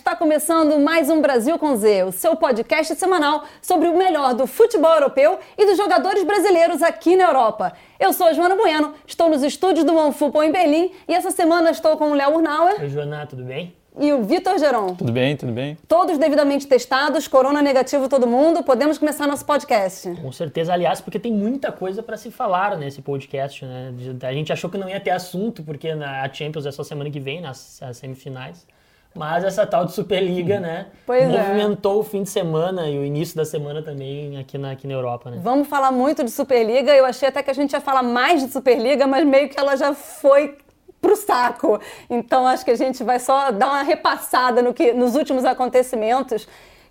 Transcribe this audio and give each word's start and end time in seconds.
Está 0.00 0.16
começando 0.16 0.80
mais 0.80 1.10
um 1.10 1.20
Brasil 1.20 1.58
com 1.58 1.76
Z, 1.76 2.04
o 2.04 2.10
seu 2.10 2.34
podcast 2.34 2.94
semanal 2.94 3.44
sobre 3.60 3.86
o 3.86 3.98
melhor 3.98 4.32
do 4.32 4.46
futebol 4.46 4.94
europeu 4.94 5.38
e 5.58 5.66
dos 5.66 5.76
jogadores 5.76 6.24
brasileiros 6.24 6.82
aqui 6.82 7.14
na 7.16 7.24
Europa. 7.24 7.74
Eu 7.98 8.10
sou 8.14 8.28
a 8.28 8.32
Joana 8.32 8.56
Bueno, 8.56 8.94
estou 9.06 9.28
nos 9.28 9.42
estúdios 9.42 9.84
do 9.84 9.94
OneFootball 9.94 10.44
em 10.44 10.50
Berlim 10.50 10.90
e 11.06 11.14
essa 11.14 11.30
semana 11.30 11.70
estou 11.70 11.98
com 11.98 12.12
o 12.12 12.14
Léo 12.14 12.36
Urnauer. 12.36 12.80
Oi, 12.80 12.88
Joana, 12.88 13.26
tudo 13.26 13.44
bem? 13.44 13.76
E 13.98 14.10
o 14.10 14.22
Vitor 14.22 14.58
Geron. 14.58 14.94
Tudo 14.94 15.12
bem, 15.12 15.36
tudo 15.36 15.52
bem. 15.52 15.76
Todos 15.86 16.16
devidamente 16.16 16.66
testados, 16.66 17.28
corona 17.28 17.60
negativo 17.60 18.08
todo 18.08 18.26
mundo. 18.26 18.62
Podemos 18.64 18.96
começar 18.96 19.26
nosso 19.26 19.44
podcast. 19.44 20.10
Com 20.22 20.32
certeza, 20.32 20.72
aliás, 20.72 21.02
porque 21.02 21.18
tem 21.18 21.30
muita 21.30 21.70
coisa 21.70 22.02
para 22.02 22.16
se 22.16 22.30
falar 22.30 22.74
nesse 22.78 23.02
podcast, 23.02 23.66
né? 23.66 23.92
A 24.22 24.32
gente 24.32 24.50
achou 24.50 24.70
que 24.70 24.78
não 24.78 24.88
ia 24.88 24.98
ter 24.98 25.10
assunto, 25.10 25.62
porque 25.62 25.90
a 25.90 26.32
Champions 26.32 26.64
é 26.64 26.72
só 26.72 26.82
semana 26.82 27.10
que 27.10 27.20
vem, 27.20 27.42
nas 27.42 27.82
semifinais. 27.92 28.66
Mas 29.14 29.42
essa 29.42 29.66
tal 29.66 29.84
de 29.84 29.92
Superliga, 29.92 30.60
né? 30.60 30.86
Pois 31.04 31.28
movimentou 31.28 31.96
é. 31.96 32.00
o 32.00 32.04
fim 32.04 32.22
de 32.22 32.30
semana 32.30 32.88
e 32.88 32.96
o 32.96 33.04
início 33.04 33.36
da 33.36 33.44
semana 33.44 33.82
também 33.82 34.38
aqui 34.38 34.56
na, 34.56 34.70
aqui 34.70 34.86
na 34.86 34.94
Europa, 34.94 35.30
né? 35.30 35.40
Vamos 35.42 35.66
falar 35.66 35.90
muito 35.90 36.22
de 36.22 36.30
Superliga. 36.30 36.92
Eu 36.92 37.04
achei 37.04 37.28
até 37.28 37.42
que 37.42 37.50
a 37.50 37.54
gente 37.54 37.72
ia 37.72 37.80
falar 37.80 38.04
mais 38.04 38.40
de 38.40 38.52
Superliga, 38.52 39.06
mas 39.06 39.26
meio 39.26 39.48
que 39.48 39.58
ela 39.58 39.76
já 39.76 39.94
foi 39.94 40.56
pro 41.00 41.16
saco. 41.16 41.80
Então 42.08 42.46
acho 42.46 42.64
que 42.64 42.70
a 42.70 42.76
gente 42.76 43.02
vai 43.02 43.18
só 43.18 43.50
dar 43.50 43.66
uma 43.66 43.82
repassada 43.82 44.62
no 44.62 44.72
que, 44.72 44.92
nos 44.92 45.16
últimos 45.16 45.44
acontecimentos, 45.44 46.46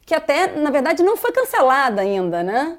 que 0.05 0.13
até, 0.13 0.57
na 0.57 0.71
verdade, 0.71 1.03
não 1.03 1.15
foi 1.15 1.31
cancelada 1.31 2.01
ainda, 2.01 2.43
né? 2.43 2.77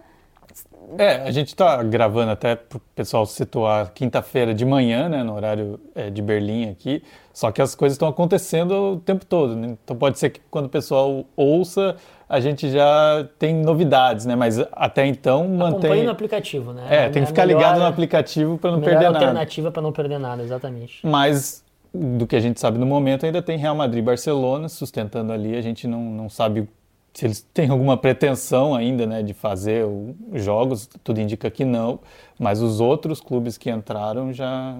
É, 0.98 1.16
a 1.16 1.30
gente 1.30 1.48
está 1.48 1.82
gravando 1.82 2.32
até 2.32 2.56
para 2.56 2.78
o 2.78 2.80
pessoal 2.94 3.24
situar 3.24 3.92
quinta-feira 3.92 4.52
de 4.52 4.64
manhã, 4.64 5.08
né, 5.08 5.22
no 5.22 5.34
horário 5.34 5.78
é, 5.94 6.10
de 6.10 6.20
Berlim 6.20 6.68
aqui. 6.70 7.02
Só 7.32 7.52
que 7.52 7.62
as 7.62 7.74
coisas 7.74 7.94
estão 7.94 8.08
acontecendo 8.08 8.94
o 8.94 8.96
tempo 8.98 9.24
todo. 9.24 9.54
Né? 9.54 9.76
Então 9.84 9.96
pode 9.96 10.18
ser 10.18 10.30
que 10.30 10.40
quando 10.50 10.66
o 10.66 10.68
pessoal 10.68 11.24
ouça, 11.36 11.96
a 12.28 12.40
gente 12.40 12.70
já 12.70 13.26
tem 13.38 13.54
novidades, 13.54 14.26
né? 14.26 14.36
Mas 14.36 14.58
até 14.72 15.06
então 15.06 15.48
mantém. 15.48 15.78
Acompanhe 15.78 16.04
no 16.04 16.10
aplicativo, 16.10 16.72
né? 16.72 16.86
É, 16.88 17.08
tem 17.08 17.22
que 17.22 17.28
ficar 17.28 17.44
ligado 17.44 17.78
no 17.78 17.86
aplicativo 17.86 18.58
para 18.58 18.70
não 18.72 18.80
perder 18.80 19.04
nada. 19.04 19.18
alternativa 19.18 19.70
para 19.70 19.82
não 19.82 19.92
perder 19.92 20.18
nada, 20.18 20.42
exatamente. 20.42 21.06
Mas 21.06 21.64
do 21.92 22.26
que 22.26 22.36
a 22.36 22.40
gente 22.40 22.60
sabe 22.60 22.78
no 22.78 22.86
momento, 22.86 23.26
ainda 23.26 23.42
tem 23.42 23.58
Real 23.58 23.74
Madrid 23.74 24.02
e 24.02 24.06
Barcelona 24.06 24.68
sustentando 24.68 25.32
ali. 25.32 25.56
A 25.56 25.60
gente 25.60 25.88
não, 25.88 26.02
não 26.02 26.28
sabe 26.28 26.68
se 27.12 27.26
eles 27.26 27.40
têm 27.52 27.70
alguma 27.70 27.96
pretensão 27.96 28.74
ainda 28.74 29.06
né, 29.06 29.22
de 29.22 29.34
fazer 29.34 29.84
os 29.84 30.42
jogos, 30.42 30.88
tudo 31.02 31.20
indica 31.20 31.50
que 31.50 31.64
não, 31.64 32.00
mas 32.38 32.62
os 32.62 32.80
outros 32.80 33.20
clubes 33.20 33.58
que 33.58 33.70
entraram 33.70 34.32
já 34.32 34.76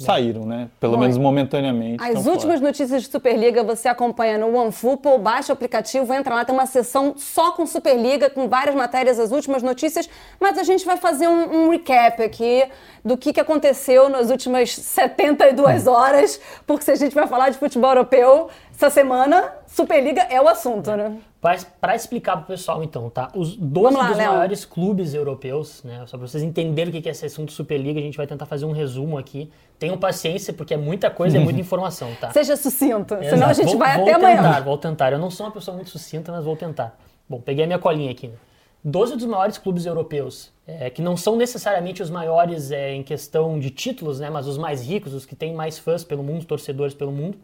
saíram, 0.00 0.46
né? 0.46 0.70
Pelo 0.80 0.94
Bom, 0.94 1.00
menos 1.00 1.18
momentaneamente. 1.18 2.02
As 2.02 2.26
últimas 2.26 2.58
fora. 2.58 2.60
notícias 2.60 3.02
de 3.02 3.08
Superliga 3.10 3.62
você 3.62 3.86
acompanha 3.86 4.38
no 4.38 4.56
OneFootball, 4.56 5.18
baixa 5.18 5.52
o 5.52 5.54
aplicativo, 5.54 6.12
entra 6.14 6.34
lá, 6.34 6.44
tem 6.44 6.54
uma 6.54 6.64
sessão 6.64 7.14
só 7.18 7.52
com 7.52 7.66
Superliga, 7.66 8.30
com 8.30 8.48
várias 8.48 8.74
matérias, 8.74 9.20
as 9.20 9.30
últimas 9.30 9.62
notícias, 9.62 10.08
mas 10.40 10.56
a 10.56 10.62
gente 10.62 10.86
vai 10.86 10.96
fazer 10.96 11.28
um, 11.28 11.66
um 11.66 11.70
recap 11.70 12.22
aqui 12.22 12.66
do 13.04 13.16
que, 13.16 13.32
que 13.32 13.40
aconteceu 13.40 14.08
nas 14.08 14.30
últimas 14.30 14.74
72 14.74 15.86
hum. 15.86 15.90
horas, 15.90 16.40
porque 16.66 16.84
se 16.84 16.90
a 16.90 16.96
gente 16.96 17.14
vai 17.14 17.26
falar 17.26 17.50
de 17.50 17.58
futebol 17.58 17.90
europeu 17.90 18.48
essa 18.80 18.88
semana, 18.88 19.52
Superliga 19.66 20.22
é 20.22 20.40
o 20.40 20.48
assunto, 20.48 20.90
né? 20.96 21.18
Para 21.38 21.94
explicar 21.94 22.36
para 22.36 22.44
o 22.44 22.46
pessoal, 22.46 22.82
então, 22.82 23.10
tá? 23.10 23.30
Os 23.34 23.54
12 23.54 23.94
lá, 23.94 24.08
dos 24.08 24.16
Léo. 24.16 24.32
maiores 24.32 24.64
clubes 24.64 25.12
europeus, 25.12 25.82
né? 25.84 26.02
Só 26.06 26.16
para 26.16 26.26
vocês 26.26 26.42
entenderem 26.42 26.88
o 26.88 27.02
que 27.02 27.06
é 27.06 27.12
esse 27.12 27.26
assunto 27.26 27.52
Superliga, 27.52 28.00
a 28.00 28.02
gente 28.02 28.16
vai 28.16 28.26
tentar 28.26 28.46
fazer 28.46 28.64
um 28.64 28.72
resumo 28.72 29.18
aqui. 29.18 29.50
Tenham 29.78 29.98
paciência, 29.98 30.54
porque 30.54 30.72
é 30.72 30.76
muita 30.78 31.10
coisa 31.10 31.36
e 31.36 31.40
é 31.40 31.44
muita 31.44 31.60
informação, 31.60 32.10
tá? 32.18 32.30
Seja 32.30 32.56
sucinto, 32.56 33.14
Exato. 33.14 33.28
senão 33.28 33.48
a 33.48 33.52
gente 33.52 33.68
vou, 33.68 33.78
vai 33.78 33.96
vou 33.98 34.08
até 34.08 34.14
tentar, 34.14 34.38
amanhã. 34.38 34.60
Vou 34.62 34.78
tentar, 34.78 35.12
eu 35.12 35.18
não 35.18 35.30
sou 35.30 35.44
uma 35.44 35.52
pessoa 35.52 35.74
muito 35.74 35.90
sucinta, 35.90 36.32
mas 36.32 36.42
vou 36.42 36.56
tentar. 36.56 36.98
Bom, 37.28 37.38
peguei 37.38 37.64
a 37.64 37.66
minha 37.66 37.78
colinha 37.78 38.10
aqui. 38.10 38.28
Né? 38.28 38.34
12 38.82 39.16
dos 39.16 39.26
maiores 39.26 39.58
clubes 39.58 39.84
europeus, 39.84 40.50
é, 40.66 40.88
que 40.88 41.02
não 41.02 41.18
são 41.18 41.36
necessariamente 41.36 42.02
os 42.02 42.08
maiores 42.08 42.70
é, 42.70 42.94
em 42.94 43.02
questão 43.02 43.60
de 43.60 43.68
títulos, 43.68 44.20
né? 44.20 44.30
Mas 44.30 44.46
os 44.46 44.56
mais 44.56 44.82
ricos, 44.82 45.12
os 45.12 45.26
que 45.26 45.36
têm 45.36 45.52
mais 45.52 45.78
fãs 45.78 46.02
pelo 46.02 46.22
mundo, 46.22 46.46
torcedores 46.46 46.94
pelo 46.94 47.12
mundo 47.12 47.36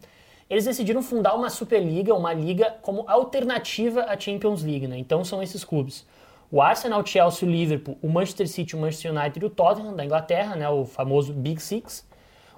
eles 0.48 0.64
decidiram 0.64 1.02
fundar 1.02 1.34
uma 1.34 1.50
Superliga, 1.50 2.14
uma 2.14 2.32
liga 2.32 2.76
como 2.82 3.04
alternativa 3.06 4.02
à 4.02 4.18
Champions 4.18 4.62
League, 4.62 4.86
né? 4.86 4.96
Então 4.96 5.24
são 5.24 5.42
esses 5.42 5.64
clubes. 5.64 6.06
O 6.50 6.62
Arsenal, 6.62 7.02
o 7.02 7.06
Chelsea, 7.06 7.48
o 7.48 7.50
Liverpool, 7.50 7.98
o 8.00 8.08
Manchester 8.08 8.48
City, 8.48 8.76
o 8.76 8.78
Manchester 8.78 9.12
United 9.12 9.44
e 9.44 9.46
o 9.46 9.50
Tottenham 9.50 9.96
da 9.96 10.04
Inglaterra, 10.04 10.54
né? 10.54 10.68
O 10.68 10.84
famoso 10.84 11.32
Big 11.32 11.60
Six. 11.60 12.06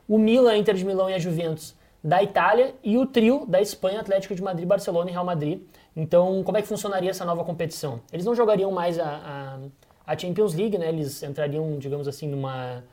O 0.07 0.19
Milan, 0.19 0.57
Inter 0.57 0.75
de 0.75 0.85
Milão 0.85 1.09
e 1.09 1.15
a 1.15 1.19
Juventus 1.19 1.77
da 2.03 2.23
Itália 2.23 2.75
e 2.83 2.97
o 2.97 3.07
trio 3.07 3.45
da 3.47 3.61
Espanha, 3.61 4.01
Atlético 4.01 4.35
de 4.35 4.43
Madrid, 4.43 4.67
Barcelona 4.67 5.11
e 5.11 5.13
Real 5.13 5.25
Madrid. 5.25 5.63
Então, 5.97 6.43
como 6.45 6.57
é 6.57 6.63
que 6.63 6.69
funcionaria 6.69 7.11
essa 7.11 7.25
nova 7.25 7.45
competição? 7.45 8.01
Eles 8.13 8.25
não 8.25 8.35
jogariam 8.35 8.71
mais 8.71 8.99
a, 8.99 9.59
a, 10.07 10.13
a 10.13 10.19
Champions 10.19 10.55
League, 10.55 10.79
né? 10.79 10.89
Eles 10.91 11.23
entrariam, 11.23 11.79
digamos 11.79 12.07
assim, 12.07 12.29
numa 12.29 12.85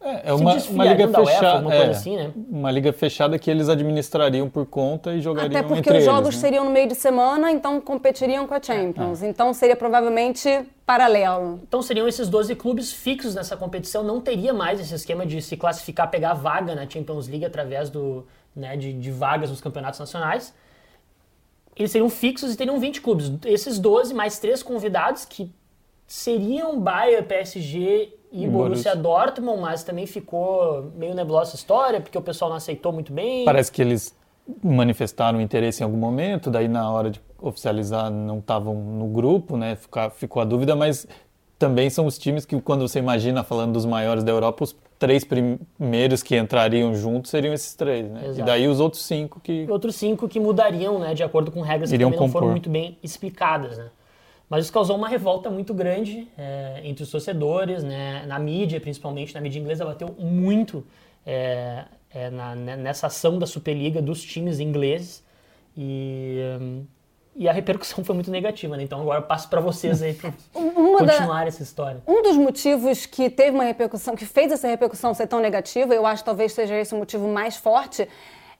é, 0.00 0.28
é 0.28 0.32
uma, 0.32 0.54
uma 0.54 0.84
liga 0.84 1.08
fechada, 1.08 1.74
é, 1.74 1.90
assim, 1.90 2.16
né? 2.16 2.32
Uma 2.36 2.70
liga 2.70 2.92
fechada 2.92 3.38
que 3.38 3.50
eles 3.50 3.68
administrariam 3.68 4.48
por 4.48 4.66
conta 4.66 5.14
e 5.14 5.20
jogariam 5.20 5.58
Até 5.58 5.66
porque 5.66 5.90
os 5.90 6.04
jogos 6.04 6.28
eles, 6.28 6.34
né? 6.36 6.40
seriam 6.40 6.64
no 6.64 6.70
meio 6.70 6.86
de 6.86 6.94
semana, 6.94 7.50
então 7.50 7.80
competiriam 7.80 8.46
com 8.46 8.54
a 8.54 8.62
Champions. 8.62 9.22
É. 9.22 9.28
Então 9.28 9.52
seria 9.54 9.74
provavelmente 9.74 10.64
paralelo. 10.84 11.60
Então 11.66 11.80
seriam 11.82 12.06
esses 12.06 12.28
12 12.28 12.54
clubes 12.54 12.92
fixos 12.92 13.34
nessa 13.34 13.56
competição, 13.56 14.04
não 14.04 14.20
teria 14.20 14.52
mais 14.52 14.78
esse 14.78 14.94
esquema 14.94 15.24
de 15.24 15.40
se 15.40 15.56
classificar, 15.56 16.10
pegar 16.10 16.34
vaga 16.34 16.74
na 16.74 16.88
Champions 16.88 17.26
League 17.26 17.44
através 17.44 17.88
do, 17.88 18.26
né, 18.54 18.76
de, 18.76 18.92
de 18.92 19.10
vagas 19.10 19.50
nos 19.50 19.60
campeonatos 19.60 19.98
nacionais. 19.98 20.54
Eles 21.74 21.90
seriam 21.90 22.08
fixos 22.08 22.52
e 22.52 22.56
teriam 22.56 22.78
20 22.78 23.00
clubes. 23.00 23.32
Esses 23.44 23.78
12 23.78 24.14
mais 24.14 24.38
três 24.38 24.62
convidados 24.62 25.24
que 25.24 25.50
seriam 26.06 26.78
Bayern, 26.78 27.26
PSG 27.26 28.15
e 28.44 28.46
Borussia 28.46 28.94
Dortmund, 28.94 29.60
mas 29.60 29.82
também 29.82 30.06
ficou 30.06 30.90
meio 30.94 31.14
nebulosa 31.14 31.52
a 31.52 31.56
história, 31.56 32.00
porque 32.00 32.18
o 32.18 32.22
pessoal 32.22 32.50
não 32.50 32.56
aceitou 32.56 32.92
muito 32.92 33.12
bem. 33.12 33.44
Parece 33.44 33.72
que 33.72 33.80
eles 33.80 34.14
manifestaram 34.62 35.40
interesse 35.40 35.82
em 35.82 35.84
algum 35.84 35.96
momento, 35.96 36.50
daí 36.50 36.68
na 36.68 36.90
hora 36.90 37.10
de 37.10 37.20
oficializar 37.40 38.10
não 38.10 38.38
estavam 38.38 38.74
no 38.74 39.06
grupo, 39.08 39.56
né? 39.56 39.76
Ficou, 39.76 40.10
ficou 40.10 40.42
a 40.42 40.44
dúvida, 40.44 40.76
mas 40.76 41.06
também 41.58 41.88
são 41.88 42.06
os 42.06 42.18
times 42.18 42.44
que 42.44 42.60
quando 42.60 42.86
você 42.86 42.98
imagina 42.98 43.42
falando 43.42 43.72
dos 43.72 43.86
maiores 43.86 44.22
da 44.22 44.30
Europa, 44.30 44.64
os 44.64 44.76
três 44.98 45.24
primeiros 45.24 46.22
que 46.22 46.36
entrariam 46.36 46.94
juntos 46.94 47.30
seriam 47.30 47.52
esses 47.54 47.74
três, 47.74 48.10
né? 48.10 48.26
Exato. 48.26 48.40
E 48.40 48.42
daí 48.42 48.68
os 48.68 48.80
outros 48.80 49.04
cinco 49.04 49.40
que 49.40 49.66
outros 49.68 49.96
cinco 49.96 50.28
que 50.28 50.38
mudariam, 50.38 50.98
né, 50.98 51.14
de 51.14 51.22
acordo 51.22 51.50
com 51.50 51.60
regras 51.60 51.90
que 51.90 51.98
não 51.98 52.28
foram 52.28 52.50
muito 52.50 52.70
bem 52.70 52.98
explicadas, 53.02 53.78
né? 53.78 53.88
Mas 54.48 54.64
isso 54.64 54.72
causou 54.72 54.96
uma 54.96 55.08
revolta 55.08 55.50
muito 55.50 55.74
grande 55.74 56.28
é, 56.38 56.80
entre 56.84 57.02
os 57.02 57.10
torcedores, 57.10 57.82
né, 57.82 58.24
na 58.26 58.38
mídia, 58.38 58.80
principalmente 58.80 59.34
na 59.34 59.40
mídia 59.40 59.58
inglesa, 59.58 59.84
bateu 59.84 60.14
muito 60.18 60.86
é, 61.26 61.84
é, 62.10 62.30
na, 62.30 62.54
né, 62.54 62.76
nessa 62.76 63.08
ação 63.08 63.38
da 63.38 63.46
Superliga 63.46 64.00
dos 64.00 64.22
times 64.22 64.60
ingleses 64.60 65.24
e, 65.76 66.38
e 67.34 67.48
a 67.48 67.52
repercussão 67.52 68.04
foi 68.04 68.14
muito 68.14 68.30
negativa. 68.30 68.76
Né? 68.76 68.84
Então 68.84 69.00
agora 69.00 69.18
eu 69.18 69.24
passo 69.24 69.48
para 69.48 69.60
vocês 69.60 70.00
aí 70.00 70.14
para 70.14 70.32
continuar 70.54 71.42
da, 71.42 71.46
essa 71.46 71.64
história. 71.64 72.00
Um 72.06 72.22
dos 72.22 72.36
motivos 72.36 73.04
que 73.04 73.28
teve 73.28 73.50
uma 73.50 73.64
repercussão, 73.64 74.14
que 74.14 74.24
fez 74.24 74.52
essa 74.52 74.68
repercussão 74.68 75.12
ser 75.12 75.26
tão 75.26 75.40
negativa, 75.40 75.92
eu 75.92 76.06
acho 76.06 76.22
que 76.22 76.26
talvez 76.26 76.52
seja 76.52 76.76
esse 76.76 76.94
o 76.94 76.98
motivo 76.98 77.26
mais 77.26 77.56
forte, 77.56 78.08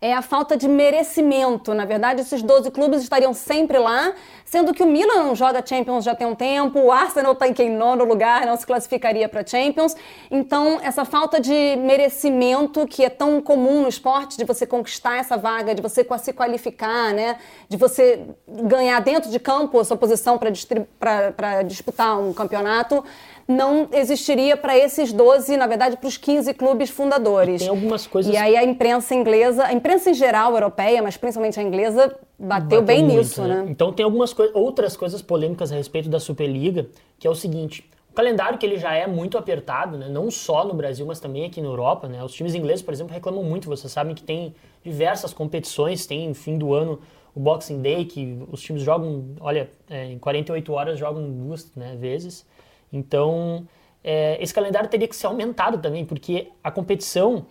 é 0.01 0.13
a 0.13 0.21
falta 0.21 0.57
de 0.57 0.69
merecimento. 0.69 1.73
Na 1.73 1.85
verdade, 1.85 2.21
esses 2.21 2.43
12 2.43 2.71
clubes 2.71 3.03
estariam 3.03 3.33
sempre 3.33 3.79
lá, 3.79 4.13
sendo 4.45 4.75
que 4.75 4.83
o 4.83 4.87
Milan 4.87 5.35
joga 5.35 5.65
Champions 5.65 6.05
já 6.05 6.15
tem 6.15 6.27
um 6.27 6.35
tempo, 6.35 6.79
o 6.79 6.93
Arsenal 6.93 7.33
está 7.33 7.49
em 7.49 7.71
nono 7.71 8.05
lugar, 8.05 8.45
não 8.45 8.57
se 8.57 8.67
classificaria 8.67 9.29
para 9.29 9.45
Champions. 9.47 9.97
Então, 10.31 10.79
essa 10.83 11.05
falta 11.05 11.41
de 11.41 11.77
merecimento 11.77 12.87
que 12.87 13.05
é 13.05 13.09
tão 13.09 13.41
comum 13.41 13.83
no 13.83 13.89
esporte, 13.89 14.37
de 14.37 14.45
você 14.45 14.67
conquistar 14.67 15.17
essa 15.17 15.37
vaga, 15.37 15.75
de 15.75 15.81
você 15.81 16.07
se 16.19 16.33
qualificar, 16.33 17.15
né? 17.15 17.39
de 17.69 17.77
você 17.77 18.27
ganhar 18.47 19.01
dentro 19.01 19.31
de 19.31 19.39
campo 19.39 19.79
a 19.81 19.85
sua 19.85 19.97
posição 19.97 20.39
para 20.39 21.63
disputar 21.63 22.19
um 22.19 22.33
campeonato, 22.33 23.05
não 23.49 23.89
existiria 23.93 24.57
para 24.57 24.77
esses 24.77 25.13
12, 25.13 25.57
na 25.57 25.67
verdade, 25.67 25.97
para 25.97 26.09
os 26.09 26.17
15 26.17 26.53
clubes 26.55 26.91
fundadores. 26.91 27.61
Tem 27.61 27.69
algumas 27.69 28.07
coisas. 28.07 28.33
E 28.33 28.37
aí 28.37 28.57
a 28.57 28.65
imprensa 28.65 29.15
inglesa, 29.15 29.65
a 29.65 29.73
imprensa 29.73 30.11
em 30.11 30.15
geral 30.15 30.53
europeia, 30.53 31.01
mas 31.03 31.17
principalmente 31.17 31.59
a 31.61 31.63
inglesa, 31.63 32.09
bateu, 32.09 32.19
bateu 32.39 32.83
bem 32.83 33.05
muito, 33.05 33.19
nisso, 33.19 33.43
né? 33.43 33.63
né? 33.63 33.67
Então 33.69 33.93
tem 33.93 34.05
algumas 34.05 34.35
outras 34.53 34.97
coisas 34.97 35.23
polêmicas 35.23 35.71
a 35.71 35.77
respeito 35.77 36.09
da 36.09 36.19
Superliga, 36.19 36.89
que 37.19 37.27
é 37.27 37.31
o 37.31 37.35
seguinte. 37.35 37.89
O 38.11 38.15
calendário 38.17 38.59
que 38.59 38.67
ele 38.67 38.79
já 38.79 38.95
é 38.95 39.07
muito 39.07 39.39
apertado, 39.39 39.97
né? 39.97 40.09
não 40.09 40.31
só 40.31 40.65
no 40.65 40.75
Brasil, 40.75 41.07
mas 41.07 41.21
também 41.21 41.45
aqui 41.45 41.61
na 41.61 41.69
Europa. 41.69 42.09
Né? 42.09 42.25
Os 42.25 42.33
times 42.33 42.55
ingleses, 42.55 42.83
por 42.83 42.93
exemplo, 42.93 43.13
reclamam 43.13 43.45
muito. 43.45 43.69
Vocês 43.69 43.93
sabem 43.93 44.15
que 44.15 44.23
tem 44.23 44.55
diversas 44.83 45.33
competições, 45.33 46.07
tem 46.07 46.33
fim 46.35 46.57
do 46.59 46.73
ano 46.73 46.99
o 47.35 47.41
Boxing 47.41 47.83
Day, 47.83 48.07
que 48.07 48.39
os 48.51 48.63
times 48.63 48.81
jogam, 48.83 49.27
olha, 49.41 49.71
é, 49.91 50.07
em 50.07 50.19
48 50.19 50.73
horas 50.73 50.99
jogam 50.99 51.31
duas 51.31 51.71
né, 51.77 51.95
vezes. 51.95 52.47
Então, 52.93 53.67
é, 54.03 54.43
esse 54.43 54.55
calendário 54.55 54.89
teria 54.89 55.09
que 55.09 55.17
ser 55.17 55.27
aumentado 55.27 55.79
também, 55.79 56.05
porque 56.05 56.49
a 56.63 56.71
competição 56.71 57.47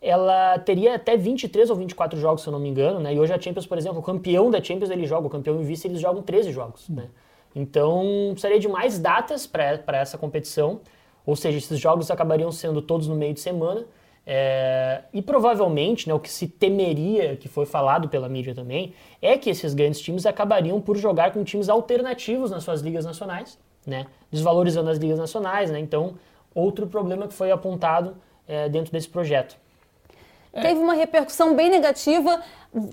ela 0.00 0.58
teria 0.58 0.94
até 0.94 1.16
23 1.16 1.70
ou 1.70 1.76
24 1.76 2.18
jogos, 2.18 2.42
se 2.42 2.48
eu 2.48 2.52
não 2.52 2.60
me 2.60 2.68
engano, 2.68 3.00
né? 3.00 3.14
E 3.14 3.18
hoje 3.18 3.32
a 3.32 3.40
Champions, 3.40 3.66
por 3.66 3.76
exemplo, 3.78 3.98
o 3.98 4.02
campeão 4.02 4.50
da 4.50 4.62
Champions 4.62 4.90
ele 4.90 5.06
joga, 5.06 5.26
o 5.26 5.30
campeão 5.30 5.60
em 5.60 5.64
vice 5.64 5.88
eles 5.88 6.00
jogam 6.00 6.22
13 6.22 6.52
jogos, 6.52 6.88
né? 6.88 7.08
Então, 7.54 8.04
precisaria 8.32 8.60
de 8.60 8.68
mais 8.68 8.98
datas 8.98 9.46
para 9.46 9.98
essa 9.98 10.18
competição, 10.18 10.80
ou 11.24 11.34
seja, 11.34 11.56
esses 11.58 11.78
jogos 11.80 12.10
acabariam 12.10 12.52
sendo 12.52 12.82
todos 12.82 13.08
no 13.08 13.16
meio 13.16 13.32
de 13.32 13.40
semana. 13.40 13.84
É, 14.28 15.02
e 15.12 15.22
provavelmente, 15.22 16.08
né, 16.08 16.14
o 16.14 16.20
que 16.20 16.30
se 16.30 16.48
temeria, 16.48 17.36
que 17.36 17.48
foi 17.48 17.64
falado 17.64 18.08
pela 18.08 18.28
mídia 18.28 18.54
também, 18.54 18.92
é 19.22 19.38
que 19.38 19.48
esses 19.48 19.72
grandes 19.72 20.00
times 20.00 20.26
acabariam 20.26 20.80
por 20.80 20.96
jogar 20.96 21.32
com 21.32 21.42
times 21.44 21.68
alternativos 21.68 22.50
nas 22.50 22.62
suas 22.64 22.80
ligas 22.80 23.04
nacionais, 23.04 23.58
né, 23.86 24.06
desvalorizando 24.30 24.90
as 24.90 24.98
ligas 24.98 25.18
nacionais. 25.18 25.70
Né, 25.70 25.78
então, 25.78 26.14
outro 26.54 26.86
problema 26.86 27.28
que 27.28 27.34
foi 27.34 27.50
apontado 27.50 28.16
é, 28.48 28.68
dentro 28.68 28.92
desse 28.92 29.08
projeto. 29.08 29.56
Teve 30.52 30.80
uma 30.80 30.94
repercussão 30.94 31.54
bem 31.54 31.68
negativa 31.68 32.42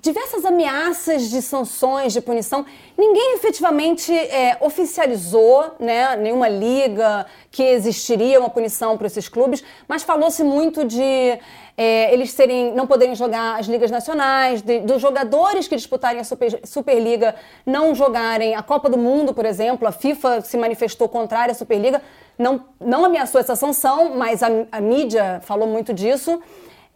diversas 0.02 0.46
ameaças 0.46 1.30
de 1.30 1.42
sanções, 1.42 2.14
de 2.14 2.22
punição. 2.22 2.66
Ninguém 2.98 3.36
efetivamente 3.36 4.14
é, 4.14 4.58
oficializou, 4.62 5.76
né, 5.80 6.16
nenhuma 6.16 6.48
liga 6.48 7.26
que 7.52 7.62
existiria 7.62 8.40
uma 8.40 8.50
punição 8.50 8.98
para 8.98 9.08
esses 9.08 9.28
clubes, 9.28 9.64
mas 9.88 10.04
falou-se 10.04 10.42
muito 10.44 10.86
de 10.86 11.38
é, 11.78 12.14
eles 12.14 12.32
serem, 12.32 12.74
não 12.74 12.88
poderem 12.88 13.14
jogar 13.14 13.60
as 13.60 13.66
ligas 13.66 13.92
nacionais, 13.92 14.62
de, 14.62 14.80
dos 14.80 15.02
jogadores 15.02 15.68
que 15.68 15.76
disputarem 15.76 16.22
a 16.22 16.24
Super, 16.24 16.62
Superliga 16.64 17.36
não 17.66 17.94
jogarem 17.94 18.56
a 18.56 18.64
Copa 18.64 18.90
do 18.90 18.98
Mundo, 18.98 19.34
por 19.34 19.46
exemplo. 19.46 19.88
A 19.88 19.92
FIFA 19.92 20.42
se 20.42 20.56
manifestou 20.56 21.10
contrária 21.10 21.52
à 21.52 21.56
Superliga, 21.56 22.02
não, 22.38 22.64
não 22.80 23.04
ameaçou 23.04 23.42
essa 23.42 23.56
sanção, 23.56 24.16
mas 24.16 24.42
a, 24.42 24.48
a 24.72 24.80
mídia 24.80 25.42
falou 25.44 25.68
muito 25.68 25.94
disso. 25.94 26.42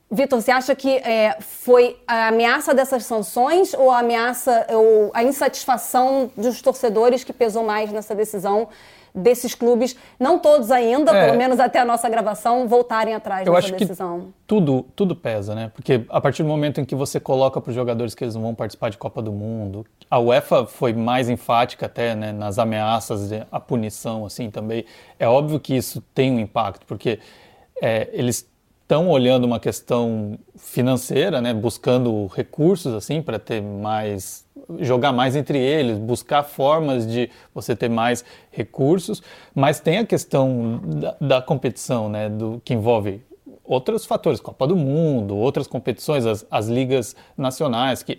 Vitor, 0.09 0.42
você 0.42 0.51
acha 0.51 0.74
que 0.74 0.98
é, 0.98 1.38
foi 1.42 1.98
a 2.07 2.30
ameaça 2.30 2.74
dessas 2.74 3.04
sanções 3.04 3.74
ou 3.74 3.92
a 3.92 4.00
ameaça 4.00 4.65
ou 4.69 5.12
a 5.13 5.21
insatisfação 5.21 6.31
dos 6.36 6.62
torcedores 6.62 7.25
que 7.25 7.33
pesou 7.33 7.63
mais 7.65 7.92
nessa 7.92 8.15
decisão 8.15 8.69
desses 9.13 9.56
clubes, 9.56 9.95
não 10.19 10.38
todos 10.38 10.69
ainda, 10.71 11.12
é, 11.12 11.25
pelo 11.25 11.38
menos 11.38 11.59
até 11.59 11.80
a 11.80 11.86
nossa 11.86 12.07
gravação, 12.07 12.68
voltarem 12.68 13.13
atrás 13.15 13.45
eu 13.48 13.54
dessa 13.54 13.68
acho 13.68 13.75
decisão? 13.75 14.19
Que 14.19 14.27
tudo, 14.45 14.86
tudo 14.95 15.15
pesa, 15.15 15.56
né? 15.56 15.71
Porque 15.74 16.06
a 16.07 16.21
partir 16.21 16.44
do 16.44 16.50
momento 16.50 16.80
em 16.80 16.86
que 16.86 16.95
você 16.95 17.19
coloca 17.19 17.60
para 17.60 17.69
os 17.69 17.75
jogadores 17.75 18.13
que 18.13 18.24
eles 18.24 18.36
não 18.36 18.44
vão 18.44 18.56
participar 18.56 18.89
de 18.89 18.98
Copa 18.98 19.21
do 19.21 19.31
Mundo, 19.31 19.86
a 20.10 20.19
UEFA 20.19 20.65
foi 20.65 20.94
mais 20.94 21.30
enfática 21.30 21.88
até 21.88 22.15
né, 22.15 22.31
nas 22.31 22.60
ameaças, 22.60 23.31
a 23.51 23.60
punição, 23.60 24.25
assim 24.25 24.50
também. 24.51 24.86
É 25.19 25.27
óbvio 25.27 25.60
que 25.60 25.75
isso 25.75 26.01
tem 26.13 26.31
um 26.31 26.39
impacto, 26.39 26.86
porque 26.86 27.19
é, 27.81 28.07
eles 28.13 28.48
estão 28.88 29.10
olhando 29.10 29.44
uma 29.44 29.60
questão 29.60 30.39
financeira, 30.56 31.42
né, 31.42 31.54
buscando 31.54 32.25
recursos 32.28 32.94
assim 32.94 33.22
para 33.22 33.38
ter 33.38 33.62
mais 33.62 34.48
jogar 34.80 35.12
mais 35.12 35.36
entre 35.36 35.57
eles, 35.57 35.98
buscar 35.98 36.44
formas 36.44 37.06
de 37.06 37.30
você 37.54 37.75
ter 37.75 37.89
mais 37.89 38.24
recursos, 38.50 39.22
mas 39.54 39.80
tem 39.80 39.98
a 39.98 40.06
questão 40.06 40.81
da, 40.86 41.16
da 41.19 41.42
competição, 41.42 42.10
né, 42.10 42.30
do 42.30 42.62
que 42.63 42.74
envolve 42.74 43.22
outros 43.63 44.06
fatores, 44.06 44.39
Copa 44.39 44.66
do 44.66 44.75
Mundo, 44.75 45.36
outras 45.36 45.68
competições, 45.68 46.25
as, 46.25 46.45
as 46.50 46.68
ligas 46.68 47.16
nacionais 47.38 48.04
que 48.04 48.18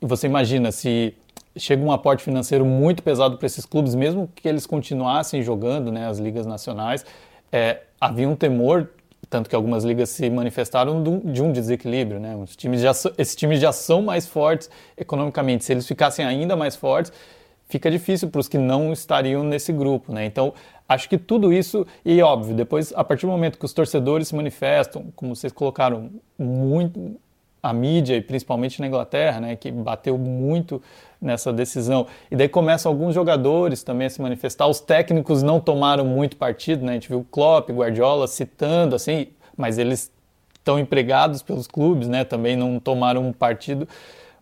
você 0.00 0.26
imagina 0.26 0.72
se 0.72 1.14
chega 1.56 1.82
um 1.82 1.92
aporte 1.92 2.24
financeiro 2.24 2.64
muito 2.64 3.02
pesado 3.02 3.36
para 3.36 3.46
esses 3.46 3.64
clubes, 3.64 3.94
mesmo 3.94 4.28
que 4.34 4.48
eles 4.48 4.66
continuassem 4.66 5.42
jogando, 5.42 5.92
né, 5.92 6.08
as 6.08 6.18
ligas 6.18 6.44
nacionais, 6.44 7.04
é, 7.52 7.82
havia 8.00 8.28
um 8.28 8.34
temor 8.34 8.88
tanto 9.30 9.48
que 9.48 9.54
algumas 9.54 9.84
ligas 9.84 10.10
se 10.10 10.28
manifestaram 10.28 11.02
de 11.24 11.40
um 11.40 11.52
desequilíbrio, 11.52 12.18
né? 12.18 12.34
Os 12.34 12.56
times 12.56 12.80
já, 12.80 12.90
esses 13.16 13.36
times 13.36 13.60
já 13.60 13.70
são 13.70 14.02
mais 14.02 14.26
fortes 14.26 14.68
economicamente. 14.96 15.64
Se 15.64 15.72
eles 15.72 15.86
ficassem 15.86 16.26
ainda 16.26 16.56
mais 16.56 16.74
fortes, 16.74 17.12
fica 17.68 17.88
difícil 17.88 18.28
para 18.28 18.40
os 18.40 18.48
que 18.48 18.58
não 18.58 18.92
estariam 18.92 19.44
nesse 19.44 19.72
grupo, 19.72 20.12
né? 20.12 20.26
Então, 20.26 20.52
acho 20.88 21.08
que 21.08 21.16
tudo 21.16 21.52
isso, 21.52 21.86
e 22.04 22.20
óbvio, 22.20 22.56
depois, 22.56 22.92
a 22.96 23.04
partir 23.04 23.24
do 23.26 23.32
momento 23.32 23.56
que 23.56 23.64
os 23.64 23.72
torcedores 23.72 24.26
se 24.28 24.34
manifestam, 24.34 25.12
como 25.14 25.36
vocês 25.36 25.52
colocaram, 25.52 26.10
muito 26.36 27.16
a 27.62 27.72
mídia, 27.72 28.16
e 28.16 28.20
principalmente 28.20 28.80
na 28.80 28.86
Inglaterra, 28.86 29.40
né, 29.40 29.56
que 29.56 29.70
bateu 29.70 30.16
muito 30.16 30.82
nessa 31.20 31.52
decisão. 31.52 32.06
E 32.30 32.36
daí 32.36 32.48
começam 32.48 32.90
alguns 32.90 33.14
jogadores 33.14 33.82
também 33.82 34.06
a 34.06 34.10
se 34.10 34.20
manifestar. 34.22 34.66
Os 34.66 34.80
técnicos 34.80 35.42
não 35.42 35.60
tomaram 35.60 36.04
muito 36.04 36.36
partido, 36.36 36.84
né? 36.84 36.92
A 36.92 36.94
gente 36.94 37.08
viu 37.08 37.26
Klopp, 37.30 37.70
Guardiola 37.70 38.26
citando, 38.26 38.96
assim, 38.96 39.28
mas 39.56 39.76
eles 39.76 40.10
estão 40.54 40.78
empregados 40.78 41.42
pelos 41.42 41.66
clubes, 41.66 42.08
né? 42.08 42.24
Também 42.24 42.56
não 42.56 42.80
tomaram 42.80 43.32
partido. 43.32 43.86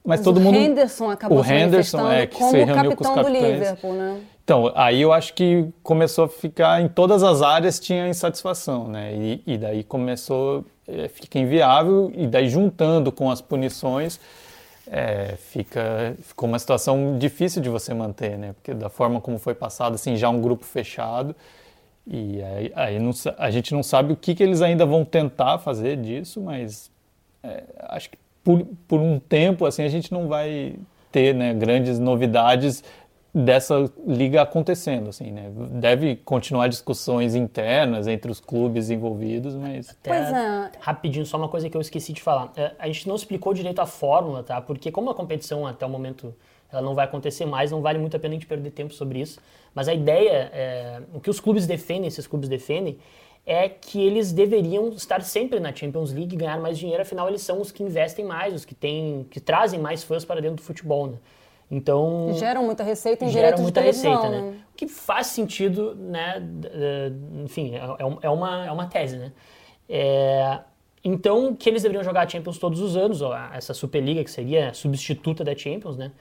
Mas, 0.05 0.20
mas 0.20 0.20
todo 0.20 0.38
o 0.38 0.41
mundo. 0.41 0.56
Henderson 0.56 1.11
acabou 1.11 1.41
o 1.41 1.44
Henderson 1.44 2.11
é 2.11 2.26
que 2.26 2.43
se 2.43 2.65
reuniu 2.65 2.97
com 2.97 3.05
os 3.05 3.11
capitães. 3.11 3.43
do 3.43 3.47
Liverpool, 3.47 3.93
né? 3.94 4.20
Então, 4.44 4.73
aí 4.75 5.03
eu 5.03 5.12
acho 5.12 5.35
que 5.35 5.69
começou 5.82 6.25
a 6.25 6.29
ficar 6.29 6.81
em 6.81 6.88
todas 6.88 7.23
as 7.23 7.43
áreas 7.43 7.79
tinha 7.79 8.09
insatisfação, 8.09 8.88
né? 8.88 9.15
E, 9.15 9.43
e 9.47 9.59
daí 9.59 9.85
começou, 9.85 10.65
é, 10.88 11.08
fica 11.08 11.38
inviável, 11.38 12.11
e 12.14 12.26
daí 12.26 12.49
juntando 12.49 13.12
com 13.12 13.31
as 13.31 13.40
punições, 13.40 14.19
é, 14.90 15.37
fica, 15.37 16.17
ficou 16.23 16.49
uma 16.49 16.58
situação 16.58 17.19
difícil 17.19 17.61
de 17.61 17.69
você 17.69 17.93
manter, 17.93 18.38
né? 18.38 18.55
Porque 18.55 18.73
da 18.73 18.88
forma 18.88 19.20
como 19.20 19.38
foi 19.38 19.55
passado, 19.55 19.94
assim, 19.94 20.17
já 20.17 20.29
um 20.31 20.40
grupo 20.40 20.64
fechado, 20.64 21.37
e 22.06 22.43
aí, 22.43 22.73
aí 22.75 22.99
não, 22.99 23.11
a 23.37 23.50
gente 23.50 23.75
não 23.75 23.82
sabe 23.82 24.14
o 24.14 24.17
que, 24.17 24.35
que 24.35 24.43
eles 24.43 24.62
ainda 24.62 24.87
vão 24.87 25.05
tentar 25.05 25.58
fazer 25.58 25.96
disso, 25.99 26.40
mas 26.40 26.91
é, 27.43 27.62
acho 27.91 28.11
que 28.11 28.19
por, 28.43 28.67
por 28.87 29.00
um 29.00 29.19
tempo, 29.19 29.67
assim, 29.67 29.82
a 29.82 29.88
gente 29.88 30.11
não 30.11 30.26
vai 30.26 30.75
ter 31.12 31.34
né, 31.34 31.52
grandes 31.52 31.99
novidades 31.99 32.82
dessa 33.35 33.91
liga 34.07 34.43
acontecendo, 34.43 35.11
assim, 35.11 35.31
né? 35.31 35.51
Deve 35.73 36.17
continuar 36.17 36.69
discussões 36.69 37.35
internas 37.35 38.07
entre 38.07 38.31
os 38.31 38.41
clubes 38.41 38.91
envolvidos, 38.91 39.55
mas... 39.55 39.91
Até 39.91 40.11
pois 40.11 40.33
é. 40.33 40.71
Rapidinho, 40.81 41.27
só 41.27 41.37
uma 41.37 41.49
coisa 41.49 41.69
que 41.69 41.77
eu 41.77 41.81
esqueci 41.81 42.13
de 42.13 42.23
falar. 42.23 42.53
É, 42.57 42.73
a 42.79 42.87
gente 42.87 43.07
não 43.07 43.17
explicou 43.17 43.53
direito 43.53 43.81
a 43.81 43.87
fórmula, 43.87 44.43
tá? 44.43 44.61
Porque 44.61 44.91
como 44.91 45.11
a 45.11 45.15
competição 45.15 45.67
até 45.67 45.85
o 45.85 45.91
momento 45.91 46.35
ela 46.71 46.83
não 46.83 46.95
vai 46.95 47.07
acontecer 47.07 47.47
mais, 47.47 47.71
não 47.71 47.81
vale 47.81 47.99
muito 47.99 48.17
a 48.17 48.21
pena 48.21 48.35
a 48.35 48.37
gente 48.37 48.47
perder 48.47 48.71
tempo 48.71 48.93
sobre 48.93 49.21
isso. 49.21 49.41
Mas 49.75 49.89
a 49.89 49.95
ideia, 49.95 50.51
é, 50.53 51.03
o 51.15 51.21
que 51.21 51.31
os 51.31 51.41
clubes 51.41 51.67
defendem, 51.67 52.07
esses 52.07 52.27
clubes 52.27 52.49
defendem, 52.49 52.99
é 53.47 53.69
que 53.69 54.01
eles 54.01 54.32
deveriam 54.32 54.91
estar 54.91 55.23
sempre 55.23 55.58
na 55.58 55.75
Champions 55.75 56.13
League, 56.13 56.37
ganhar 56.37 56.61
mais 56.61 56.79
dinheiro, 56.79 57.01
afinal 57.01 57.29
eles 57.29 57.41
são 57.41 57.61
os 57.61 57.73
que 57.73 57.82
investem 57.82 58.25
mais, 58.25 58.53
os 58.53 58.65
que, 58.65 58.75
têm, 58.75 59.27
que 59.31 59.41
trazem 59.41 59.81
mais 59.81 60.05
fãs 60.05 60.25
para 60.25 60.41
dentro 60.41 60.56
do 60.56 60.63
futebol, 60.63 61.06
né? 61.06 61.17
Então 61.70 62.32
geram 62.34 62.65
muita 62.65 62.82
receita 62.82 63.25
em 63.25 63.29
geram 63.29 63.58
muita 63.58 63.81
receita, 63.81 64.29
né? 64.29 64.58
O 64.72 64.77
que 64.77 64.89
faz 64.89 65.27
sentido, 65.29 65.94
né? 65.94 66.43
Enfim, 67.44 67.75
é, 67.75 67.79
é, 67.79 68.19
é 68.22 68.31
uma, 68.31 68.67
é 68.67 68.72
uma 68.72 68.87
tese, 68.87 69.19
né? 69.19 69.32
É, 69.89 70.60
então 71.05 71.55
que 71.55 71.69
eles 71.69 71.82
deveriam 71.82 72.03
jogar 72.03 72.27
a 72.27 72.29
Champions 72.29 72.58
todos 72.58 72.81
os 72.81 72.96
anos, 72.96 73.20
ó, 73.20 73.37
essa 73.53 73.75
Superliga 73.75 74.25
que 74.25 74.31
seria 74.31 74.72
substituta 74.72 75.44
da 75.44 75.55
Champions, 75.55 75.96
né? 75.96 76.13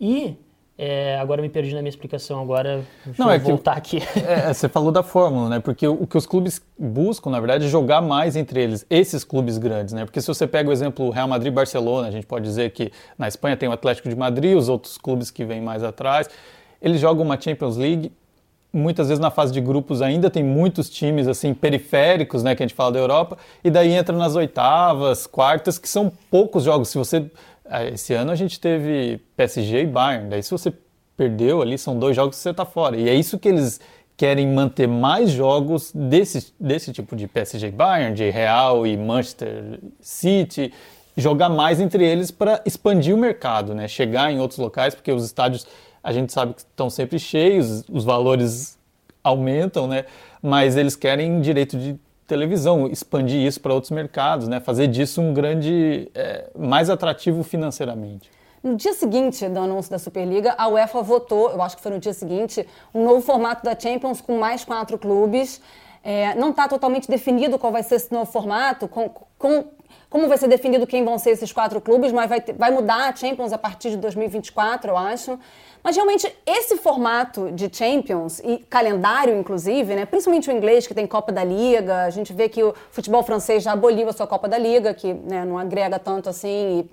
E 0.00 0.36
é, 0.76 1.18
agora 1.18 1.42
me 1.42 1.48
perdi 1.48 1.74
na 1.74 1.82
minha 1.82 1.90
explicação, 1.90 2.40
agora 2.40 2.82
Não, 3.18 3.30
é 3.30 3.38
voltar 3.38 3.80
que, 3.80 3.98
aqui. 3.98 4.20
É, 4.20 4.52
você 4.52 4.68
falou 4.68 4.90
da 4.90 5.02
fórmula, 5.02 5.48
né? 5.48 5.60
Porque 5.60 5.86
o, 5.86 5.92
o, 5.92 6.06
que 6.06 6.16
os 6.16 6.26
clubes 6.26 6.62
buscam, 6.78 7.30
na 7.30 7.38
verdade, 7.38 7.66
é 7.66 7.68
jogar 7.68 8.00
mais 8.00 8.36
entre 8.36 8.62
eles, 8.62 8.86
esses 8.88 9.22
clubes 9.22 9.58
grandes, 9.58 9.92
né? 9.92 10.04
Porque 10.04 10.20
se 10.20 10.26
você 10.26 10.46
pega 10.46 10.70
o 10.70 10.72
exemplo 10.72 11.10
Real 11.10 11.28
Madrid 11.28 11.52
Barcelona, 11.52 12.08
a 12.08 12.10
gente 12.10 12.26
pode 12.26 12.44
dizer 12.44 12.70
que 12.70 12.90
na 13.18 13.28
Espanha 13.28 13.56
tem 13.56 13.68
o 13.68 13.72
Atlético 13.72 14.08
de 14.08 14.16
Madrid, 14.16 14.56
os 14.56 14.68
outros 14.68 14.96
clubes 14.96 15.30
que 15.30 15.44
vêm 15.44 15.60
mais 15.60 15.84
atrás, 15.84 16.28
eles 16.80 17.00
jogam 17.00 17.24
uma 17.24 17.38
Champions 17.40 17.76
League, 17.76 18.10
muitas 18.72 19.08
vezes 19.08 19.20
na 19.20 19.30
fase 19.30 19.52
de 19.52 19.60
grupos 19.60 20.00
ainda 20.00 20.30
tem 20.30 20.42
muitos 20.42 20.88
times 20.88 21.28
assim 21.28 21.52
periféricos, 21.52 22.42
né, 22.42 22.54
que 22.54 22.62
a 22.62 22.66
gente 22.66 22.74
fala 22.74 22.92
da 22.92 22.98
Europa, 22.98 23.36
e 23.62 23.70
daí 23.70 23.92
entra 23.92 24.16
nas 24.16 24.34
oitavas, 24.34 25.26
quartas, 25.26 25.78
que 25.78 25.88
são 25.88 26.10
poucos 26.30 26.64
jogos. 26.64 26.88
Se 26.88 26.96
você 26.96 27.30
esse 27.92 28.12
ano 28.14 28.30
a 28.30 28.34
gente 28.34 28.60
teve 28.60 29.20
PSG 29.36 29.82
e 29.82 29.86
Bayern. 29.86 30.28
Daí 30.28 30.42
se 30.42 30.50
você 30.50 30.72
perdeu 31.16 31.62
ali, 31.62 31.78
são 31.78 31.98
dois 31.98 32.16
jogos 32.16 32.36
que 32.36 32.42
você 32.42 32.50
está 32.50 32.64
fora. 32.64 32.96
E 32.96 33.08
é 33.08 33.14
isso 33.14 33.38
que 33.38 33.48
eles 33.48 33.80
querem 34.16 34.46
manter 34.46 34.86
mais 34.86 35.30
jogos 35.30 35.90
desse, 35.94 36.52
desse 36.58 36.92
tipo 36.92 37.16
de 37.16 37.26
PSG 37.26 37.68
e 37.68 37.70
Bayern, 37.70 38.14
de 38.14 38.30
Real 38.30 38.86
e 38.86 38.96
Manchester 38.96 39.80
City, 40.00 40.72
jogar 41.16 41.48
mais 41.48 41.80
entre 41.80 42.04
eles 42.04 42.30
para 42.30 42.62
expandir 42.64 43.14
o 43.14 43.18
mercado, 43.18 43.74
né? 43.74 43.88
Chegar 43.88 44.32
em 44.32 44.38
outros 44.38 44.58
locais, 44.58 44.94
porque 44.94 45.10
os 45.10 45.24
estádios 45.24 45.66
a 46.02 46.12
gente 46.12 46.32
sabe 46.32 46.54
que 46.54 46.60
estão 46.60 46.90
sempre 46.90 47.18
cheios, 47.18 47.84
os 47.88 48.04
valores 48.04 48.78
aumentam, 49.22 49.86
né? 49.86 50.04
Mas 50.42 50.76
eles 50.76 50.96
querem 50.96 51.40
direito 51.40 51.78
de 51.78 51.96
televisão, 52.32 52.86
expandir 52.86 53.46
isso 53.46 53.60
para 53.60 53.74
outros 53.74 53.90
mercados, 53.90 54.48
né? 54.48 54.58
fazer 54.58 54.86
disso 54.86 55.20
um 55.20 55.34
grande, 55.34 56.10
é, 56.14 56.48
mais 56.58 56.88
atrativo 56.88 57.42
financeiramente. 57.42 58.30
No 58.62 58.74
dia 58.74 58.94
seguinte 58.94 59.46
do 59.50 59.58
anúncio 59.58 59.90
da 59.90 59.98
Superliga, 59.98 60.54
a 60.56 60.66
UEFA 60.66 61.02
votou, 61.02 61.50
eu 61.50 61.60
acho 61.60 61.76
que 61.76 61.82
foi 61.82 61.92
no 61.92 61.98
dia 61.98 62.14
seguinte, 62.14 62.66
um 62.94 63.04
novo 63.04 63.20
formato 63.20 63.62
da 63.62 63.78
Champions 63.78 64.22
com 64.22 64.38
mais 64.38 64.64
quatro 64.64 64.96
clubes. 64.96 65.60
É, 66.02 66.34
não 66.34 66.50
está 66.50 66.66
totalmente 66.66 67.06
definido 67.06 67.58
qual 67.58 67.70
vai 67.70 67.82
ser 67.82 67.96
esse 67.96 68.10
novo 68.10 68.30
formato, 68.32 68.88
com, 68.88 69.10
com, 69.38 69.64
como 70.12 70.28
vai 70.28 70.36
ser 70.36 70.46
definido 70.46 70.86
quem 70.86 71.02
vão 71.02 71.18
ser 71.18 71.30
esses 71.30 71.50
quatro 71.50 71.80
clubes, 71.80 72.12
mas 72.12 72.28
vai, 72.28 72.44
vai 72.54 72.70
mudar 72.70 73.08
a 73.08 73.16
Champions 73.16 73.50
a 73.50 73.56
partir 73.56 73.88
de 73.88 73.96
2024, 73.96 74.90
eu 74.90 74.96
acho. 74.98 75.38
Mas 75.82 75.96
realmente 75.96 76.30
esse 76.44 76.76
formato 76.76 77.50
de 77.50 77.74
Champions 77.74 78.38
e 78.40 78.58
calendário, 78.58 79.34
inclusive, 79.34 79.94
né, 79.94 80.04
principalmente 80.04 80.50
o 80.50 80.52
inglês, 80.52 80.86
que 80.86 80.92
tem 80.92 81.06
Copa 81.06 81.32
da 81.32 81.42
Liga, 81.42 82.04
a 82.04 82.10
gente 82.10 82.30
vê 82.30 82.46
que 82.46 82.62
o 82.62 82.74
futebol 82.90 83.22
francês 83.22 83.62
já 83.62 83.72
aboliu 83.72 84.06
a 84.06 84.12
sua 84.12 84.26
Copa 84.26 84.46
da 84.46 84.58
Liga, 84.58 84.92
que 84.92 85.14
né, 85.14 85.46
não 85.46 85.58
agrega 85.58 85.98
tanto 85.98 86.28
assim. 86.28 86.86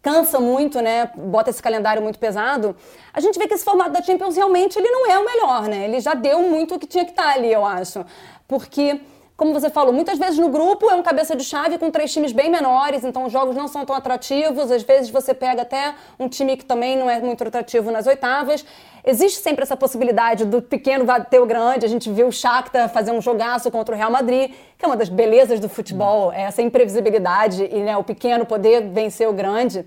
cansa 0.00 0.40
muito, 0.40 0.80
né? 0.80 1.10
Bota 1.14 1.50
esse 1.50 1.62
calendário 1.62 2.02
muito 2.02 2.18
pesado. 2.18 2.74
A 3.12 3.20
gente 3.20 3.38
vê 3.38 3.46
que 3.46 3.52
esse 3.52 3.64
formato 3.64 3.90
da 3.90 4.02
Champions 4.02 4.34
realmente 4.34 4.78
ele 4.78 4.88
não 4.88 5.10
é 5.10 5.18
o 5.18 5.26
melhor, 5.26 5.68
né? 5.68 5.84
Ele 5.84 6.00
já 6.00 6.14
deu 6.14 6.40
muito 6.40 6.76
o 6.76 6.78
que 6.78 6.86
tinha 6.86 7.04
que 7.04 7.10
estar 7.10 7.34
ali, 7.34 7.52
eu 7.52 7.66
acho. 7.66 8.02
Porque 8.48 8.98
como 9.38 9.52
você 9.52 9.70
falou, 9.70 9.92
muitas 9.92 10.18
vezes 10.18 10.36
no 10.36 10.48
grupo 10.48 10.90
é 10.90 10.96
um 10.96 11.02
cabeça 11.02 11.36
de 11.36 11.44
chave 11.44 11.78
com 11.78 11.92
três 11.92 12.12
times 12.12 12.32
bem 12.32 12.50
menores, 12.50 13.04
então 13.04 13.24
os 13.24 13.32
jogos 13.32 13.54
não 13.54 13.68
são 13.68 13.86
tão 13.86 13.94
atrativos. 13.94 14.68
Às 14.68 14.82
vezes 14.82 15.10
você 15.10 15.32
pega 15.32 15.62
até 15.62 15.94
um 16.18 16.28
time 16.28 16.56
que 16.56 16.64
também 16.64 16.96
não 16.96 17.08
é 17.08 17.20
muito 17.20 17.44
atrativo 17.44 17.92
nas 17.92 18.08
oitavas. 18.08 18.66
Existe 19.06 19.40
sempre 19.40 19.62
essa 19.62 19.76
possibilidade 19.76 20.44
do 20.44 20.60
pequeno 20.60 21.04
bater 21.04 21.40
o 21.40 21.46
grande. 21.46 21.86
A 21.86 21.88
gente 21.88 22.10
viu 22.10 22.26
o 22.26 22.32
Shakhtar 22.32 22.88
fazer 22.88 23.12
um 23.12 23.20
jogaço 23.20 23.70
contra 23.70 23.94
o 23.94 23.96
Real 23.96 24.10
Madrid, 24.10 24.50
que 24.76 24.84
é 24.84 24.88
uma 24.88 24.96
das 24.96 25.08
belezas 25.08 25.60
do 25.60 25.68
futebol, 25.68 26.32
é 26.32 26.42
essa 26.42 26.60
imprevisibilidade 26.60 27.62
e 27.62 27.78
né, 27.78 27.96
o 27.96 28.02
pequeno 28.02 28.44
poder 28.44 28.88
vencer 28.88 29.28
o 29.28 29.32
grande. 29.32 29.86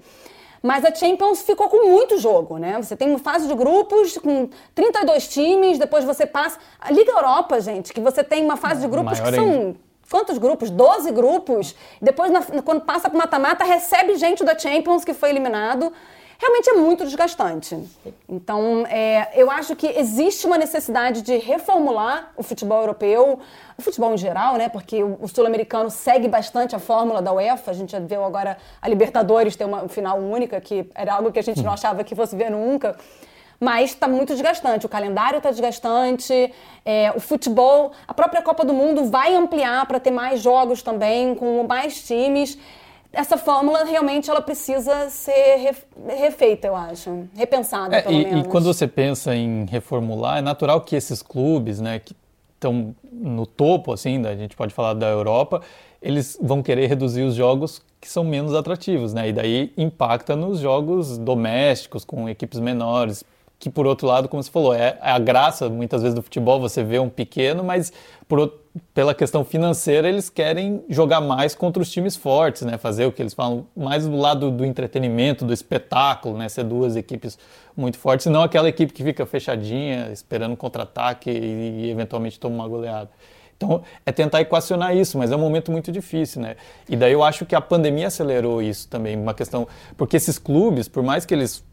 Mas 0.61 0.85
a 0.85 0.93
Champions 0.93 1.41
ficou 1.41 1.67
com 1.69 1.89
muito 1.89 2.17
jogo, 2.19 2.57
né? 2.57 2.79
Você 2.81 2.95
tem 2.95 3.09
uma 3.09 3.17
fase 3.17 3.47
de 3.47 3.55
grupos 3.55 4.17
com 4.17 4.47
32 4.75 5.27
times, 5.27 5.79
depois 5.79 6.05
você 6.05 6.25
passa. 6.25 6.59
A 6.79 6.91
Liga 6.91 7.11
Europa, 7.11 7.59
gente, 7.59 7.91
que 7.91 7.99
você 7.99 8.23
tem 8.23 8.43
uma 8.43 8.57
fase 8.57 8.81
de 8.81 8.87
grupos 8.87 9.19
que 9.19 9.31
são. 9.31 9.45
Ainda. 9.45 9.75
Quantos 10.09 10.37
grupos? 10.37 10.69
12 10.69 11.09
grupos. 11.11 11.73
Depois, 12.01 12.29
na, 12.29 12.41
quando 12.61 12.81
passa 12.81 13.09
para 13.09 13.17
mata-mata, 13.17 13.63
recebe 13.63 14.17
gente 14.17 14.43
da 14.43 14.57
Champions 14.57 15.05
que 15.05 15.13
foi 15.13 15.29
eliminado 15.29 15.91
realmente 16.41 16.69
é 16.71 16.73
muito 16.73 17.05
desgastante. 17.05 17.77
Então, 18.27 18.83
é, 18.87 19.29
eu 19.35 19.51
acho 19.51 19.75
que 19.75 19.85
existe 19.85 20.47
uma 20.47 20.57
necessidade 20.57 21.21
de 21.21 21.37
reformular 21.37 22.31
o 22.35 22.41
futebol 22.41 22.79
europeu, 22.79 23.39
o 23.77 23.81
futebol 23.81 24.11
em 24.15 24.17
geral, 24.17 24.55
né? 24.55 24.67
Porque 24.67 25.03
o, 25.03 25.27
sul-americano 25.27 25.91
segue 25.91 26.27
bastante 26.27 26.75
a 26.75 26.79
fórmula 26.79 27.21
da 27.21 27.31
UEFA. 27.31 27.69
A 27.69 27.73
gente 27.75 27.91
já 27.91 27.99
viu 27.99 28.23
agora 28.23 28.57
a 28.81 28.89
Libertadores 28.89 29.55
ter 29.55 29.65
uma 29.65 29.87
final 29.87 30.17
única, 30.17 30.59
que 30.59 30.89
era 30.95 31.13
algo 31.13 31.31
que 31.31 31.37
a 31.37 31.43
gente 31.43 31.61
não 31.61 31.73
achava 31.73 32.03
que 32.03 32.15
fosse 32.15 32.35
ver 32.35 32.49
nunca 32.49 32.97
mas 33.63 33.91
está 33.91 34.07
muito 34.07 34.33
desgastante. 34.33 34.87
O 34.87 34.89
calendário 34.89 35.37
está 35.37 35.51
desgastante, 35.51 36.51
é, 36.83 37.13
o 37.15 37.19
futebol, 37.19 37.91
a 38.07 38.13
própria 38.13 38.41
Copa 38.41 38.65
do 38.65 38.73
Mundo 38.73 39.05
vai 39.05 39.35
ampliar 39.35 39.85
para 39.85 39.99
ter 39.99 40.09
mais 40.09 40.41
jogos 40.41 40.81
também, 40.81 41.35
com 41.35 41.63
mais 41.67 42.01
times 42.01 42.57
essa 43.13 43.37
fórmula 43.37 43.83
realmente 43.83 44.29
ela 44.29 44.41
precisa 44.41 45.09
ser 45.09 45.75
refeita, 46.07 46.67
eu 46.67 46.75
acho, 46.75 47.27
repensada 47.35 47.95
é, 47.95 48.01
pelo 48.01 48.15
e, 48.15 48.25
menos. 48.25 48.45
E 48.45 48.49
quando 48.49 48.65
você 48.65 48.87
pensa 48.87 49.35
em 49.35 49.65
reformular, 49.65 50.37
é 50.37 50.41
natural 50.41 50.81
que 50.81 50.95
esses 50.95 51.21
clubes, 51.21 51.81
né, 51.81 51.99
que 51.99 52.15
estão 52.53 52.95
no 53.11 53.45
topo, 53.45 53.91
assim, 53.91 54.25
a 54.25 54.35
gente 54.35 54.55
pode 54.55 54.73
falar 54.73 54.93
da 54.93 55.07
Europa, 55.07 55.61
eles 56.01 56.37
vão 56.41 56.63
querer 56.63 56.87
reduzir 56.87 57.23
os 57.23 57.35
jogos 57.35 57.81
que 57.99 58.09
são 58.09 58.23
menos 58.23 58.55
atrativos, 58.55 59.13
né? 59.13 59.29
E 59.29 59.33
daí 59.33 59.71
impacta 59.77 60.35
nos 60.35 60.59
jogos 60.59 61.19
domésticos 61.19 62.03
com 62.03 62.27
equipes 62.27 62.59
menores, 62.59 63.23
que 63.59 63.69
por 63.69 63.85
outro 63.85 64.07
lado, 64.07 64.27
como 64.27 64.41
você 64.41 64.49
falou, 64.49 64.73
é 64.73 64.97
a 64.99 65.19
graça 65.19 65.69
muitas 65.69 66.01
vezes 66.01 66.15
do 66.15 66.21
futebol, 66.23 66.59
você 66.59 66.83
vê 66.83 66.97
um 66.97 67.09
pequeno, 67.09 67.63
mas 67.63 67.93
por, 68.27 68.51
pela 68.93 69.13
questão 69.13 69.43
financeira 69.43 70.07
eles 70.07 70.29
querem 70.29 70.83
jogar 70.89 71.19
mais 71.19 71.53
contra 71.53 71.81
os 71.81 71.91
times 71.91 72.15
fortes, 72.15 72.61
né? 72.61 72.77
Fazer 72.77 73.05
o 73.05 73.11
que 73.11 73.21
eles 73.21 73.33
falam 73.33 73.67
mais 73.75 74.07
do 74.07 74.15
lado 74.15 74.49
do 74.49 74.65
entretenimento, 74.65 75.45
do 75.45 75.53
espetáculo, 75.53 76.37
né? 76.37 76.47
Ser 76.47 76.63
duas 76.63 76.95
equipes 76.95 77.37
muito 77.75 77.97
fortes, 77.97 78.27
não 78.27 78.43
aquela 78.43 78.69
equipe 78.69 78.93
que 78.93 79.03
fica 79.03 79.25
fechadinha, 79.25 80.09
esperando 80.11 80.55
contra-ataque 80.55 81.29
e, 81.29 81.85
e 81.85 81.89
eventualmente 81.89 82.39
toma 82.39 82.55
uma 82.55 82.67
goleada. 82.67 83.09
Então, 83.57 83.83
é 84.05 84.11
tentar 84.11 84.41
equacionar 84.41 84.95
isso, 84.95 85.17
mas 85.17 85.31
é 85.31 85.35
um 85.35 85.39
momento 85.39 85.71
muito 85.71 85.91
difícil, 85.91 86.41
né? 86.41 86.55
E 86.89 86.95
daí 86.95 87.11
eu 87.13 87.23
acho 87.23 87.45
que 87.45 87.53
a 87.53 87.61
pandemia 87.61 88.07
acelerou 88.07 88.61
isso 88.61 88.87
também, 88.87 89.15
uma 89.15 89.35
questão, 89.35 89.67
porque 89.95 90.17
esses 90.17 90.39
clubes, 90.39 90.87
por 90.87 91.03
mais 91.03 91.25
que 91.25 91.33
eles 91.33 91.63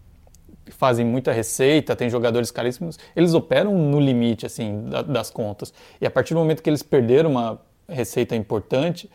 fazem 0.73 1.05
muita 1.05 1.33
receita, 1.33 1.97
tem 1.97 2.09
jogadores 2.11 2.51
caríssimos, 2.51 2.99
eles 3.15 3.35
operam 3.35 3.77
no 3.77 4.01
limite 4.01 4.47
assim 4.47 4.85
das 5.07 5.31
contas. 5.31 5.73
E 6.01 6.07
a 6.07 6.11
partir 6.11 6.35
do 6.35 6.41
momento 6.41 6.63
que 6.63 6.71
eles 6.71 6.83
perderam 6.83 7.31
uma 7.31 7.61
receita 7.89 8.37
importante, 8.37 9.09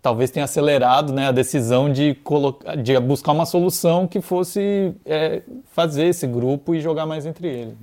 talvez 0.00 0.30
tenha 0.30 0.44
acelerado 0.44 1.12
né, 1.12 1.26
a 1.26 1.32
decisão 1.32 1.92
de, 1.92 2.14
colocar, 2.14 2.76
de 2.76 2.98
buscar 3.00 3.32
uma 3.32 3.44
solução 3.44 4.06
que 4.06 4.20
fosse 4.20 4.94
é, 5.04 5.42
fazer 5.72 6.06
esse 6.06 6.26
grupo 6.26 6.74
e 6.74 6.80
jogar 6.80 7.06
mais 7.06 7.26
entre 7.26 7.48
eles. 7.48 7.74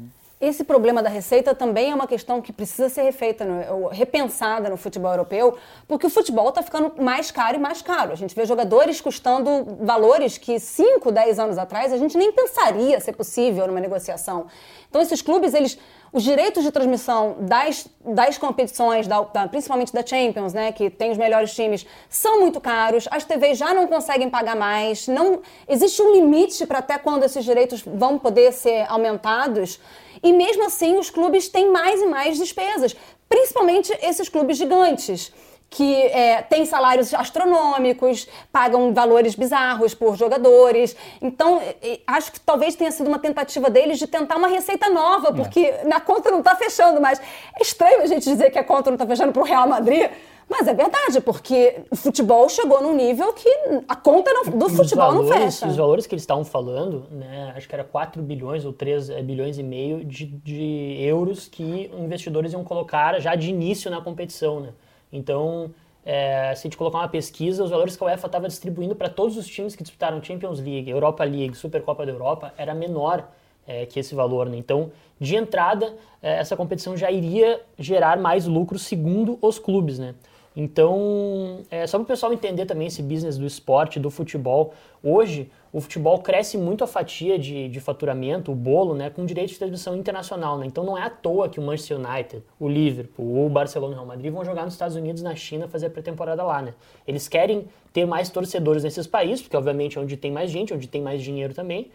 Esse 0.43 0.65
problema 0.65 1.01
da 1.01 1.07
receita 1.07 1.55
também 1.55 1.91
é 1.91 1.95
uma 1.95 2.05
questão 2.05 2.41
que 2.41 2.51
precisa 2.51 2.89
ser 2.89 3.03
refeita, 3.03 3.45
no, 3.45 3.88
repensada 3.88 4.69
no 4.69 4.75
futebol 4.75 5.09
europeu, 5.09 5.57
porque 5.88 6.05
o 6.05 6.09
futebol 6.09 6.50
está 6.50 6.62
ficando 6.62 7.01
mais 7.01 7.31
caro 7.31 7.55
e 7.55 7.59
mais 7.59 7.81
caro. 7.81 8.12
A 8.12 8.15
gente 8.15 8.35
vê 8.35 8.45
jogadores 8.45 9.00
custando 9.00 9.77
valores 9.79 10.38
que 10.38 10.59
5, 10.59 11.09
10 11.13 11.39
anos 11.39 11.57
atrás 11.57 11.93
a 11.93 11.97
gente 11.97 12.17
nem 12.17 12.33
pensaria 12.33 13.00
ser 13.00 13.13
possível 13.13 13.65
numa 13.67 13.79
negociação. 13.79 14.47
Então 14.89 15.01
esses 15.01 15.21
clubes, 15.21 15.53
eles 15.53 15.79
os 16.13 16.22
direitos 16.22 16.63
de 16.63 16.72
transmissão 16.72 17.38
das, 17.39 17.88
das 18.05 18.38
competições, 18.38 19.08
da, 19.08 19.22
da, 19.22 19.48
principalmente 19.48 19.91
da 19.91 20.05
Champions, 20.05 20.53
né, 20.53 20.72
que 20.72 20.88
tem 20.91 21.12
os 21.12 21.17
melhores 21.17 21.55
times, 21.55 21.88
são 22.08 22.39
muito 22.39 22.62
caros. 22.62 23.08
As 23.10 23.25
TVs 23.25 23.58
já 23.58 23.74
não 23.74 23.88
conseguem 23.88 24.29
pagar 24.29 24.55
mais. 24.55 25.08
Não 25.08 25.41
existe 25.67 26.00
um 26.03 26.13
limite 26.13 26.67
para 26.67 26.79
até 26.79 27.00
quando 27.00 27.24
esses 27.24 27.43
direitos 27.43 27.82
vão 27.82 28.20
poder 28.20 28.53
ser 28.53 28.86
aumentados. 28.89 29.79
E 30.22 30.32
mesmo 30.32 30.63
assim, 30.67 31.00
os 31.00 31.10
clubes 31.10 31.50
têm 31.50 31.72
mais 31.72 32.00
e 32.00 32.05
mais 32.05 32.38
despesas, 32.38 32.96
principalmente 33.27 33.91
esses 34.00 34.29
clubes 34.29 34.58
gigantes 34.58 35.34
que 35.73 35.95
é, 35.95 36.43
têm 36.43 36.65
salários 36.65 37.13
astronômicos, 37.15 38.27
pagam 38.51 38.93
valores 38.93 39.33
bizarros 39.33 39.95
por 39.95 40.15
jogadores. 40.15 40.95
Então, 41.19 41.59
acho 42.05 42.31
que 42.31 42.39
talvez 42.39 42.75
tenha 42.75 42.91
sido 42.91 43.07
uma 43.07 43.17
tentativa 43.17 43.71
deles 43.71 43.97
de 43.97 44.05
tentar 44.05 44.35
uma 44.35 44.47
receita 44.47 44.87
nova, 44.89 45.29
é. 45.29 45.33
porque 45.33 45.59
é. 45.61 45.83
na 45.83 45.99
conta 45.99 46.29
não 46.29 46.39
está 46.39 46.55
fechando 46.55 47.01
mais. 47.01 47.19
É 47.59 47.61
estranho 47.61 48.01
a 48.01 48.05
gente 48.05 48.23
dizer 48.23 48.51
que 48.51 48.59
a 48.59 48.63
conta 48.63 48.91
não 48.91 48.95
está 48.95 49.07
fechando 49.07 49.33
para 49.33 49.41
o 49.41 49.45
Real 49.45 49.67
Madrid, 49.67 50.11
mas 50.47 50.67
é 50.67 50.75
verdade, 50.75 51.19
porque 51.21 51.81
o 51.89 51.95
futebol 51.95 52.47
chegou 52.49 52.79
num 52.83 52.95
nível 52.95 53.33
que 53.33 53.49
a 53.87 53.95
conta 53.95 54.31
não, 54.31 54.43
do 54.55 54.69
futebol 54.69 55.11
valores, 55.11 55.29
não 55.29 55.37
fecha. 55.37 55.67
Os 55.67 55.75
valores 55.75 56.05
que 56.05 56.13
eles 56.13 56.21
estavam 56.21 56.45
falando, 56.45 57.07
né, 57.09 57.51
acho 57.55 57.67
que 57.67 57.73
era 57.73 57.83
4 57.83 58.21
bilhões 58.21 58.63
ou 58.63 58.71
3 58.71 59.09
eh, 59.09 59.23
bilhões 59.23 59.57
e 59.57 59.63
meio 59.63 60.05
de, 60.05 60.25
de 60.27 60.97
euros 60.99 61.47
que 61.47 61.89
investidores 61.97 62.53
iam 62.53 62.63
colocar 62.63 63.19
já 63.19 63.33
de 63.33 63.49
início 63.49 63.89
na 63.89 64.01
competição. 64.01 64.59
Né? 64.59 64.69
Então, 65.13 65.72
é, 66.03 66.53
se 66.55 66.62
a 66.62 66.63
gente 66.63 66.75
colocar 66.75 66.98
uma 66.98 67.08
pesquisa, 67.08 67.63
os 67.63 67.70
valores 67.70 67.96
que 67.96 68.03
a 68.03 68.08
UEFA 68.08 68.27
estava 68.27 68.48
distribuindo 68.48 68.96
para 68.96 69.10
todos 69.10 69.38
os 69.38 69.48
times 69.48 69.75
que 69.75 69.84
disputaram 69.84 70.22
Champions 70.22 70.60
League, 70.60 70.89
Europa 70.89 71.24
League, 71.24 71.55
Supercopa 71.55 72.05
da 72.05 72.12
Europa, 72.12 72.53
era 72.58 72.74
menor 72.74 73.29
é, 73.65 73.86
que 73.86 74.00
esse 74.00 74.13
valor. 74.13 74.50
Né? 74.50 74.58
Então, 74.58 74.91
de 75.20 75.36
entrada, 75.36 75.96
é, 76.22 76.39
essa 76.39 76.58
competição 76.58 76.98
já 76.98 77.10
iria 77.10 77.62
gerar 77.77 78.17
mais 78.17 78.46
lucro 78.46 78.77
segundo 78.77 79.38
os 79.41 79.58
clubes. 79.58 80.00
Né? 80.00 80.15
Então, 80.55 81.62
é, 81.72 81.88
só 81.88 81.98
para 81.98 82.03
o 82.03 82.08
pessoal 82.08 82.34
entender 82.34 82.65
também 82.65 82.88
esse 82.88 83.01
business 83.01 83.38
do 83.38 83.46
esporte, 83.46 84.00
do 84.00 84.10
futebol, 84.10 84.74
hoje 85.01 85.50
o 85.73 85.81
futebol 85.81 86.19
cresce 86.19 86.55
muito 86.55 86.83
a 86.83 86.87
fatia 86.87 87.39
de, 87.39 87.67
de 87.67 87.79
faturamento, 87.79 88.51
o 88.51 88.55
bolo, 88.55 88.93
né, 88.93 89.09
com 89.09 89.25
direito 89.25 89.49
de 89.49 89.57
transmissão 89.57 89.95
internacional. 89.95 90.55
Né? 90.59 90.67
Então 90.67 90.83
não 90.83 90.95
é 90.95 91.01
à 91.01 91.09
toa 91.09 91.49
que 91.49 91.59
o 91.59 91.63
Manchester 91.63 91.97
United, 91.97 92.43
o 92.59 92.69
Liverpool, 92.69 93.47
o 93.47 93.49
Barcelona 93.49 93.93
e 93.93 93.95
o 93.95 93.97
Real 93.97 94.05
Madrid 94.05 94.31
vão 94.31 94.45
jogar 94.45 94.65
nos 94.65 94.75
Estados 94.75 94.95
Unidos 94.95 95.23
na 95.23 95.35
China 95.35 95.67
fazer 95.67 95.87
a 95.87 95.89
pré-temporada 95.89 96.43
lá. 96.43 96.61
Né? 96.61 96.75
Eles 97.07 97.27
querem 97.27 97.65
ter 97.91 98.05
mais 98.05 98.29
torcedores 98.29 98.83
nesses 98.83 99.07
países, 99.07 99.41
porque 99.41 99.57
obviamente 99.57 99.97
é 99.97 100.01
onde 100.01 100.15
tem 100.15 100.31
mais 100.31 100.51
gente, 100.51 100.71
onde 100.75 100.87
tem 100.87 101.01
mais 101.01 101.23
dinheiro 101.23 101.55
também, 101.55 101.89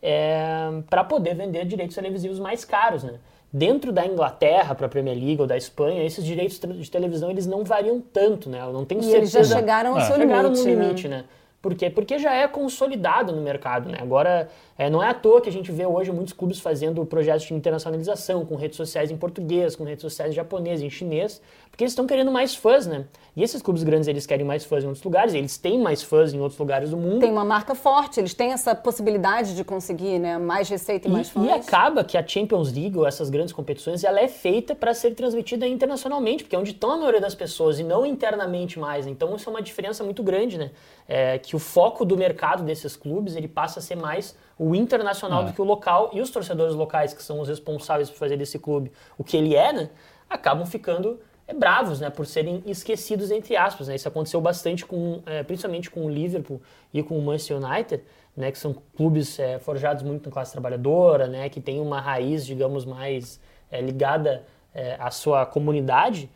é, 0.00 0.80
para 0.88 1.04
poder 1.04 1.34
vender 1.34 1.66
direitos 1.66 1.94
televisivos 1.94 2.40
mais 2.40 2.64
caros. 2.64 3.04
Né? 3.04 3.18
Dentro 3.52 3.92
da 3.92 4.06
Inglaterra, 4.06 4.74
para 4.74 4.86
a 4.86 4.88
Premier 4.88 5.16
League 5.16 5.40
ou 5.42 5.46
da 5.46 5.56
Espanha, 5.56 6.02
esses 6.02 6.24
direitos 6.24 6.58
de 6.58 6.90
televisão 6.90 7.30
eles 7.30 7.46
não 7.46 7.62
variam 7.62 8.00
tanto, 8.00 8.48
né? 8.48 8.60
Não 8.70 8.84
tenho 8.84 9.00
e 9.00 9.04
certeza. 9.04 9.38
eles 9.38 9.48
já 9.48 9.56
chegaram 9.56 9.92
ao 9.92 9.98
é. 9.98 10.00
seu 10.02 10.16
chegaram 10.16 10.50
limite. 10.52 10.68
no 10.68 10.82
limite, 10.82 11.08
né? 11.08 11.16
né? 11.18 11.24
Por 11.60 11.74
quê? 11.74 11.90
Porque 11.90 12.18
já 12.18 12.34
é 12.34 12.46
consolidado 12.46 13.34
no 13.34 13.42
mercado. 13.42 13.88
Né? 13.88 13.98
Agora, 14.00 14.48
é, 14.76 14.88
não 14.88 15.02
é 15.02 15.08
à 15.08 15.14
toa 15.14 15.40
que 15.40 15.48
a 15.48 15.52
gente 15.52 15.72
vê 15.72 15.84
hoje 15.84 16.12
muitos 16.12 16.32
clubes 16.32 16.60
fazendo 16.60 17.04
projetos 17.04 17.46
de 17.46 17.54
internacionalização, 17.54 18.46
com 18.46 18.54
redes 18.54 18.76
sociais 18.76 19.10
em 19.10 19.16
português, 19.16 19.74
com 19.74 19.82
redes 19.82 20.02
sociais 20.02 20.30
em 20.32 20.34
japonês, 20.36 20.80
em 20.80 20.88
chinês, 20.88 21.42
porque 21.68 21.82
eles 21.82 21.92
estão 21.92 22.06
querendo 22.06 22.30
mais 22.30 22.54
fãs, 22.54 22.86
né? 22.86 23.06
E 23.34 23.42
esses 23.42 23.60
clubes 23.62 23.82
grandes, 23.82 24.08
eles 24.08 24.26
querem 24.26 24.44
mais 24.44 24.64
fãs 24.64 24.82
em 24.82 24.86
outros 24.86 25.04
lugares, 25.04 25.34
eles 25.34 25.56
têm 25.58 25.80
mais 25.80 26.02
fãs 26.02 26.32
em 26.32 26.40
outros 26.40 26.58
lugares 26.58 26.90
do 26.90 26.96
mundo. 26.96 27.20
Tem 27.20 27.30
uma 27.30 27.44
marca 27.44 27.74
forte, 27.74 28.20
eles 28.20 28.34
têm 28.34 28.52
essa 28.52 28.74
possibilidade 28.74 29.54
de 29.54 29.64
conseguir 29.64 30.18
né, 30.18 30.38
mais 30.38 30.68
receita 30.68 31.08
e, 31.08 31.10
e 31.10 31.12
mais 31.12 31.28
fãs. 31.28 31.44
E 31.44 31.50
acaba 31.50 32.04
que 32.04 32.16
a 32.16 32.26
Champions 32.26 32.72
League, 32.72 32.96
ou 32.96 33.06
essas 33.06 33.30
grandes 33.30 33.52
competições, 33.52 34.04
ela 34.04 34.20
é 34.20 34.28
feita 34.28 34.74
para 34.74 34.94
ser 34.94 35.14
transmitida 35.14 35.66
internacionalmente, 35.66 36.44
porque 36.44 36.54
é 36.54 36.58
onde 36.58 36.70
estão 36.70 36.92
a 36.92 36.96
maioria 36.96 37.20
das 37.20 37.34
pessoas, 37.34 37.78
e 37.78 37.84
não 37.84 38.06
internamente 38.06 38.78
mais. 38.78 39.06
Então 39.06 39.34
isso 39.34 39.48
é 39.48 39.52
uma 39.52 39.62
diferença 39.62 40.04
muito 40.04 40.22
grande, 40.22 40.58
né? 40.58 40.70
É, 41.08 41.38
que 41.48 41.56
o 41.56 41.58
foco 41.58 42.04
do 42.04 42.14
mercado 42.14 42.62
desses 42.62 42.94
clubes, 42.94 43.34
ele 43.34 43.48
passa 43.48 43.78
a 43.78 43.82
ser 43.82 43.96
mais 43.96 44.36
o 44.58 44.74
internacional 44.74 45.44
é. 45.44 45.46
do 45.46 45.52
que 45.54 45.62
o 45.62 45.64
local, 45.64 46.10
e 46.12 46.20
os 46.20 46.28
torcedores 46.28 46.74
locais, 46.74 47.14
que 47.14 47.22
são 47.22 47.40
os 47.40 47.48
responsáveis 47.48 48.10
por 48.10 48.18
fazer 48.18 48.36
desse 48.36 48.58
clube 48.58 48.92
o 49.16 49.24
que 49.24 49.34
ele 49.34 49.56
é, 49.56 49.72
né? 49.72 49.88
Acabam 50.28 50.66
ficando 50.66 51.18
é, 51.46 51.54
bravos, 51.54 52.00
né, 52.00 52.10
por 52.10 52.26
serem 52.26 52.62
esquecidos 52.66 53.30
entre 53.30 53.56
aspas. 53.56 53.88
Né? 53.88 53.94
Isso 53.94 54.06
aconteceu 54.06 54.42
bastante 54.42 54.84
com, 54.84 55.22
é, 55.24 55.42
principalmente 55.42 55.90
com 55.90 56.04
o 56.04 56.10
Liverpool 56.10 56.60
e 56.92 57.02
com 57.02 57.18
o 57.18 57.22
Manchester 57.22 57.56
United, 57.56 58.02
né, 58.36 58.52
que 58.52 58.58
são 58.58 58.76
clubes 58.94 59.38
é, 59.38 59.58
forjados 59.58 60.02
muito 60.02 60.26
na 60.26 60.30
classe 60.30 60.52
trabalhadora, 60.52 61.28
né, 61.28 61.48
que 61.48 61.62
tem 61.62 61.80
uma 61.80 61.98
raiz, 61.98 62.44
digamos, 62.44 62.84
mais 62.84 63.40
é, 63.70 63.80
ligada 63.80 64.44
é, 64.74 64.96
à 65.00 65.10
sua 65.10 65.46
comunidade. 65.46 66.28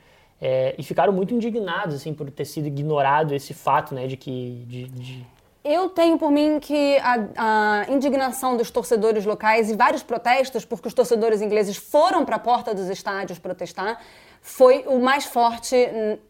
É, 0.44 0.74
e 0.76 0.82
ficaram 0.82 1.12
muito 1.12 1.32
indignados 1.32 1.94
assim 1.94 2.12
por 2.12 2.28
ter 2.28 2.44
sido 2.44 2.66
ignorado 2.66 3.32
esse 3.32 3.54
fato, 3.54 3.94
né, 3.94 4.08
de 4.08 4.16
que 4.16 4.64
de, 4.66 4.88
de... 4.88 5.26
Eu 5.64 5.88
tenho 5.88 6.18
por 6.18 6.32
mim 6.32 6.58
que 6.58 6.98
a, 6.98 7.84
a, 7.84 7.86
indignação 7.88 8.56
dos 8.56 8.68
torcedores 8.68 9.24
locais 9.24 9.70
e 9.70 9.76
vários 9.76 10.02
protestos, 10.02 10.64
porque 10.64 10.88
os 10.88 10.94
torcedores 10.94 11.40
ingleses 11.40 11.76
foram 11.76 12.24
para 12.24 12.34
a 12.34 12.38
porta 12.40 12.74
dos 12.74 12.88
estádios 12.88 13.38
protestar, 13.38 14.00
foi 14.40 14.84
o 14.88 14.98
mais 14.98 15.24
forte, 15.24 15.76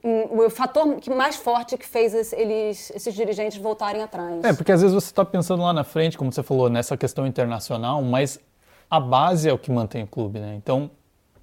o 0.03 0.51
fator 0.51 0.99
mais 1.09 1.37
forte 1.37 1.79
que 1.79 1.87
fez 1.87 2.35
eles, 2.35 2.93
esses 2.95 3.15
dirigentes 3.15 3.57
voltarem 3.57 4.03
atrás. 4.03 4.45
É, 4.45 4.53
porque 4.53 4.73
às 4.73 4.83
vezes 4.83 4.95
você 4.95 5.07
está 5.07 5.25
pensando 5.25 5.63
lá 5.63 5.73
na 5.73 5.85
frente, 5.85 6.19
como 6.19 6.31
você 6.31 6.43
falou, 6.43 6.69
nessa 6.69 6.99
questão 6.99 7.27
internacional, 7.27 8.03
mas 8.03 8.39
a 8.91 9.01
base 9.01 9.49
é 9.49 9.53
o 9.55 9.57
que 9.57 9.71
mantém 9.71 10.03
o 10.03 10.07
clube, 10.07 10.39
né? 10.39 10.55
Então, 10.55 10.91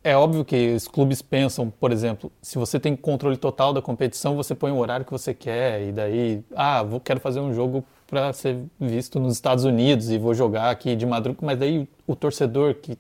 é 0.04 0.16
óbvio 0.16 0.46
que 0.46 0.74
os 0.74 0.88
clubes 0.88 1.22
pensam, 1.22 1.70
por 1.70 1.92
exemplo, 1.92 2.32
se 2.42 2.58
você 2.58 2.80
tem 2.80 2.96
controle 2.96 3.38
total 3.38 3.74
da 3.74 3.82
competição, 3.82 4.36
você 4.36 4.56
põe 4.56 4.72
o 4.72 4.78
horário 4.78 5.06
que 5.06 5.12
você 5.12 5.34
quer 5.34 5.82
e 5.88 5.92
daí, 5.92 6.44
ah, 6.56 6.84
vou, 6.84 7.00
quero 7.00 7.20
fazer 7.20 7.40
um 7.40 7.54
jogo 7.54 7.84
para 8.08 8.32
ser 8.34 8.58
visto 8.80 9.20
nos 9.20 9.34
Estados 9.34 9.66
Unidos 9.66 10.10
e 10.10 10.18
vou 10.18 10.34
jogar 10.34 10.70
aqui 10.70 10.96
de 10.96 11.06
madrugada, 11.06 11.46
mas 11.46 11.60
daí 11.60 11.88
o 12.08 12.16
torcedor 12.16 12.76
que 12.76 12.98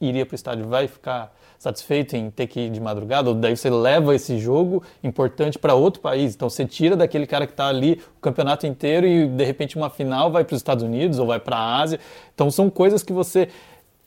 iria 0.00 0.24
para 0.24 0.34
o 0.34 0.36
estádio 0.36 0.66
vai 0.66 0.88
ficar 0.88 1.34
satisfeito 1.58 2.16
em 2.16 2.30
ter 2.30 2.46
que 2.46 2.60
ir 2.60 2.70
de 2.70 2.80
madrugada, 2.80 3.30
ou 3.30 3.34
daí 3.34 3.56
você 3.56 3.68
leva 3.68 4.14
esse 4.14 4.38
jogo 4.38 4.82
importante 5.02 5.58
para 5.58 5.74
outro 5.74 6.00
país. 6.00 6.34
Então 6.34 6.48
você 6.48 6.64
tira 6.64 6.96
daquele 6.96 7.26
cara 7.26 7.46
que 7.46 7.52
está 7.52 7.66
ali 7.66 8.00
o 8.16 8.20
campeonato 8.20 8.66
inteiro 8.66 9.06
e 9.06 9.26
de 9.26 9.44
repente 9.44 9.76
uma 9.76 9.90
final 9.90 10.30
vai 10.30 10.44
para 10.44 10.54
os 10.54 10.60
Estados 10.60 10.84
Unidos 10.84 11.18
ou 11.18 11.26
vai 11.26 11.40
para 11.40 11.56
a 11.56 11.80
Ásia. 11.80 11.98
Então 12.32 12.50
são 12.50 12.70
coisas 12.70 13.02
que 13.02 13.12
você. 13.12 13.48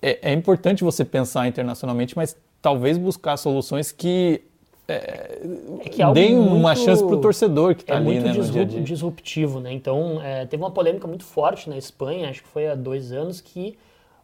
É, 0.01 0.31
é, 0.31 0.34
importante 0.34 0.84
você 0.84 1.05
pensar 1.05 1.48
internacionalmente, 1.48 2.15
mas 2.15 2.36
talvez 2.62 2.98
buscar 2.98 3.38
soluções 3.38 3.91
que. 3.91 4.41
É, 4.88 5.39
é 5.86 5.89
que 5.89 6.01
é 6.01 6.12
deem 6.12 6.36
muito, 6.36 6.55
uma 6.55 6.75
chance 6.75 7.03
para 7.03 7.15
o 7.15 7.22
torcedor 7.22 7.75
que 7.75 7.84
está 7.84 7.93
é 7.93 7.98
ali, 7.98 8.05
muito 8.05 8.25
né, 8.25 8.31
disrup, 8.31 8.53
dia 8.53 8.65
dia. 8.65 8.81
disruptivo, 8.81 9.60
né? 9.60 9.72
Então, 9.72 10.20
é, 10.22 10.46
teve 10.46 10.62
uma 10.62 10.72
polêmica 10.72 11.08
muito 11.08 11.24
forte 11.24 11.70
na 11.70 11.77
Espanha, 11.77 12.29
acho 12.29 12.41
que 12.41 12.50
foi 12.50 12.67
há 12.67 12.75
dois 12.75 13.12
anos, 13.12 13.39
que 13.39 13.77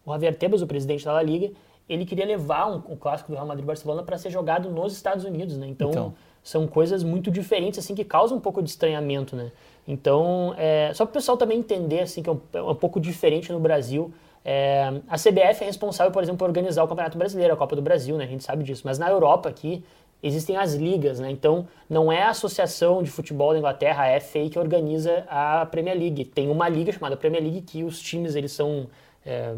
o 0.06 0.12
Javier 0.12 0.36
Tebas, 0.36 0.62
o 0.62 0.68
presidente 0.68 1.06
da 1.06 1.14
La 1.14 1.22
Liga, 1.22 1.52
ele 1.88 2.06
queria 2.06 2.26
levar 2.26 2.70
um, 2.70 2.94
um 2.94 2.96
clássico 2.96 3.32
do 3.32 3.36
Real 3.36 3.48
Madrid-Barcelona 3.48 4.04
para 4.04 4.18
ser 4.18 4.30
jogado 4.30 4.70
nos 4.70 4.94
Estados 4.94 5.24
Unidos, 5.24 5.58
né? 5.58 5.68
Então, 5.68 5.90
então, 5.90 6.14
são 6.44 6.66
coisas 6.68 7.04
muito 7.04 7.30
diferentes, 7.30 7.80
assim, 7.80 7.94
que 7.94 8.04
causam 8.04 8.38
um 8.38 8.42
pouco 8.42 8.62
de 8.62 8.70
estranhamento, 8.70 9.36
né? 9.36 9.52
Então, 9.88 10.54
é, 10.58 10.92
só 10.94 11.06
para 11.06 11.12
o 11.12 11.14
pessoal 11.14 11.38
também 11.38 11.60
entender, 11.60 12.02
assim, 12.02 12.22
que 12.22 12.30
é 12.30 12.32
um, 12.32 12.40
é 12.54 12.62
um 12.62 12.76
pouco 12.76 13.00
diferente 13.00 13.52
no 13.52 13.60
Brasil. 13.60 14.14
É, 14.50 15.02
a 15.10 15.18
CBF 15.18 15.62
é 15.62 15.66
responsável, 15.66 16.10
por 16.10 16.24
exemplo, 16.24 16.40
por 16.40 16.48
organizar 16.48 16.82
o 16.82 16.88
Campeonato 16.88 17.18
Brasileiro, 17.18 17.54
a 17.54 17.58
Copa 17.58 17.76
do 17.76 17.82
Brasil, 17.82 18.16
né? 18.16 18.24
A 18.24 18.28
gente 18.28 18.46
sabe 18.46 18.64
disso. 18.64 18.84
Mas 18.86 18.98
na 18.98 19.10
Europa 19.10 19.50
aqui, 19.50 19.84
existem 20.24 20.56
as 20.56 20.74
ligas, 20.74 21.20
né? 21.20 21.30
Então, 21.30 21.68
não 21.90 22.10
é 22.10 22.24
a 22.24 22.30
Associação 22.30 23.04
de 23.04 23.12
Futebol 23.12 23.52
da 23.52 23.60
Inglaterra, 23.60 24.06
a 24.06 24.22
FA, 24.22 24.50
que 24.50 24.58
organiza 24.58 25.26
a 25.28 25.66
Premier 25.66 25.98
League. 25.98 26.24
Tem 26.24 26.50
uma 26.50 26.70
liga 26.70 26.94
chamada 26.94 27.18
Premier 27.18 27.44
League 27.44 27.62
que 27.62 27.84
os 27.84 28.00
times, 28.00 28.36
eles 28.36 28.54
são... 28.54 28.88
É, 29.26 29.54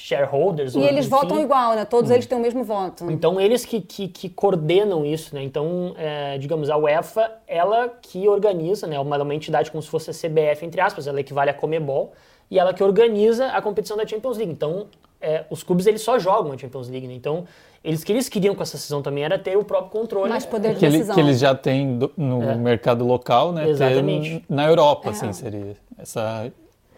shareholders. 0.00 0.74
E 0.74 0.78
ou, 0.78 0.84
eles 0.84 1.06
enfim. 1.06 1.10
votam 1.10 1.40
igual, 1.40 1.74
né? 1.74 1.84
Todos 1.84 2.10
hum. 2.10 2.14
eles 2.14 2.26
têm 2.26 2.38
o 2.38 2.40
mesmo 2.40 2.64
voto. 2.64 3.10
Então, 3.10 3.38
eles 3.40 3.64
que, 3.66 3.80
que, 3.80 4.08
que 4.08 4.28
coordenam 4.28 5.04
isso, 5.04 5.34
né? 5.34 5.42
Então, 5.42 5.94
é, 5.98 6.38
digamos, 6.38 6.70
a 6.70 6.76
UEFA, 6.76 7.30
ela 7.46 7.88
que 8.00 8.26
organiza, 8.26 8.86
né? 8.86 8.98
Uma, 8.98 9.22
uma 9.22 9.34
entidade 9.34 9.70
como 9.70 9.82
se 9.82 9.88
fosse 9.88 10.10
a 10.10 10.14
CBF, 10.14 10.64
entre 10.64 10.80
aspas, 10.80 11.06
ela 11.06 11.20
equivale 11.20 11.50
a 11.50 11.54
Comebol, 11.54 12.12
e 12.50 12.58
ela 12.58 12.72
que 12.72 12.82
organiza 12.82 13.48
a 13.48 13.60
competição 13.60 13.96
da 13.96 14.06
Champions 14.06 14.38
League. 14.38 14.52
Então, 14.52 14.86
é, 15.20 15.44
os 15.50 15.62
clubes, 15.62 15.86
eles 15.86 16.00
só 16.00 16.18
jogam 16.18 16.52
a 16.52 16.58
Champions 16.58 16.88
League, 16.88 17.06
né? 17.06 17.14
Então, 17.14 17.44
eles 17.84 18.02
que 18.02 18.10
eles 18.10 18.28
queriam 18.28 18.54
com 18.54 18.62
essa 18.62 18.78
decisão 18.78 19.02
também 19.02 19.22
era 19.22 19.38
ter 19.38 19.56
o 19.56 19.64
próprio 19.64 19.90
controle. 19.90 20.30
Mais 20.30 20.46
poder 20.46 20.74
de 20.74 20.80
que 20.80 20.86
decisão. 20.86 21.14
Ele, 21.14 21.22
que 21.22 21.28
eles 21.28 21.38
já 21.38 21.54
têm 21.54 21.98
do, 21.98 22.10
no 22.16 22.42
é. 22.42 22.54
mercado 22.54 23.06
local, 23.06 23.52
né? 23.52 23.68
Exatamente. 23.68 24.44
na 24.48 24.66
Europa, 24.66 25.10
assim, 25.10 25.28
é. 25.28 25.32
seria 25.32 25.76
essa 25.98 26.50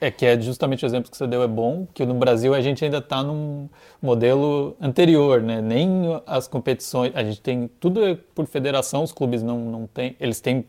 é 0.02 0.10
que 0.10 0.26
é 0.26 0.38
justamente 0.40 0.84
o 0.84 0.86
exemplo 0.86 1.08
que 1.08 1.16
você 1.16 1.28
deu 1.28 1.44
é 1.44 1.46
bom, 1.46 1.86
que 1.94 2.04
no 2.04 2.14
Brasil 2.14 2.52
a 2.52 2.60
gente 2.60 2.84
ainda 2.84 2.98
está 2.98 3.22
num 3.22 3.68
modelo 4.02 4.76
anterior, 4.80 5.40
né? 5.40 5.60
Nem 5.60 6.20
as 6.26 6.48
competições, 6.48 7.12
a 7.14 7.22
gente 7.22 7.40
tem 7.40 7.70
tudo 7.78 8.04
é 8.04 8.18
por 8.34 8.46
federação, 8.46 9.04
os 9.04 9.12
clubes 9.12 9.44
não, 9.44 9.58
não 9.60 9.86
têm, 9.86 10.16
eles 10.18 10.40
têm 10.40 10.64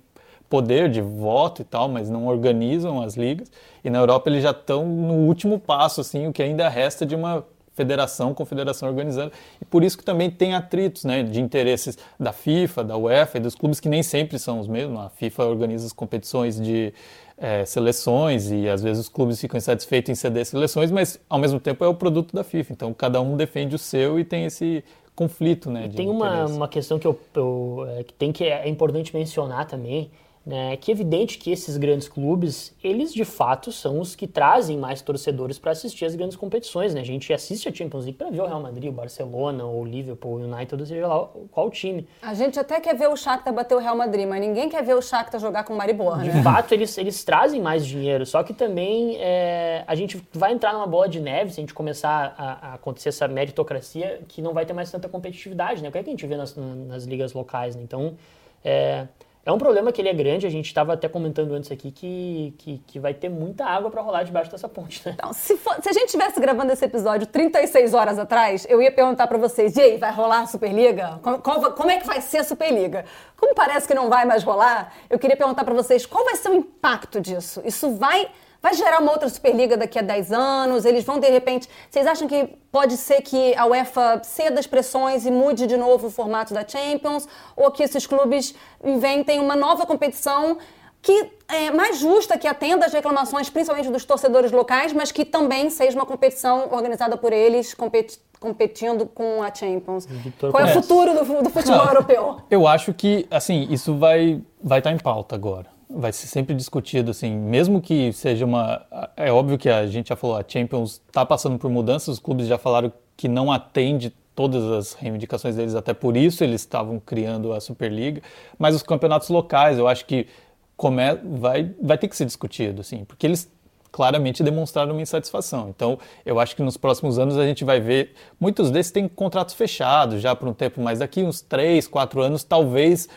poder 0.48 0.88
de 0.88 1.02
voto 1.02 1.64
e 1.64 1.66
tal, 1.66 1.90
mas 1.90 2.12
não 2.12 2.28
organizam 2.28 3.02
as 3.02 3.18
ligas. 3.18 3.52
E 3.84 3.90
na 3.90 3.98
Europa 3.98 4.30
eles 4.30 4.44
já 4.44 4.52
estão 4.52 4.86
no 4.86 5.16
último 5.26 5.60
passo, 5.60 6.00
assim, 6.00 6.28
o 6.28 6.32
que 6.32 6.44
ainda 6.44 6.70
resta 6.70 7.04
de 7.04 7.16
uma 7.16 7.44
federação, 7.74 8.36
confederação 8.36 8.88
organizando. 8.88 9.32
E 9.60 9.66
por 9.66 9.84
isso 9.84 9.98
que 9.98 10.04
também 10.04 10.30
tem 10.30 10.54
atritos 10.54 11.06
né, 11.06 11.24
de 11.24 11.42
interesses 11.42 11.98
da 12.20 12.32
FIFA, 12.32 12.84
da 12.84 12.96
UEFA 12.96 13.38
e 13.38 13.42
dos 13.42 13.56
clubes 13.56 13.80
que 13.80 13.90
nem 13.90 14.04
sempre 14.04 14.38
são 14.38 14.60
os 14.60 14.68
mesmos. 14.68 15.00
A 15.00 15.10
FIFA 15.10 15.46
organiza 15.46 15.88
as 15.88 15.94
competições 15.94 16.62
de 16.62 16.94
é, 17.38 17.66
seleções 17.66 18.52
e 18.52 18.70
às 18.70 18.82
vezes 18.82 19.04
os 19.04 19.10
clubes 19.10 19.40
ficam 19.40 19.58
insatisfeitos 19.58 20.10
em 20.10 20.16
ceder 20.16 20.46
seleções, 20.46 20.92
mas 20.92 21.20
ao 21.30 21.40
mesmo 21.40 21.60
tempo 21.60 21.84
é 21.84 21.88
o 21.88 21.94
produto 21.94 22.36
da 22.36 22.44
FIFA. 22.44 22.74
Então 22.74 22.94
cada 22.94 23.22
um 23.22 23.36
defende 23.36 23.76
o 23.76 23.80
seu 23.80 24.20
e 24.20 24.24
tem 24.24 24.46
esse 24.46 24.84
conflito, 25.16 25.70
né? 25.70 25.90
tem 25.96 26.10
uma, 26.10 26.46
uma 26.46 26.68
questão 26.68 26.98
que, 26.98 27.06
eu, 27.06 27.20
eu, 27.36 27.86
é, 27.98 28.04
que 28.04 28.14
tem 28.14 28.32
que 28.32 28.44
é 28.44 28.68
importante 28.68 29.16
mencionar 29.16 29.68
também, 29.68 30.10
né, 30.46 30.76
que 30.76 30.92
é 30.92 30.94
evidente 30.94 31.38
que 31.38 31.52
esses 31.52 31.78
grandes 31.78 32.10
clubes, 32.10 32.76
eles 32.84 33.14
de 33.14 33.24
fato 33.24 33.72
são 33.72 34.02
os 34.02 34.14
que 34.14 34.28
trazem 34.28 34.78
mais 34.78 35.02
torcedores 35.02 35.58
para 35.58 35.72
assistir 35.72 36.04
as 36.04 36.16
grandes 36.16 36.36
competições. 36.36 36.94
Né? 36.94 37.00
A 37.00 37.06
gente 37.06 37.32
assiste 37.32 37.70
a 37.70 37.74
Champions 37.74 38.04
League 38.04 38.18
para 38.18 38.30
ver 38.30 38.42
o 38.42 38.46
Real 38.46 38.62
Madrid, 38.62 38.90
o 38.90 38.92
Barcelona, 38.92 39.66
o 39.66 39.86
Liverpool, 39.86 40.34
o 40.34 40.44
United, 40.44 40.82
ou 40.82 40.86
seja 40.86 41.08
lá 41.08 41.30
qual 41.50 41.70
time. 41.72 42.06
A 42.22 42.34
gente 42.34 42.60
até 42.60 42.82
quer 42.82 42.94
ver 42.94 43.08
o 43.08 43.16
Shakhtar 43.16 43.54
bater 43.54 43.76
o 43.76 43.80
Real 43.80 43.96
Madrid, 43.96 44.28
mas 44.28 44.42
ninguém 44.42 44.68
quer 44.68 44.84
ver 44.84 44.96
o 44.96 45.02
Shakhtar 45.02 45.40
jogar 45.40 45.64
com 45.64 45.74
o 45.74 45.78
Maribor, 45.78 46.18
né? 46.18 46.26
De 46.26 46.32
fato, 46.44 46.74
eles, 46.74 46.98
eles 46.98 47.24
trazem 47.24 47.62
mais 47.62 47.86
dinheiro, 47.86 48.26
só 48.26 48.44
que 48.44 48.54
também 48.54 49.16
é, 49.22 49.86
a 49.88 49.96
gente 49.96 50.22
vai 50.34 50.52
entrar 50.52 50.74
numa 50.74 50.88
bola 50.88 51.08
de 51.08 51.22
neve 51.22 51.54
se 51.54 51.60
a 51.60 51.64
gente 51.64 51.74
começar 51.74 52.36
a, 52.38 52.72
a, 52.72 52.74
acontecer 52.74 53.10
essa 53.10 53.30
meritocracia 53.30 54.20
que 54.28 54.42
não 54.42 54.54
vai 54.54 54.66
ter 54.66 54.74
mais 54.74 54.92
tanta 54.92 55.08
competitividade, 55.08 55.82
né? 55.82 55.88
O 55.88 55.92
que, 55.92 55.98
é 56.00 56.04
que 56.04 56.10
a 56.10 56.12
gente 56.12 56.28
vê 56.28 56.36
nas, 56.36 56.54
nas 56.56 57.06
ligas 57.06 57.32
locais, 57.32 57.78
né? 57.78 57.82
Então, 57.82 58.16
é, 58.64 59.08
é 59.46 59.52
um 59.52 59.58
problema 59.58 59.92
que 59.92 60.00
ele 60.00 60.08
é 60.08 60.14
grande, 60.14 60.48
a 60.48 60.50
gente 60.50 60.68
estava 60.68 60.94
até 60.94 61.10
comentando 61.10 61.52
antes 61.54 61.70
aqui 61.70 61.92
que, 61.92 62.54
que, 62.58 62.78
que 62.88 63.00
vai 63.00 63.14
ter 63.14 63.28
muita 63.28 63.66
água 63.66 63.92
para 63.92 64.02
rolar 64.02 64.24
debaixo 64.24 64.50
dessa 64.50 64.70
ponte, 64.70 65.02
né? 65.06 65.16
Então, 65.18 65.34
se, 65.34 65.58
for, 65.58 65.76
se 65.82 65.90
a 65.90 65.92
gente 65.92 66.12
tivesse 66.12 66.40
gravando 66.40 66.72
esse 66.72 66.86
episódio 66.86 67.28
36 67.28 67.94
horas 67.94 68.18
atrás, 68.18 68.66
eu 68.70 68.82
ia 68.82 68.92
perguntar 68.92 69.28
para 69.28 69.38
vocês, 69.38 69.76
e 69.76 69.82
aí, 69.82 69.98
vai 69.98 70.14
rolar 70.14 70.42
a 70.42 70.48
Superliga? 70.48 71.20
Como, 71.22 71.72
como 71.72 71.92
é 71.92 71.98
que 71.98 72.08
vai 72.08 72.22
ser 72.22 72.38
a 72.38 72.44
Superliga? 72.44 73.04
Como 73.36 73.54
parece 73.54 73.86
que 73.86 73.94
não 73.94 74.10
vai 74.10 74.24
mais 74.24 74.44
rolar, 74.44 74.94
eu 75.10 75.20
queria 75.20 75.36
perguntar 75.36 75.66
para 75.66 75.74
vocês 75.74 76.06
qual 76.06 76.24
vai 76.24 76.36
ser 76.38 76.50
o 76.50 76.54
impacto 76.54 77.20
disso? 77.20 77.62
Isso 77.66 77.96
vai 77.96 78.30
Vai 78.64 78.74
gerar 78.76 79.02
uma 79.02 79.12
outra 79.12 79.28
Superliga 79.28 79.76
daqui 79.76 80.00
a 80.00 80.02
10 80.02 80.32
anos? 80.32 80.86
Eles 80.86 81.04
vão, 81.04 81.20
de 81.20 81.30
repente. 81.30 81.68
Vocês 81.92 82.08
acham 82.08 82.30
que 82.30 82.48
pode 82.72 82.96
ser 82.96 83.22
que 83.22 83.54
a 83.58 83.66
UEFA 83.66 84.22
ceda 84.24 84.58
as 84.58 84.66
pressões 84.66 85.26
e 85.26 85.32
mude 85.32 85.68
de 85.68 85.76
novo 85.76 86.08
o 86.08 86.10
formato 86.10 86.54
da 86.54 86.66
Champions? 86.66 87.28
Ou 87.58 87.70
que 87.72 87.84
esses 87.84 88.08
clubes 88.08 88.56
inventem 88.82 89.42
uma 89.42 89.58
nova 89.58 89.86
competição 89.86 90.58
que 91.02 91.30
é 91.50 91.72
mais 91.72 92.00
justa, 92.00 92.38
que 92.38 92.48
atenda 92.48 92.86
às 92.86 92.94
reclamações, 92.94 93.50
principalmente 93.50 93.90
dos 93.90 94.06
torcedores 94.06 94.54
locais, 94.54 94.94
mas 94.94 95.12
que 95.12 95.26
também 95.26 95.70
seja 95.70 95.98
uma 95.98 96.06
competição 96.06 96.70
organizada 96.72 97.18
por 97.18 97.34
eles, 97.34 97.74
competi 97.74 98.18
competindo 98.40 99.06
com 99.06 99.44
a 99.44 99.54
Champions. 99.54 100.08
Qual 100.40 100.60
é 100.60 100.66
o 100.66 100.74
futuro 100.74 101.14
do, 101.14 101.44
do 101.44 101.50
futebol 101.50 101.80
Não, 101.80 101.88
europeu? 101.88 102.38
Eu 102.50 102.66
acho 102.66 102.94
que, 102.94 103.28
assim, 103.30 103.68
isso 103.70 103.98
vai 103.98 104.42
vai 104.62 104.80
estar 104.80 104.90
tá 104.90 104.96
em 104.96 105.00
pauta 105.00 105.36
agora 105.36 105.73
vai 105.90 106.12
ser 106.12 106.28
sempre 106.28 106.56
discutido, 106.56 107.12
assim, 107.12 107.36
mesmo 107.36 107.82
que 107.82 108.12
seja 108.14 108.46
uma... 108.46 108.86
É 109.16 109.32
óbvio 109.32 109.58
que 109.58 109.70
a 109.70 109.86
gente 109.88 110.10
já 110.10 110.16
falou, 110.16 110.38
a 110.38 110.44
Champions 110.48 111.02
está 111.08 111.26
passando 111.26 111.58
por 111.58 111.70
mudanças, 111.70 112.16
os 112.16 112.20
clubes 112.20 112.48
já 112.48 112.58
falaram 112.58 112.92
que 113.16 113.28
não 113.28 113.52
atende 113.52 114.14
todas 114.36 114.64
as 114.64 114.94
reivindicações 114.94 115.56
deles, 115.56 115.76
até 115.76 115.94
por 115.94 116.18
isso 116.18 116.44
eles 116.44 116.62
estavam 116.62 117.00
criando 117.00 117.54
a 117.54 117.62
Superliga, 117.62 118.22
mas 118.58 118.76
os 118.76 118.82
campeonatos 118.82 119.30
locais, 119.30 119.78
eu 119.78 119.88
acho 119.88 120.06
que 120.06 120.28
come... 120.76 121.02
vai, 121.24 121.72
vai 121.82 121.98
ter 121.98 122.08
que 122.08 122.16
ser 122.16 122.26
discutido, 122.26 122.82
assim, 122.82 123.06
porque 123.06 123.28
eles 123.28 123.52
claramente 123.92 124.42
demonstraram 124.42 124.94
uma 124.94 125.02
insatisfação. 125.04 125.70
Então, 125.70 126.00
eu 126.26 126.40
acho 126.40 126.56
que 126.56 126.64
nos 126.64 126.76
próximos 126.76 127.20
anos 127.20 127.38
a 127.38 127.46
gente 127.46 127.64
vai 127.64 127.80
ver, 127.80 128.16
muitos 128.40 128.72
desses 128.72 128.92
têm 128.92 129.08
contratos 129.08 129.54
fechados 129.54 130.20
já 130.20 130.36
por 130.36 130.50
um 130.50 130.54
tempo, 130.54 130.82
mas 130.82 130.98
daqui 130.98 131.22
uns 131.22 131.42
três, 131.42 131.88
quatro 131.88 132.20
anos, 132.20 132.44
talvez 132.44 133.08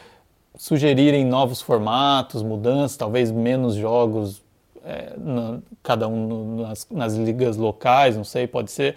sugerirem 0.57 1.25
novos 1.25 1.61
formatos, 1.61 2.43
mudanças, 2.43 2.97
talvez 2.97 3.31
menos 3.31 3.75
jogos, 3.75 4.43
é, 4.85 5.13
cada 5.83 6.09
um 6.09 6.27
no, 6.27 6.63
nas, 6.63 6.87
nas 6.91 7.15
ligas 7.15 7.57
locais, 7.57 8.17
não 8.17 8.25
sei, 8.25 8.47
pode 8.47 8.71
ser. 8.71 8.97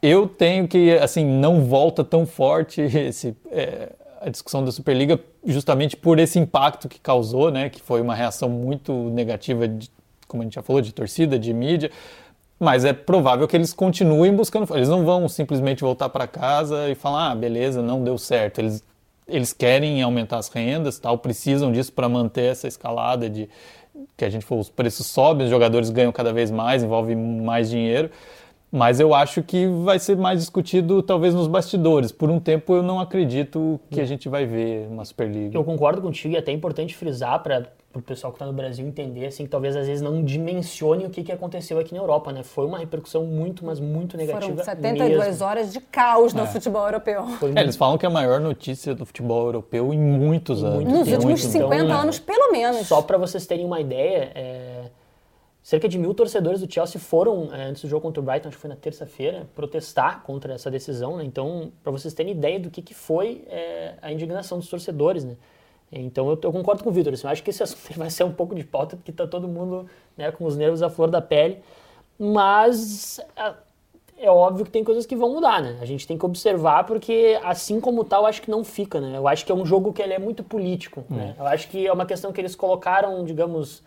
Eu 0.00 0.28
tenho 0.28 0.68
que, 0.68 0.92
assim, 0.98 1.24
não 1.24 1.64
volta 1.64 2.04
tão 2.04 2.26
forte 2.26 2.80
esse, 2.80 3.36
é, 3.50 3.90
a 4.20 4.30
discussão 4.30 4.64
da 4.64 4.72
Superliga 4.72 5.20
justamente 5.44 5.96
por 5.96 6.18
esse 6.18 6.38
impacto 6.38 6.88
que 6.88 6.98
causou, 6.98 7.50
né, 7.50 7.68
que 7.68 7.80
foi 7.80 8.00
uma 8.00 8.14
reação 8.14 8.48
muito 8.48 8.92
negativa, 9.10 9.68
de, 9.68 9.90
como 10.26 10.42
a 10.42 10.44
gente 10.44 10.54
já 10.54 10.62
falou, 10.62 10.80
de 10.80 10.92
torcida, 10.92 11.38
de 11.38 11.52
mídia, 11.52 11.90
mas 12.58 12.84
é 12.84 12.92
provável 12.92 13.46
que 13.46 13.56
eles 13.56 13.72
continuem 13.72 14.34
buscando. 14.34 14.74
Eles 14.74 14.88
não 14.88 15.04
vão 15.04 15.28
simplesmente 15.28 15.82
voltar 15.82 16.08
para 16.08 16.26
casa 16.26 16.88
e 16.88 16.94
falar, 16.94 17.32
ah, 17.32 17.34
beleza, 17.34 17.82
não 17.82 18.02
deu 18.02 18.16
certo. 18.16 18.60
Eles 18.60 18.82
eles 19.26 19.52
querem 19.52 20.02
aumentar 20.02 20.38
as 20.38 20.48
rendas, 20.48 20.98
tal, 20.98 21.18
precisam 21.18 21.72
disso 21.72 21.92
para 21.92 22.08
manter 22.08 22.52
essa 22.52 22.68
escalada 22.68 23.28
de 23.28 23.48
que 24.16 24.24
a 24.24 24.30
gente 24.30 24.44
falou, 24.44 24.60
os 24.60 24.70
preços 24.70 25.06
sobem, 25.06 25.44
os 25.44 25.50
jogadores 25.50 25.90
ganham 25.90 26.12
cada 26.12 26.32
vez 26.32 26.50
mais, 26.50 26.82
envolve 26.82 27.14
mais 27.14 27.70
dinheiro. 27.70 28.10
Mas 28.70 28.98
eu 28.98 29.14
acho 29.14 29.40
que 29.40 29.68
vai 29.68 30.00
ser 30.00 30.16
mais 30.16 30.40
discutido 30.40 31.00
talvez 31.00 31.32
nos 31.32 31.46
bastidores. 31.46 32.10
Por 32.10 32.28
um 32.28 32.40
tempo 32.40 32.74
eu 32.74 32.82
não 32.82 32.98
acredito 32.98 33.80
que 33.88 34.00
a 34.00 34.04
gente 34.04 34.28
vai 34.28 34.44
ver 34.46 34.88
uma 34.88 35.04
Superliga. 35.04 35.56
Eu 35.56 35.62
concordo 35.62 36.02
contigo 36.02 36.34
e 36.34 36.36
é 36.36 36.40
até 36.40 36.50
importante 36.50 36.94
frisar 36.94 37.40
para 37.40 37.68
o 37.94 38.02
pessoal 38.02 38.32
que 38.32 38.36
está 38.36 38.46
no 38.46 38.52
Brasil 38.52 38.86
entender, 38.86 39.26
assim, 39.26 39.44
que 39.44 39.50
talvez 39.50 39.76
às 39.76 39.86
vezes 39.86 40.02
não 40.02 40.22
dimensione 40.24 41.06
o 41.06 41.10
que, 41.10 41.22
que 41.22 41.30
aconteceu 41.32 41.78
aqui 41.78 41.94
na 41.94 42.00
Europa, 42.00 42.32
né? 42.32 42.42
Foi 42.42 42.66
uma 42.66 42.78
repercussão 42.78 43.24
muito, 43.24 43.64
mas 43.64 43.78
muito 43.78 44.16
negativa 44.16 44.48
Foram 44.50 44.64
72 44.64 45.26
mesmo. 45.26 45.46
horas 45.46 45.72
de 45.72 45.80
caos 45.80 46.34
no 46.34 46.42
É. 46.42 46.46
futebol 46.46 46.84
europeu. 46.84 47.24
Foi 47.38 47.52
É, 47.54 47.60
eles 47.60 47.76
falam 47.76 47.96
que 47.96 48.04
é 48.04 48.08
a 48.08 48.12
maior 48.12 48.40
notícia 48.40 48.94
do 48.94 49.06
futebol 49.06 49.46
europeu 49.46 49.92
em 49.94 49.98
muitos 49.98 50.64
anos. 50.64 50.84
muito 50.84 50.90
Nos 50.98 51.08
tempo, 51.08 51.16
últimos 51.28 51.44
então, 51.54 51.68
50 51.70 51.84
né? 51.84 51.94
anos, 51.94 52.18
pelo 52.18 52.52
menos. 52.52 52.86
Só 52.86 53.00
para 53.00 53.16
vocês 53.16 53.46
terem 53.46 53.64
uma 53.64 53.80
ideia, 53.80 54.32
é, 54.34 54.84
cerca 55.62 55.88
de 55.88 55.96
mil 55.98 56.12
torcedores 56.14 56.60
do 56.60 56.72
Chelsea 56.72 57.00
foram, 57.00 57.54
é, 57.54 57.64
antes 57.64 57.82
do 57.82 57.88
jogo 57.88 58.02
contra 58.02 58.20
o 58.20 58.24
Brighton, 58.24 58.48
acho 58.48 58.56
que 58.56 58.60
foi 58.62 58.70
na 58.70 58.76
terça-feira, 58.76 59.46
protestar 59.54 60.22
contra 60.24 60.54
essa 60.54 60.70
decisão. 60.70 61.16
Né? 61.16 61.24
Então, 61.24 61.72
para 61.82 61.92
vocês 61.92 62.12
terem 62.12 62.32
ideia 62.32 62.58
do 62.58 62.70
que, 62.70 62.82
que 62.82 62.92
foi 62.94 63.44
é, 63.48 63.94
a 64.02 64.12
indignação 64.12 64.58
dos 64.58 64.68
torcedores. 64.68 65.24
Né? 65.24 65.36
Então, 65.92 66.28
eu, 66.30 66.38
eu 66.42 66.52
concordo 66.52 66.82
com 66.82 66.90
o 66.90 66.92
Vitor. 66.92 67.12
Assim, 67.12 67.26
eu 67.26 67.30
acho 67.30 67.42
que 67.42 67.50
esse 67.50 67.62
assunto 67.64 67.96
vai 67.98 68.10
ser 68.10 68.24
um 68.24 68.32
pouco 68.32 68.54
de 68.54 68.64
pauta, 68.64 68.96
porque 68.96 69.10
está 69.10 69.26
todo 69.26 69.46
mundo 69.48 69.88
né, 70.16 70.30
com 70.32 70.44
os 70.44 70.56
nervos 70.56 70.82
à 70.82 70.90
flor 70.90 71.10
da 71.10 71.20
pele. 71.20 71.58
Mas 72.18 73.20
a- 73.36 73.54
é 74.16 74.30
óbvio 74.30 74.64
que 74.64 74.70
tem 74.70 74.84
coisas 74.84 75.04
que 75.04 75.16
vão 75.16 75.30
mudar, 75.34 75.60
né? 75.60 75.76
A 75.80 75.84
gente 75.84 76.06
tem 76.06 76.16
que 76.16 76.24
observar, 76.24 76.84
porque 76.84 77.38
assim 77.44 77.80
como 77.80 78.04
tal, 78.04 78.22
eu 78.22 78.26
acho 78.28 78.40
que 78.40 78.50
não 78.50 78.62
fica, 78.64 79.00
né? 79.00 79.16
Eu 79.18 79.26
acho 79.28 79.44
que 79.44 79.50
é 79.52 79.54
um 79.54 79.66
jogo 79.66 79.92
que 79.92 80.00
ele 80.00 80.12
é 80.14 80.18
muito 80.18 80.42
político, 80.44 81.04
né? 81.10 81.34
Eu 81.38 81.46
acho 81.46 81.68
que 81.68 81.86
é 81.86 81.92
uma 81.92 82.06
questão 82.06 82.32
que 82.32 82.40
eles 82.40 82.54
colocaram, 82.54 83.24
digamos, 83.24 83.82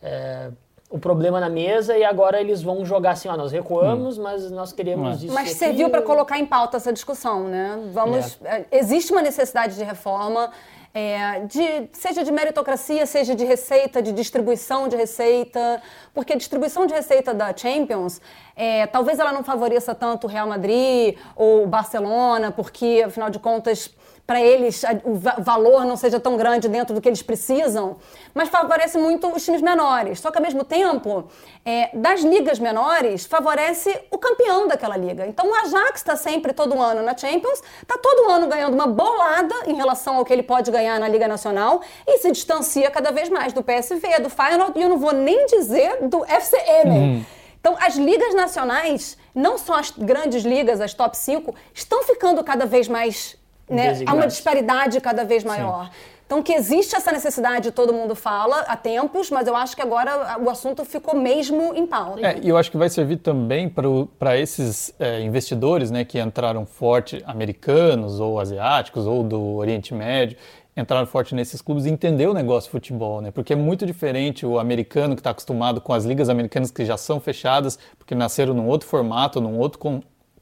é, 0.00 0.50
o 0.88 0.98
problema 1.00 1.40
na 1.40 1.48
mesa 1.48 1.98
e 1.98 2.04
agora 2.04 2.40
eles 2.40 2.62
vão 2.62 2.84
jogar 2.84 3.10
assim, 3.12 3.28
ó, 3.28 3.36
nós 3.36 3.50
recuamos, 3.50 4.16
mas 4.18 4.50
nós 4.52 4.72
queremos 4.72 5.22
isso 5.24 5.34
Mas 5.34 5.50
serviu 5.50 5.90
para 5.90 6.00
colocar 6.02 6.38
em 6.38 6.46
pauta 6.46 6.76
essa 6.76 6.92
discussão, 6.92 7.48
né? 7.48 7.90
Vamos, 7.92 8.38
é, 8.44 8.66
existe 8.70 9.10
uma 9.12 9.20
necessidade 9.20 9.74
de 9.74 9.82
reforma, 9.82 10.50
é, 10.98 11.40
de, 11.40 11.90
seja 11.92 12.24
de 12.24 12.32
meritocracia, 12.32 13.04
seja 13.04 13.34
de 13.34 13.44
receita, 13.44 14.00
de 14.00 14.12
distribuição 14.12 14.88
de 14.88 14.96
receita, 14.96 15.82
porque 16.14 16.32
a 16.32 16.36
distribuição 16.36 16.86
de 16.86 16.94
receita 16.94 17.34
da 17.34 17.54
Champions, 17.54 18.18
é, 18.56 18.86
talvez 18.86 19.18
ela 19.18 19.30
não 19.30 19.44
favoreça 19.44 19.94
tanto 19.94 20.26
o 20.26 20.30
Real 20.30 20.48
Madrid 20.48 21.18
ou 21.36 21.64
o 21.64 21.66
Barcelona, 21.66 22.50
porque 22.50 23.02
afinal 23.06 23.28
de 23.28 23.38
contas 23.38 23.90
para 24.26 24.40
eles 24.40 24.82
o 25.04 25.14
va- 25.14 25.36
valor 25.38 25.84
não 25.84 25.96
seja 25.96 26.18
tão 26.18 26.36
grande 26.36 26.68
dentro 26.68 26.92
do 26.92 27.00
que 27.00 27.08
eles 27.08 27.22
precisam, 27.22 27.96
mas 28.34 28.48
favorece 28.48 28.98
muito 28.98 29.28
os 29.32 29.44
times 29.44 29.62
menores. 29.62 30.18
Só 30.18 30.32
que 30.32 30.38
ao 30.38 30.42
mesmo 30.42 30.64
tempo, 30.64 31.28
é, 31.64 31.90
das 31.96 32.22
ligas 32.22 32.58
menores, 32.58 33.24
favorece 33.24 33.96
o 34.10 34.18
campeão 34.18 34.66
daquela 34.66 34.96
liga. 34.96 35.26
Então 35.26 35.48
o 35.48 35.54
Ajax 35.54 36.00
está 36.00 36.16
sempre 36.16 36.52
todo 36.52 36.80
ano 36.80 37.02
na 37.02 37.16
Champions, 37.16 37.62
está 37.80 37.96
todo 37.98 38.28
ano 38.30 38.48
ganhando 38.48 38.74
uma 38.74 38.88
bolada 38.88 39.54
em 39.68 39.74
relação 39.74 40.16
ao 40.16 40.24
que 40.24 40.32
ele 40.32 40.42
pode 40.42 40.70
ganhar 40.72 40.98
na 40.98 41.06
Liga 41.08 41.28
Nacional 41.28 41.80
e 42.06 42.18
se 42.18 42.32
distancia 42.32 42.90
cada 42.90 43.12
vez 43.12 43.28
mais 43.28 43.52
do 43.52 43.62
PSV, 43.62 44.18
do 44.20 44.28
Feyenoord 44.28 44.72
e 44.76 44.82
eu 44.82 44.88
não 44.88 44.98
vou 44.98 45.12
nem 45.12 45.46
dizer 45.46 45.98
do 46.08 46.24
FC 46.24 46.56
Emmen. 46.82 47.26
Então, 47.60 47.76
as 47.80 47.96
ligas 47.96 48.32
nacionais, 48.34 49.16
não 49.34 49.56
só 49.58 49.74
as 49.74 49.90
grandes 49.90 50.44
ligas, 50.44 50.80
as 50.80 50.94
top 50.94 51.16
5, 51.16 51.54
estão 51.74 52.02
ficando 52.04 52.42
cada 52.44 52.64
vez 52.66 52.86
mais. 52.88 53.36
Né, 53.68 54.00
há 54.06 54.14
uma 54.14 54.26
disparidade 54.26 55.00
cada 55.00 55.24
vez 55.24 55.42
maior. 55.42 55.90
Então, 56.26 56.42
que 56.42 56.52
existe 56.52 56.96
essa 56.96 57.12
necessidade, 57.12 57.70
todo 57.70 57.92
mundo 57.92 58.16
fala 58.16 58.60
há 58.62 58.76
tempos, 58.76 59.30
mas 59.30 59.46
eu 59.46 59.54
acho 59.54 59.76
que 59.76 59.82
agora 59.82 60.36
o 60.40 60.50
assunto 60.50 60.84
ficou 60.84 61.16
mesmo 61.16 61.72
em 61.74 61.86
pauta. 61.86 62.26
É, 62.26 62.40
e 62.42 62.48
eu 62.48 62.56
acho 62.56 62.68
que 62.68 62.76
vai 62.76 62.88
servir 62.88 63.18
também 63.18 63.68
para 63.68 64.36
esses 64.36 64.92
é, 64.98 65.20
investidores 65.20 65.88
né, 65.88 66.04
que 66.04 66.18
entraram 66.18 66.66
forte, 66.66 67.22
americanos 67.24 68.18
ou 68.18 68.40
asiáticos 68.40 69.06
ou 69.06 69.22
do 69.22 69.40
Oriente 69.54 69.94
Médio, 69.94 70.36
entraram 70.76 71.06
forte 71.06 71.32
nesses 71.32 71.62
clubes, 71.62 71.86
entender 71.86 72.26
o 72.26 72.34
negócio 72.34 72.68
de 72.68 72.72
futebol, 72.72 73.20
né? 73.20 73.30
Porque 73.30 73.52
é 73.52 73.56
muito 73.56 73.86
diferente 73.86 74.44
o 74.44 74.58
americano 74.58 75.14
que 75.14 75.20
está 75.20 75.30
acostumado 75.30 75.80
com 75.80 75.92
as 75.92 76.04
ligas 76.04 76.28
americanas 76.28 76.70
que 76.70 76.84
já 76.84 76.96
são 76.96 77.18
fechadas, 77.18 77.78
porque 77.96 78.14
nasceram 78.14 78.52
num 78.52 78.66
outro 78.66 78.86
formato, 78.86 79.40
num 79.40 79.58
outro 79.58 79.78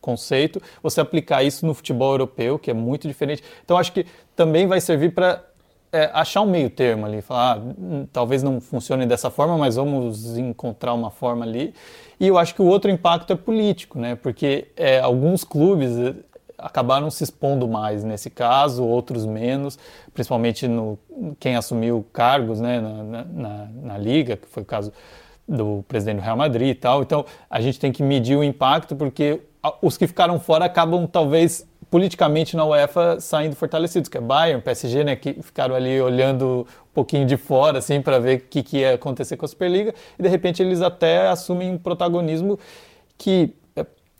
conceito, 0.05 0.61
você 0.83 1.01
aplicar 1.01 1.43
isso 1.43 1.65
no 1.67 1.73
futebol 1.75 2.13
europeu, 2.13 2.59
que 2.59 2.71
é 2.71 2.75
muito 2.75 3.09
diferente. 3.09 3.43
Então 3.65 3.79
acho 3.79 3.93
que 3.93 4.05
também 4.37 4.67
vai 4.67 4.81
servir 4.81 5.15
para 5.15 5.43
é, 5.93 6.11
achar 6.13 6.41
um 6.43 6.51
meio 6.51 6.69
termo 6.69 7.07
ali, 7.07 7.23
falar, 7.23 7.57
ah, 7.57 7.61
hum, 7.61 8.07
talvez 8.13 8.43
não 8.43 8.61
funcione 8.61 9.07
dessa 9.07 9.31
forma, 9.31 9.57
mas 9.57 9.77
vamos 9.77 10.37
encontrar 10.37 10.93
uma 10.93 11.11
forma 11.11 11.45
ali. 11.45 11.73
E 12.19 12.27
eu 12.27 12.37
acho 12.37 12.55
que 12.55 12.61
o 12.63 12.67
outro 12.67 12.91
impacto 12.91 13.33
é 13.33 13.37
político, 13.37 13.99
né? 13.99 14.17
Porque 14.17 14.69
é, 14.77 14.99
alguns 15.01 15.45
clubes 15.45 15.97
eh, 15.97 16.15
acabaram 16.59 17.11
se 17.11 17.23
expondo 17.25 17.69
mais 17.69 18.03
nesse 18.05 18.29
caso, 18.31 18.85
outros 18.85 19.25
menos, 19.27 19.79
principalmente 20.13 20.67
no 20.67 20.99
quem 21.39 21.55
assumiu 21.57 22.05
cargos, 22.13 22.61
né, 22.61 22.81
na, 22.81 23.25
na, 23.25 23.69
na- 23.83 23.99
liga, 23.99 24.37
que 24.37 24.49
foi 24.49 24.63
o 24.63 24.67
caso 24.67 24.93
do 25.47 25.85
presidente 25.87 26.17
do 26.17 26.23
Real 26.23 26.37
Madrid 26.37 26.71
e 26.71 26.75
tal. 26.75 27.03
Então 27.03 27.25
a 27.49 27.61
gente 27.61 27.79
tem 27.79 27.93
que 27.93 28.03
medir 28.03 28.37
o 28.37 28.43
impacto 28.43 28.97
porque 28.97 29.41
os 29.81 29.97
que 29.97 30.07
ficaram 30.07 30.39
fora 30.39 30.65
acabam 30.65 31.07
talvez 31.07 31.67
politicamente 31.91 32.57
na 32.57 32.65
UEFA 32.65 33.21
saindo 33.21 33.55
fortalecidos, 33.55 34.09
que 34.09 34.19
é 34.19 34.21
Bayern, 34.21 34.61
PSG, 34.61 35.05
né, 35.05 35.17
que 35.17 35.35
ficaram 35.43 35.75
ali 35.75 36.01
olhando 36.01 36.67
um 36.91 36.95
pouquinho 36.95 37.27
de 37.27 37.37
fora 37.37 37.79
assim 37.79 38.03
para 38.03 38.19
ver 38.19 38.39
o 38.39 38.41
que, 38.41 38.63
que 38.63 38.79
ia 38.79 38.95
acontecer 38.95 39.37
com 39.37 39.45
a 39.45 39.49
Superliga 39.49 39.95
e 40.19 40.23
de 40.23 40.29
repente 40.29 40.63
eles 40.63 40.83
até 40.83 41.29
assumem 41.29 41.71
um 41.71 41.79
protagonismo 41.79 42.59
que 43.17 43.55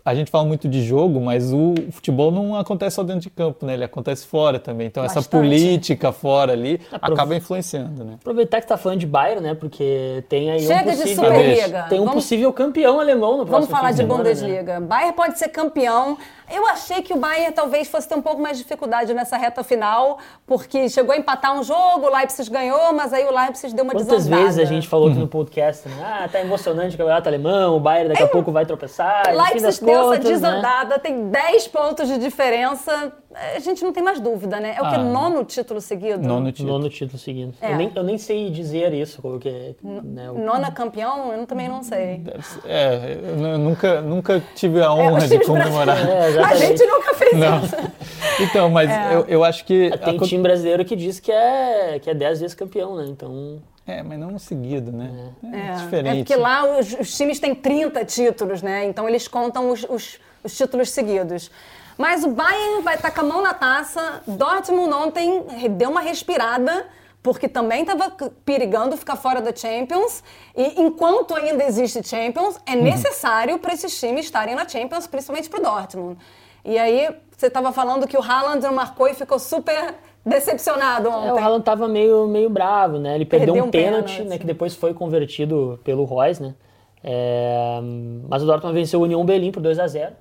a 0.05 0.15
gente 0.15 0.31
fala 0.31 0.45
muito 0.45 0.69
de 0.69 0.83
jogo, 0.83 1.19
mas 1.21 1.51
o 1.53 1.75
futebol 1.91 2.31
não 2.31 2.57
acontece 2.57 2.97
só 2.97 3.03
dentro 3.03 3.23
de 3.23 3.31
campo, 3.31 3.65
né? 3.65 3.73
Ele 3.73 3.85
acontece 3.85 4.27
fora 4.27 4.59
também. 4.59 4.87
Então 4.89 5.03
essa 5.03 5.15
Bastante. 5.17 5.41
política 5.41 6.13
fora 6.13 6.53
ali 6.53 6.79
Aprov- 6.93 7.13
acaba 7.15 7.35
influenciando, 7.35 8.05
né? 8.05 8.15
Aproveitar 8.21 8.61
que 8.61 8.67
tá 8.67 8.77
falando 8.77 8.99
de 9.01 9.07
Bayern, 9.07 9.41
né? 9.43 9.55
Porque 9.55 10.23
tem 10.29 10.51
aí 10.51 10.61
Chega 10.61 10.91
um 10.91 10.93
de 10.95 11.01
possível, 11.01 11.25
Superliga. 11.25 11.83
tem 11.89 11.99
um 12.01 12.05
Vamos- 12.05 12.23
possível 12.23 12.53
campeão 12.53 13.01
alemão 13.01 13.31
no 13.39 13.47
Vamos 13.47 13.51
próximo 13.51 13.71
falar 13.77 13.89
fim 13.89 13.95
de 13.95 13.97
semana, 14.03 14.23
né? 14.23 14.29
Bundesliga. 14.31 14.81
Bayern 14.81 15.13
pode 15.17 15.39
ser 15.39 15.49
campeão. 15.49 16.19
Eu 16.55 16.67
achei 16.67 17.01
que 17.01 17.15
o 17.15 17.17
Bayern 17.17 17.53
talvez 17.55 17.89
fosse 17.89 18.07
ter 18.07 18.15
um 18.15 18.21
pouco 18.21 18.43
mais 18.43 18.59
de 18.59 18.63
dificuldade 18.65 19.15
nessa 19.15 19.39
reta 19.39 19.65
final, 19.65 20.19
porque 20.47 20.91
chegou 20.91 21.15
a 21.15 21.17
empatar 21.17 21.59
um 21.59 21.63
jogo, 21.63 22.07
o 22.07 22.15
Leipzig 22.15 22.51
ganhou, 22.51 22.93
mas 22.93 23.15
aí 23.15 23.25
o 23.25 23.35
Leipzig 23.35 23.75
deu 23.75 23.83
uma 23.83 23.95
Quantas 23.95 24.09
desandada. 24.25 24.43
vezes 24.43 24.59
a 24.59 24.65
gente 24.67 24.87
falou 24.87 25.09
aqui 25.09 25.19
no 25.19 25.27
podcast, 25.27 25.89
né? 25.89 25.95
ah, 26.05 26.29
tá 26.31 26.39
emocionante 26.43 26.95
o 26.95 26.99
campeonato 26.99 27.27
alemão, 27.31 27.77
o 27.79 27.81
Bayern 27.81 28.11
daqui 28.11 28.23
a 28.23 28.29
pouco 28.29 28.53
vai 28.53 28.67
tropeçar. 28.67 29.23
Leipzig 29.35 29.83
deu 29.95 30.11
aliança 30.11 30.23
pontos, 30.23 30.25
né? 30.43 30.49
desandada, 30.51 30.99
tem 30.99 31.29
10 31.31 31.69
pontos 31.69 32.09
de 32.09 32.19
diferença. 32.19 33.13
A 33.57 33.59
gente 33.59 33.83
não 33.83 33.93
tem 33.93 34.03
mais 34.03 34.21
dúvida, 34.21 34.61
né? 34.61 34.75
É 34.79 34.83
o 34.83 34.89
que? 34.89 34.95
Ah. 34.95 34.99
Nono 34.99 35.45
título 35.45 35.81
seguido? 35.81 36.23
Nono 36.27 36.53
título. 36.53 36.73
Nono 36.79 36.89
título 36.89 37.19
seguido. 37.19 37.53
É. 37.61 37.73
Eu, 37.73 37.77
nem, 37.77 37.93
eu 37.95 38.03
nem 38.05 38.17
sei 38.17 38.49
dizer 38.51 38.93
isso, 38.93 39.21
como 39.21 39.41
que 39.41 39.49
é, 39.49 39.75
né, 39.83 40.31
o- 40.31 40.39
Nona 40.39 40.71
campeão? 40.71 41.33
Eu 41.33 41.45
também 41.47 41.69
não 41.69 41.83
sei. 41.83 42.23
É, 42.65 43.19
eu 43.25 43.37
nu- 43.37 43.59
nunca, 43.59 44.01
nunca 44.01 44.41
tive 44.55 44.81
a 44.81 44.93
honra 44.93 45.19
os 45.19 45.29
de 45.29 45.39
comemorar. 45.41 45.99
É, 46.09 46.39
A 46.45 46.55
gente 46.55 46.85
nunca 46.87 47.15
fez 47.15 47.37
Não. 47.37 47.59
isso. 47.63 47.75
Então, 48.41 48.69
mas 48.69 48.91
É. 48.91 49.15
eu, 49.15 49.25
eu 49.29 49.45
acho 49.45 49.65
que. 49.65 49.91
Tem 50.05 50.17
acon- 50.17 50.27
time 50.27 50.43
brasileiro 50.43 50.85
que 50.85 50.97
diz 50.97 51.21
que 51.21 51.31
é, 51.31 52.01
que 52.01 52.11
é 52.11 52.15
10 52.15 52.41
vezes 52.41 52.55
campeão, 52.55 52.97
né? 52.97 53.07
Então, 53.09 53.63
É, 53.87 54.03
mas 54.03 54.19
não 54.19 54.39
seguido, 54.39 54.91
né? 54.91 55.11
É, 55.53 55.57
É, 55.59 55.73
diferente. 55.75 56.09
é 56.21 56.25
porque 56.25 56.37
lá 56.37 56.79
os, 56.79 56.93
os 56.99 57.17
times 57.17 57.39
têm 57.39 57.55
30 57.55 58.05
títulos, 58.05 58.63
né? 58.63 58.85
Então 58.87 59.07
eles 59.09 59.29
contam 59.29 59.71
os, 59.71 59.85
os- 59.85 60.19
os 60.43 60.57
títulos 60.57 60.91
seguidos. 60.91 61.51
Mas 61.99 62.25
o 62.25 62.29
Bayern 62.29 62.83
vai 62.83 62.95
estar 62.97 63.11
com 63.11 63.21
a 63.21 63.25
mão 63.25 63.43
na 63.43 63.53
taça. 63.55 64.23
Dortmund 64.27 64.93
ontem 64.93 65.45
deu 65.77 65.91
uma 65.91 66.01
respirada, 66.01 66.87
porque 67.23 67.47
também 67.49 67.83
estava 67.83 68.11
perigando 68.45 68.97
ficar 68.97 69.17
fora 69.17 69.41
da 69.41 69.55
Champions. 69.55 70.23
E 70.57 70.81
enquanto 70.83 71.35
ainda 71.35 71.63
existe 71.65 72.03
Champions, 72.07 72.59
é 72.67 72.75
necessário 72.75 73.59
para 73.59 73.73
esses 73.75 73.99
times 74.01 74.25
estarem 74.25 74.55
na 74.55 74.67
Champions, 74.69 75.07
principalmente 75.07 75.49
para 75.49 75.61
o 75.61 75.63
Dortmund. 75.63 76.19
E 76.65 76.79
aí, 76.79 77.15
você 77.37 77.47
estava 77.49 77.71
falando 77.73 78.09
que 78.09 78.17
o 78.17 78.23
Haaland 78.23 78.63
não 78.63 78.73
marcou 78.75 79.07
e 79.07 79.15
ficou 79.15 79.39
super 79.39 79.95
decepcionado 80.25 81.09
ontem. 81.09 81.29
é, 81.29 81.33
o 81.33 81.39
Haaland 81.39 81.65
tava 81.65 81.87
meio, 81.89 82.27
meio 82.27 82.49
bravo, 82.49 82.99
né? 82.99 83.15
Ele 83.15 83.25
perdeu, 83.25 83.55
Perdeu 83.55 83.65
um 83.65 83.69
um 83.69 83.71
pênalti, 83.71 84.13
pênalti. 84.13 84.29
né? 84.31 84.39
Que 84.39 84.47
depois 84.47 84.75
foi 84.75 84.95
convertido 84.95 85.79
pelo 85.85 86.05
Royce, 86.05 86.43
né? 86.43 86.55
É, 87.03 87.81
mas 88.29 88.43
o 88.43 88.47
Dortmund 88.47 88.75
venceu 88.75 89.01
o 89.01 89.03
União 89.03 89.25
Berlim 89.25 89.53
por 89.53 89.61
2 89.61 89.79
a 89.79 89.87
0 89.87 90.13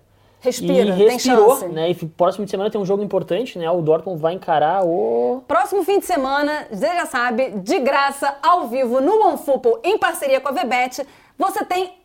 Respira, 0.41 0.73
e 0.73 0.97
tem 0.97 1.09
respirou, 1.09 1.69
né? 1.69 1.89
E 1.89 1.95
próximo 1.95 2.43
de 2.43 2.51
semana 2.51 2.69
tem 2.69 2.79
um 2.79 2.85
jogo 2.85 3.01
importante, 3.01 3.57
né? 3.57 3.71
O 3.71 3.81
Dortmund 3.81 4.19
vai 4.21 4.33
encarar 4.33 4.83
o 4.85 5.41
Próximo 5.47 5.83
fim 5.85 5.99
de 5.99 6.05
semana, 6.05 6.67
você 6.69 6.87
já 6.87 7.05
sabe, 7.05 7.51
de 7.51 7.79
graça, 7.79 8.35
ao 8.43 8.67
vivo, 8.67 8.99
no 8.99 9.25
OneFootball, 9.25 9.79
em 9.81 9.97
parceria 9.97 10.41
com 10.41 10.49
a 10.49 10.51
Vebet, 10.51 11.07
você 11.37 11.63
tem... 11.63 12.02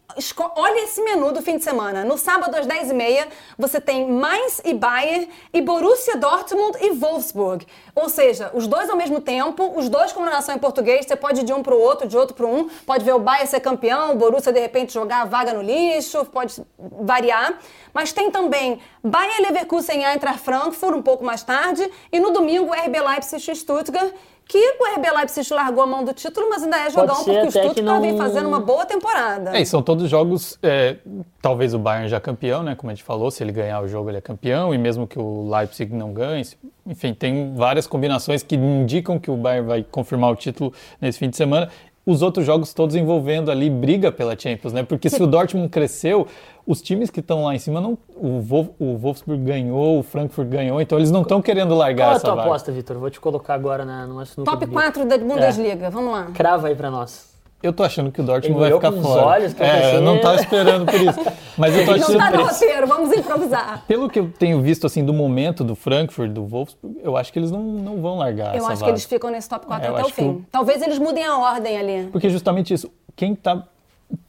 Olha 0.57 0.85
esse 0.85 1.03
menu 1.03 1.33
do 1.33 1.43
fim 1.43 1.59
de 1.59 1.65
semana. 1.65 2.03
No 2.03 2.17
sábado, 2.17 2.55
às 2.57 2.67
10h30, 2.67 3.29
você 3.59 3.79
tem 3.79 4.11
Mainz 4.11 4.61
e 4.65 4.73
Bayern 4.73 5.29
e 5.53 5.61
Borussia 5.61 6.17
Dortmund 6.17 6.79
e 6.81 6.91
Wolfsburg. 6.93 7.67
Ou 7.95 8.09
seja, 8.09 8.51
os 8.55 8.67
dois 8.67 8.89
ao 8.89 8.97
mesmo 8.97 9.21
tempo, 9.21 9.79
os 9.79 9.91
dois 9.91 10.11
com 10.11 10.25
narração 10.25 10.55
em 10.55 10.59
português, 10.59 11.05
você 11.07 11.15
pode 11.15 11.43
ir 11.43 11.45
de 11.45 11.53
um 11.53 11.63
para 11.63 11.75
o 11.75 11.79
outro, 11.79 12.09
de 12.09 12.17
outro 12.17 12.35
para 12.35 12.47
um. 12.47 12.69
Pode 12.87 13.05
ver 13.05 13.13
o 13.13 13.19
Bayern 13.19 13.49
ser 13.49 13.61
campeão, 13.61 14.13
o 14.13 14.15
Borussia, 14.17 14.51
de 14.51 14.59
repente, 14.59 14.95
jogar 14.95 15.23
a 15.23 15.25
vaga 15.27 15.53
no 15.53 15.61
lixo, 15.61 16.25
pode 16.25 16.65
variar. 16.79 17.59
Mas 17.93 18.11
tem 18.11 18.31
também 18.31 18.81
Bayern 19.05 19.43
Leverkusen 19.43 20.01
e 20.01 20.05
Eintracht 20.05 20.41
Frankfurt, 20.41 20.97
um 20.97 21.03
pouco 21.03 21.23
mais 21.23 21.43
tarde. 21.43 21.89
E 22.11 22.19
no 22.19 22.33
domingo, 22.33 22.73
RB 22.73 22.99
Leipzig 22.99 23.51
e 23.51 23.55
Stuttgart, 23.55 24.13
que 24.49 24.57
o 24.81 24.95
RB 24.97 25.11
Leipzig 25.15 25.53
largou 25.53 25.83
a 25.83 25.87
mão 25.87 26.03
do 26.03 26.15
título, 26.15 26.49
mas 26.49 26.63
ainda 26.63 26.79
é 26.79 26.89
jogão, 26.91 27.17
porque 27.17 27.31
o 27.39 27.51
Stuttgart 27.51 28.01
vem 28.01 28.13
não- 28.13 28.17
fazendo 28.19 28.49
uma 28.49 28.59
boa 28.59 28.87
temporada. 28.87 29.55
É, 29.55 29.61
e 29.61 29.67
são 29.67 29.83
todos 29.83 30.09
jogos, 30.09 30.59
é, 30.63 30.97
talvez 31.43 31.75
o 31.75 31.79
Bayern 31.79 32.09
já 32.09 32.19
campeão, 32.19 32.63
né? 32.63 32.75
Como 32.75 32.91
a 32.91 32.95
gente 32.95 33.05
falou, 33.05 33.31
se 33.31 33.43
ele 33.45 33.53
ganhar 33.53 33.83
o 33.83 33.87
jogo 33.87 34.09
ele 34.09 34.17
é 34.17 34.21
campeão, 34.23 34.75
e 34.75 34.79
mesmo 34.79 35.07
que 35.07 35.19
o 35.19 35.49
Leipzig 35.55 35.95
não 35.95 36.15
ganhe, 36.15 36.43
enfim, 36.87 37.13
tem 37.13 37.55
várias 37.55 37.87
combinações 37.87 38.43
que 38.43 38.57
indicam 38.57 39.19
que 39.19 39.31
o 39.31 39.37
Bayern 39.37 39.69
vai 39.69 39.83
confirmar 39.83 40.31
o 40.33 40.37
título 40.37 40.73
nesse 40.99 41.19
fim 41.19 41.29
de 41.29 41.37
semana. 41.37 41.69
Os 42.11 42.23
outros 42.23 42.47
jogos 42.47 42.73
todos 42.73 42.97
envolvendo 42.97 43.51
ali 43.51 43.69
briga 43.69 44.11
pela 44.11 44.35
Champions, 44.39 44.73
né? 44.73 44.83
Porque 44.83 45.11
se 45.11 45.23
o 45.23 45.27
Dortmund 45.27 45.69
cresceu, 45.69 46.27
os 46.67 46.81
times 46.81 47.11
que 47.11 47.21
estão 47.21 47.45
lá 47.45 47.55
em 47.55 47.59
cima, 47.59 47.83
não, 47.83 47.99
o, 48.17 48.41
Wolf, 48.41 48.69
o 48.79 48.97
Wolfsburg 48.97 49.43
ganhou, 49.43 49.99
o 49.99 50.03
Frankfurt 50.03 50.49
ganhou, 50.49 50.81
então 50.81 50.97
eles 50.97 51.11
não 51.11 51.21
estão 51.21 51.43
querendo 51.43 51.75
largar 51.75 52.05
Qual 52.05 52.11
é 52.11 52.15
a 52.15 52.17
essa 52.17 52.25
tua 52.25 52.35
vaga. 52.35 52.49
aposta, 52.49 52.73
Vitor? 52.73 52.97
Vou 52.97 53.11
te 53.11 53.21
colocar 53.21 53.53
agora 53.53 53.85
na, 53.85 54.07
no 54.07 54.15
nosso 54.15 54.43
Top 54.43 54.67
4 54.67 55.05
da 55.05 55.19
Bundesliga, 55.19 55.91
vamos 55.91 56.11
lá. 56.11 56.29
Crava 56.33 56.69
aí 56.69 56.75
pra 56.75 56.91
nós. 56.91 57.29
Eu 57.61 57.73
tô 57.73 57.83
achando 57.83 58.13
que 58.13 58.21
o 58.21 58.25
Dortmund 58.25 58.61
vai 58.61 58.73
ficar 58.73 58.93
com 58.93 58.99
os 58.99 59.03
fora. 59.05 59.27
olhos, 59.27 59.53
que 59.53 59.61
eu 59.61 59.67
é, 59.67 59.81
pensei- 59.81 59.97
eu 59.97 60.01
não 60.01 60.21
tava 60.21 60.37
esperando 60.37 60.87
por 60.87 60.95
isso. 61.01 61.19
Mas 61.57 61.75
eu 61.77 61.85
tô 61.85 61.91
Não 61.97 62.03
achando 62.05 62.19
tá 62.19 62.31
no 62.31 62.45
roteiro, 62.45 62.87
vamos 62.87 63.13
improvisar. 63.17 63.85
Pelo 63.89 64.09
que 64.09 64.19
eu 64.21 64.31
tenho 64.39 64.61
visto 64.63 64.87
assim 64.87 65.05
do 65.05 65.13
momento 65.13 65.65
do 65.65 65.75
Frankfurt, 65.75 66.31
do 66.31 66.45
Wolfsburg, 66.45 66.99
eu 67.03 67.17
acho 67.17 67.33
que 67.33 67.39
eles 67.41 67.51
não, 67.51 67.61
não 67.63 68.01
vão 68.01 68.17
largar 68.19 68.55
Eu 68.57 68.65
acho 68.65 68.75
que 68.77 68.81
vaga. 68.81 68.93
eles 68.93 69.05
ficam 69.05 69.31
nesse 69.31 69.49
top 69.49 69.67
4 69.67 69.87
É, 69.87 69.91
eu 69.91 69.97
até 69.97 70.05
o 70.05 70.07
que 70.07 70.13
fim. 70.13 70.29
o- 70.29 70.45
Talvez 70.53 70.81
eles 70.83 70.99
mudem 71.01 71.25
a 71.25 71.37
ordem 71.37 71.77
ali. 71.79 72.09
Porque 72.13 72.31
justamente 72.31 72.73
isso, 72.73 72.89
quem 73.17 73.35
tá 73.35 73.65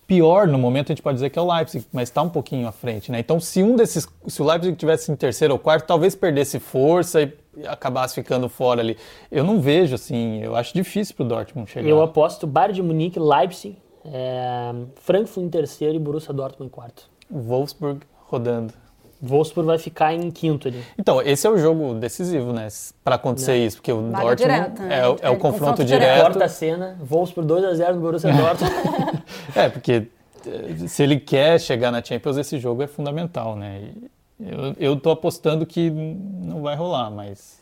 pior 0.07 0.47
no 0.47 0.57
momento 0.57 0.87
a 0.87 0.93
gente 0.95 1.03
pode 1.03 1.15
dizer 1.17 1.29
que 1.29 1.37
é 1.37 1.41
o 1.41 1.53
Leipzig, 1.53 1.85
mas 1.93 2.09
está 2.09 2.23
um 2.23 2.29
pouquinho 2.29 2.67
à 2.67 2.71
frente, 2.71 3.11
né? 3.11 3.19
Então 3.19 3.39
se 3.39 3.61
um 3.61 3.75
desses, 3.75 4.07
se 4.27 4.41
o 4.41 4.45
Leipzig 4.45 4.75
tivesse 4.75 5.11
em 5.11 5.15
terceiro 5.15 5.53
ou 5.53 5.59
quarto, 5.59 5.85
talvez 5.85 6.15
perdesse 6.15 6.57
força 6.59 7.21
e 7.21 7.31
acabasse 7.67 8.15
ficando 8.15 8.47
fora 8.49 8.81
ali. 8.81 8.97
Eu 9.31 9.43
não 9.43 9.59
vejo 9.59 9.95
assim, 9.95 10.41
eu 10.41 10.55
acho 10.55 10.73
difícil 10.73 11.15
pro 11.15 11.25
Dortmund 11.25 11.69
chegar. 11.69 11.87
Eu 11.87 12.01
aposto 12.01 12.45
Bayern 12.47 12.73
de 12.75 12.81
Munique, 12.83 13.19
Leipzig, 13.19 13.77
é, 14.05 14.71
Frankfurt 14.95 15.45
em 15.45 15.49
terceiro 15.49 15.95
e 15.95 15.99
Borussia 15.99 16.33
Dortmund 16.33 16.67
em 16.67 16.69
quarto. 16.69 17.09
O 17.29 17.39
Wolfsburg 17.39 17.99
rodando. 18.27 18.73
Wolfsburg 19.21 19.67
vai 19.67 19.77
ficar 19.77 20.13
em 20.13 20.31
quinto 20.31 20.69
ali. 20.69 20.81
Então, 20.97 21.21
esse 21.21 21.45
é 21.45 21.49
o 21.49 21.57
jogo 21.57 21.93
decisivo, 21.95 22.53
né? 22.53 22.69
Para 23.03 23.15
acontecer 23.15 23.57
isso, 23.57 23.75
porque 23.77 23.91
o 23.91 24.09
Vaga 24.09 24.23
Dortmund 24.27 24.53
direta, 24.53 24.83
né? 24.83 24.99
é, 24.99 25.07
o- 25.07 25.17
é 25.21 25.29
o 25.29 25.33
É 25.33 25.35
confronto 25.35 25.39
confronto 25.39 25.83
direto. 25.83 26.21
Corta 26.21 26.45
a 26.45 26.49
cena, 26.49 26.97
Wolfsburg 27.01 27.45
2x0 27.51 27.93
no 27.95 28.01
Borussia 28.01 28.31
Dortmund. 28.33 28.73
É, 29.55 29.67
porque 29.67 30.07
eh, 30.47 30.87
se 30.87 31.03
ele 31.03 31.19
quer 31.19 31.59
chegar 31.59 31.91
na 31.91 32.01
Champions, 32.03 32.37
esse 32.37 32.57
jogo 32.59 32.81
é 32.83 32.87
fundamental, 32.87 33.55
né? 33.55 33.81
E 33.97 34.09
Eu, 34.39 34.75
eu 34.79 34.99
tô 34.99 35.11
apostando 35.11 35.65
que 35.65 35.89
não 35.89 36.61
vai 36.61 36.75
rolar, 36.75 37.09
mas 37.11 37.61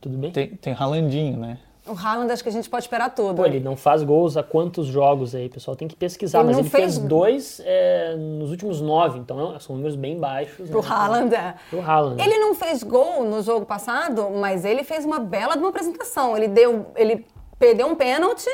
Tudo 0.00 0.18
bem? 0.18 0.30
tem, 0.30 0.48
tem 0.48 0.72
Ralandinho, 0.72 1.36
né? 1.38 1.58
O 1.86 1.92
Haaland, 1.92 2.30
acho 2.30 2.42
que 2.42 2.50
a 2.50 2.52
gente 2.52 2.68
pode 2.68 2.84
esperar 2.84 3.08
tudo. 3.14 3.36
Pô, 3.36 3.46
ele 3.46 3.60
não 3.60 3.74
faz 3.74 4.02
gols 4.02 4.36
há 4.36 4.42
quantos 4.42 4.86
jogos 4.88 5.34
aí, 5.34 5.48
pessoal? 5.48 5.74
Tem 5.74 5.88
que 5.88 5.96
pesquisar, 5.96 6.40
Ele 6.40 6.48
mas 6.48 6.56
não 6.58 6.62
ele 6.64 6.68
fez 6.68 6.96
fez- 6.96 6.98
dois 7.08 7.62
é, 7.64 8.14
nos 8.14 8.50
últimos 8.50 8.78
nove, 8.82 9.18
então 9.18 9.56
é- 9.56 9.58
são 9.58 9.74
números 9.74 9.96
bem 9.96 10.18
baixos. 10.20 10.68
Pro 10.68 10.82
né? 10.82 10.86
Haaland, 10.88 11.34
é. 11.34 11.54
Pro 11.70 11.80
Haaland. 11.80 12.20
Ele 12.22 12.36
não 12.40 12.54
fez 12.54 12.82
gol 12.82 13.24
no 13.24 13.40
jogo 13.42 13.64
passado, 13.64 14.28
mas 14.38 14.66
ele 14.66 14.84
fez 14.84 15.06
uma 15.06 15.18
bela 15.18 15.54
de 15.54 15.60
uma 15.60 15.70
apresentação. 15.70 16.36
Ele 16.36 16.48
deu, 16.48 16.88
ele 16.94 17.24
perdeu 17.58 17.86
um 17.86 17.94
pênalti, 17.94 18.50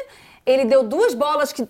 ele 0.46 0.64
deu 0.66 0.83
duas 0.85 1.14
bolas 1.14 1.52
que 1.52 1.66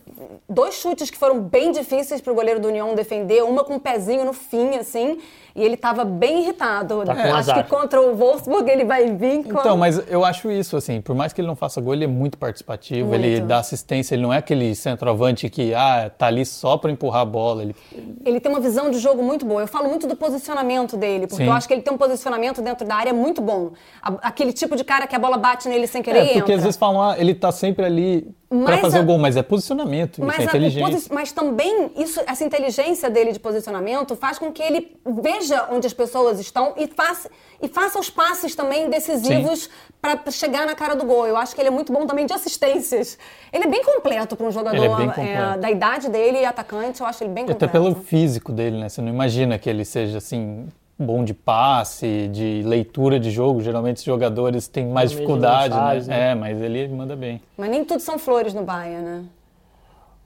dois 0.48 0.74
chutes 0.74 1.10
que 1.10 1.16
foram 1.16 1.40
bem 1.40 1.70
difíceis 1.70 2.20
para 2.20 2.32
o 2.32 2.34
goleiro 2.34 2.58
do 2.60 2.68
União 2.68 2.94
defender, 2.94 3.42
uma 3.44 3.62
com 3.64 3.74
um 3.74 3.78
pezinho 3.78 4.24
no 4.24 4.32
fim 4.32 4.76
assim, 4.76 5.18
e 5.54 5.62
ele 5.62 5.74
estava 5.74 6.04
bem 6.04 6.42
irritado. 6.42 7.04
Tá 7.04 7.14
com 7.14 7.20
Acho 7.20 7.34
azar. 7.52 7.62
que 7.64 7.70
contra 7.70 8.00
o 8.00 8.16
Wolfsburg 8.16 8.68
ele 8.68 8.84
vai 8.84 9.12
vir 9.12 9.44
com 9.44 9.60
Então, 9.60 9.76
mas 9.76 10.02
eu 10.10 10.24
acho 10.24 10.50
isso, 10.50 10.76
assim, 10.76 11.00
por 11.00 11.14
mais 11.14 11.32
que 11.32 11.40
ele 11.40 11.46
não 11.46 11.54
faça 11.54 11.80
gol, 11.80 11.94
ele 11.94 12.04
é 12.04 12.08
muito 12.08 12.36
participativo, 12.36 13.14
ele 13.14 13.30
Muito. 13.32 13.46
dá 13.46 13.58
assistência, 13.58 14.16
ele 14.16 14.22
não 14.22 14.32
é 14.32 14.38
aquele 14.38 14.74
centroavante 14.74 15.48
que, 15.48 15.72
ah, 15.72 16.10
tá 16.16 16.26
ali 16.26 16.44
só 16.44 16.76
para 16.76 16.90
empurrar 16.90 17.22
a 17.22 17.24
bola, 17.24 17.62
ele 17.62 17.76
Ele 18.24 18.40
tem 18.40 18.50
uma 18.50 18.60
visão 18.60 18.90
de 18.90 18.98
jogo 18.98 19.22
muito 19.22 19.46
boa. 19.46 19.60
Eu 19.60 19.68
falo 19.68 19.88
muito 19.88 20.08
do 20.08 20.16
posicionamento 20.16 20.96
dele, 20.96 21.28
porque 21.28 21.44
Sim. 21.44 21.48
eu 21.48 21.52
acho 21.52 21.68
que 21.68 21.74
ele 21.74 21.82
tem 21.82 21.94
um 21.94 21.98
posicionamento 21.98 22.60
dentro 22.60 22.84
da 22.84 22.96
área 22.96 23.14
muito 23.14 23.40
bom. 23.40 23.70
Aquele 24.02 24.52
tipo 24.52 24.74
de 24.74 24.82
cara 24.82 25.06
que 25.06 25.14
a 25.14 25.18
bola 25.20 25.36
bate 25.38 25.68
nele 25.68 25.86
sem 25.86 26.02
querer 26.02 26.18
É, 26.18 26.24
porque 26.24 26.38
entra. 26.40 26.54
às 26.56 26.62
vezes 26.62 26.76
falam, 26.76 27.00
ah, 27.00 27.14
ele 27.16 27.32
tá 27.34 27.52
sempre 27.52 27.84
ali 27.84 28.26
para 28.64 28.78
fazer 28.78 28.98
a- 28.98 29.00
o 29.00 29.04
gol, 29.04 29.18
mas 29.18 29.36
é 29.36 29.42
posicionamento, 29.42 30.20
Mas, 30.22 30.38
é 30.38 31.14
mas 31.14 31.32
também 31.32 31.90
isso, 31.96 32.20
essa 32.26 32.44
inteligência 32.44 33.08
dele 33.10 33.32
de 33.32 33.40
posicionamento 33.40 34.14
faz 34.14 34.38
com 34.38 34.52
que 34.52 34.62
ele 34.62 34.96
veja 35.04 35.66
onde 35.70 35.86
as 35.86 35.92
pessoas 35.94 36.38
estão 36.38 36.74
e 36.76 36.86
faça, 36.86 37.30
e 37.62 37.68
faça 37.68 37.98
os 37.98 38.10
passes 38.10 38.54
também 38.54 38.88
decisivos 38.90 39.68
para 40.00 40.30
chegar 40.30 40.66
na 40.66 40.74
cara 40.74 40.94
do 40.94 41.04
gol. 41.04 41.26
Eu 41.26 41.36
acho 41.36 41.54
que 41.54 41.60
ele 41.60 41.68
é 41.68 41.72
muito 41.72 41.92
bom 41.92 42.06
também 42.06 42.26
de 42.26 42.32
assistências. 42.32 43.18
Ele 43.52 43.64
é 43.64 43.68
bem 43.68 43.82
completo 43.82 44.36
para 44.36 44.46
um 44.46 44.50
jogador 44.52 44.82
é 44.82 44.86
é, 44.86 44.88
completo. 45.06 45.60
da 45.60 45.70
idade 45.70 46.08
dele 46.10 46.40
e 46.40 46.44
atacante. 46.44 47.00
Eu 47.00 47.06
acho 47.06 47.24
ele 47.24 47.32
bem 47.32 47.44
E 47.46 47.50
Até 47.50 47.66
completo. 47.66 47.72
pelo 47.94 48.04
físico 48.04 48.52
dele, 48.52 48.78
né? 48.78 48.88
Você 48.88 49.00
não 49.00 49.08
imagina 49.08 49.58
que 49.58 49.68
ele 49.70 49.84
seja 49.84 50.18
assim 50.18 50.68
bom 50.98 51.24
de 51.24 51.34
passe, 51.34 52.28
de 52.28 52.62
leitura 52.64 53.18
de 53.18 53.30
jogo. 53.30 53.60
Geralmente 53.60 53.98
os 53.98 54.04
jogadores 54.04 54.68
têm 54.68 54.86
mais 54.86 55.10
dificuldade, 55.10 55.74
né? 55.74 56.16
né? 56.16 56.30
É, 56.30 56.34
mas 56.34 56.60
ele 56.60 56.88
manda 56.88 57.16
bem. 57.16 57.40
Mas 57.56 57.70
nem 57.70 57.84
tudo 57.84 58.00
são 58.00 58.18
flores 58.18 58.54
no 58.54 58.62
Bahia, 58.62 59.00
né? 59.00 59.24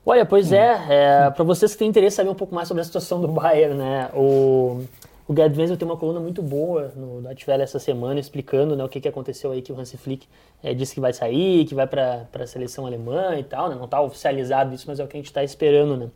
Olha, 0.05 0.25
pois 0.25 0.53
é, 0.53 0.87
é 0.89 1.31
para 1.31 1.45
vocês 1.45 1.73
que 1.73 1.79
têm 1.79 1.89
interesse 1.89 2.15
em 2.15 2.17
saber 2.17 2.31
um 2.31 2.35
pouco 2.35 2.55
mais 2.55 2.67
sobre 2.67 2.81
a 2.81 2.85
situação 2.85 3.21
do 3.21 3.29
Bayern, 3.29 3.75
né? 3.75 4.09
O, 4.15 4.83
o 5.27 5.37
Gerd 5.37 5.59
Wenzel 5.59 5.77
tem 5.77 5.87
uma 5.87 5.99
coluna 5.99 6.19
muito 6.19 6.41
boa 6.41 6.91
no 6.97 7.23
Welle 7.47 7.63
essa 7.63 7.79
semana 7.79 8.19
explicando 8.19 8.75
né, 8.75 8.83
o 8.83 8.89
que, 8.89 9.03
que 9.03 9.09
aconteceu 9.09 9.53
aí 9.53 9.61
que 9.61 9.71
o 9.71 9.79
Hansi 9.79 9.99
Flick 9.99 10.27
é, 10.63 10.73
disse 10.73 10.95
que 10.95 11.01
vai 11.01 11.13
sair, 11.13 11.67
que 11.67 11.75
vai 11.75 11.87
para 11.87 12.27
a 12.33 12.47
seleção 12.47 12.87
alemã 12.87 13.39
e 13.39 13.45
tal, 13.45 13.69
né? 13.69 13.75
Não 13.75 13.85
está 13.85 14.01
oficializado 14.01 14.75
isso, 14.75 14.87
mas 14.89 14.99
é 14.99 15.05
o 15.05 15.07
que 15.07 15.19
a 15.19 15.21
gente 15.21 15.27
está 15.27 15.45
esperando, 15.45 15.97
né? 15.97 16.09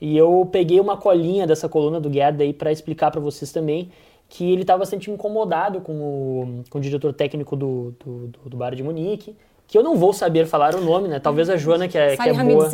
E 0.00 0.16
eu 0.16 0.48
peguei 0.50 0.80
uma 0.80 0.96
colinha 0.96 1.46
dessa 1.46 1.68
coluna 1.68 2.00
do 2.00 2.12
Gerd 2.12 2.42
aí 2.42 2.52
para 2.52 2.70
explicar 2.70 3.10
para 3.10 3.20
vocês 3.20 3.52
também 3.52 3.90
que 4.28 4.50
ele 4.50 4.62
estava 4.62 4.80
bastante 4.80 5.10
incomodado 5.10 5.80
com 5.80 5.92
o, 5.92 6.64
com 6.68 6.78
o 6.78 6.80
diretor 6.80 7.12
técnico 7.12 7.54
do, 7.54 7.94
do, 8.04 8.26
do, 8.26 8.50
do 8.50 8.56
Bayern 8.56 8.76
de 8.76 8.82
Munique, 8.82 9.36
que 9.68 9.76
eu 9.76 9.82
não 9.82 9.96
vou 9.96 10.12
saber 10.12 10.46
falar 10.46 10.74
o 10.76 10.80
nome, 10.80 11.08
né? 11.08 11.18
Talvez 11.18 11.50
a 11.50 11.56
Joana, 11.56 11.88
que 11.88 11.98
é, 11.98 12.16
que 12.16 12.28
é 12.28 12.32
boa... 12.32 12.70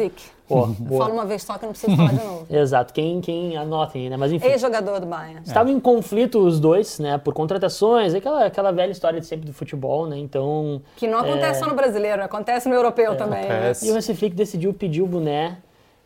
Oh, 0.49 0.67
Fala 0.99 1.15
uma 1.15 1.25
vez 1.25 1.43
só 1.43 1.57
que 1.57 1.65
eu 1.65 1.69
não 1.69 1.73
preciso 1.73 1.97
falar 1.97 2.11
de 2.11 2.23
novo. 2.23 2.47
Exato, 2.55 2.93
quem, 2.93 3.21
quem 3.23 3.57
anotem, 3.57 4.11
né? 4.11 4.17
Mas 4.19 4.31
enfim. 4.31 4.47
Ex-jogador 4.47 5.01
do 5.01 5.07
Bayern. 5.07 5.41
Estavam 5.47 5.73
é. 5.73 5.77
em 5.77 5.81
conflito 5.81 6.39
os 6.39 6.61
dois, 6.61 6.99
né? 6.99 7.17
Por 7.17 7.33
contratações, 7.33 8.15
aquela, 8.15 8.45
aquela 8.45 8.71
velha 8.71 8.91
história 8.91 9.19
de 9.19 9.27
sempre 9.27 9.47
do 9.47 9.55
futebol, 9.55 10.07
né? 10.07 10.19
Então. 10.19 10.83
Que 10.97 11.07
não 11.07 11.21
acontece 11.21 11.61
é... 11.61 11.65
só 11.65 11.67
no 11.67 11.75
brasileiro, 11.75 12.23
acontece 12.23 12.69
no 12.69 12.75
europeu 12.75 13.13
é, 13.13 13.15
também. 13.15 13.49
Né? 13.49 13.73
E 13.83 13.91
o 13.91 13.97
Hansi 13.97 14.15
Flick 14.15 14.37
decidiu 14.37 14.75
pedir 14.75 15.01
o 15.01 15.07
boné, 15.07 15.57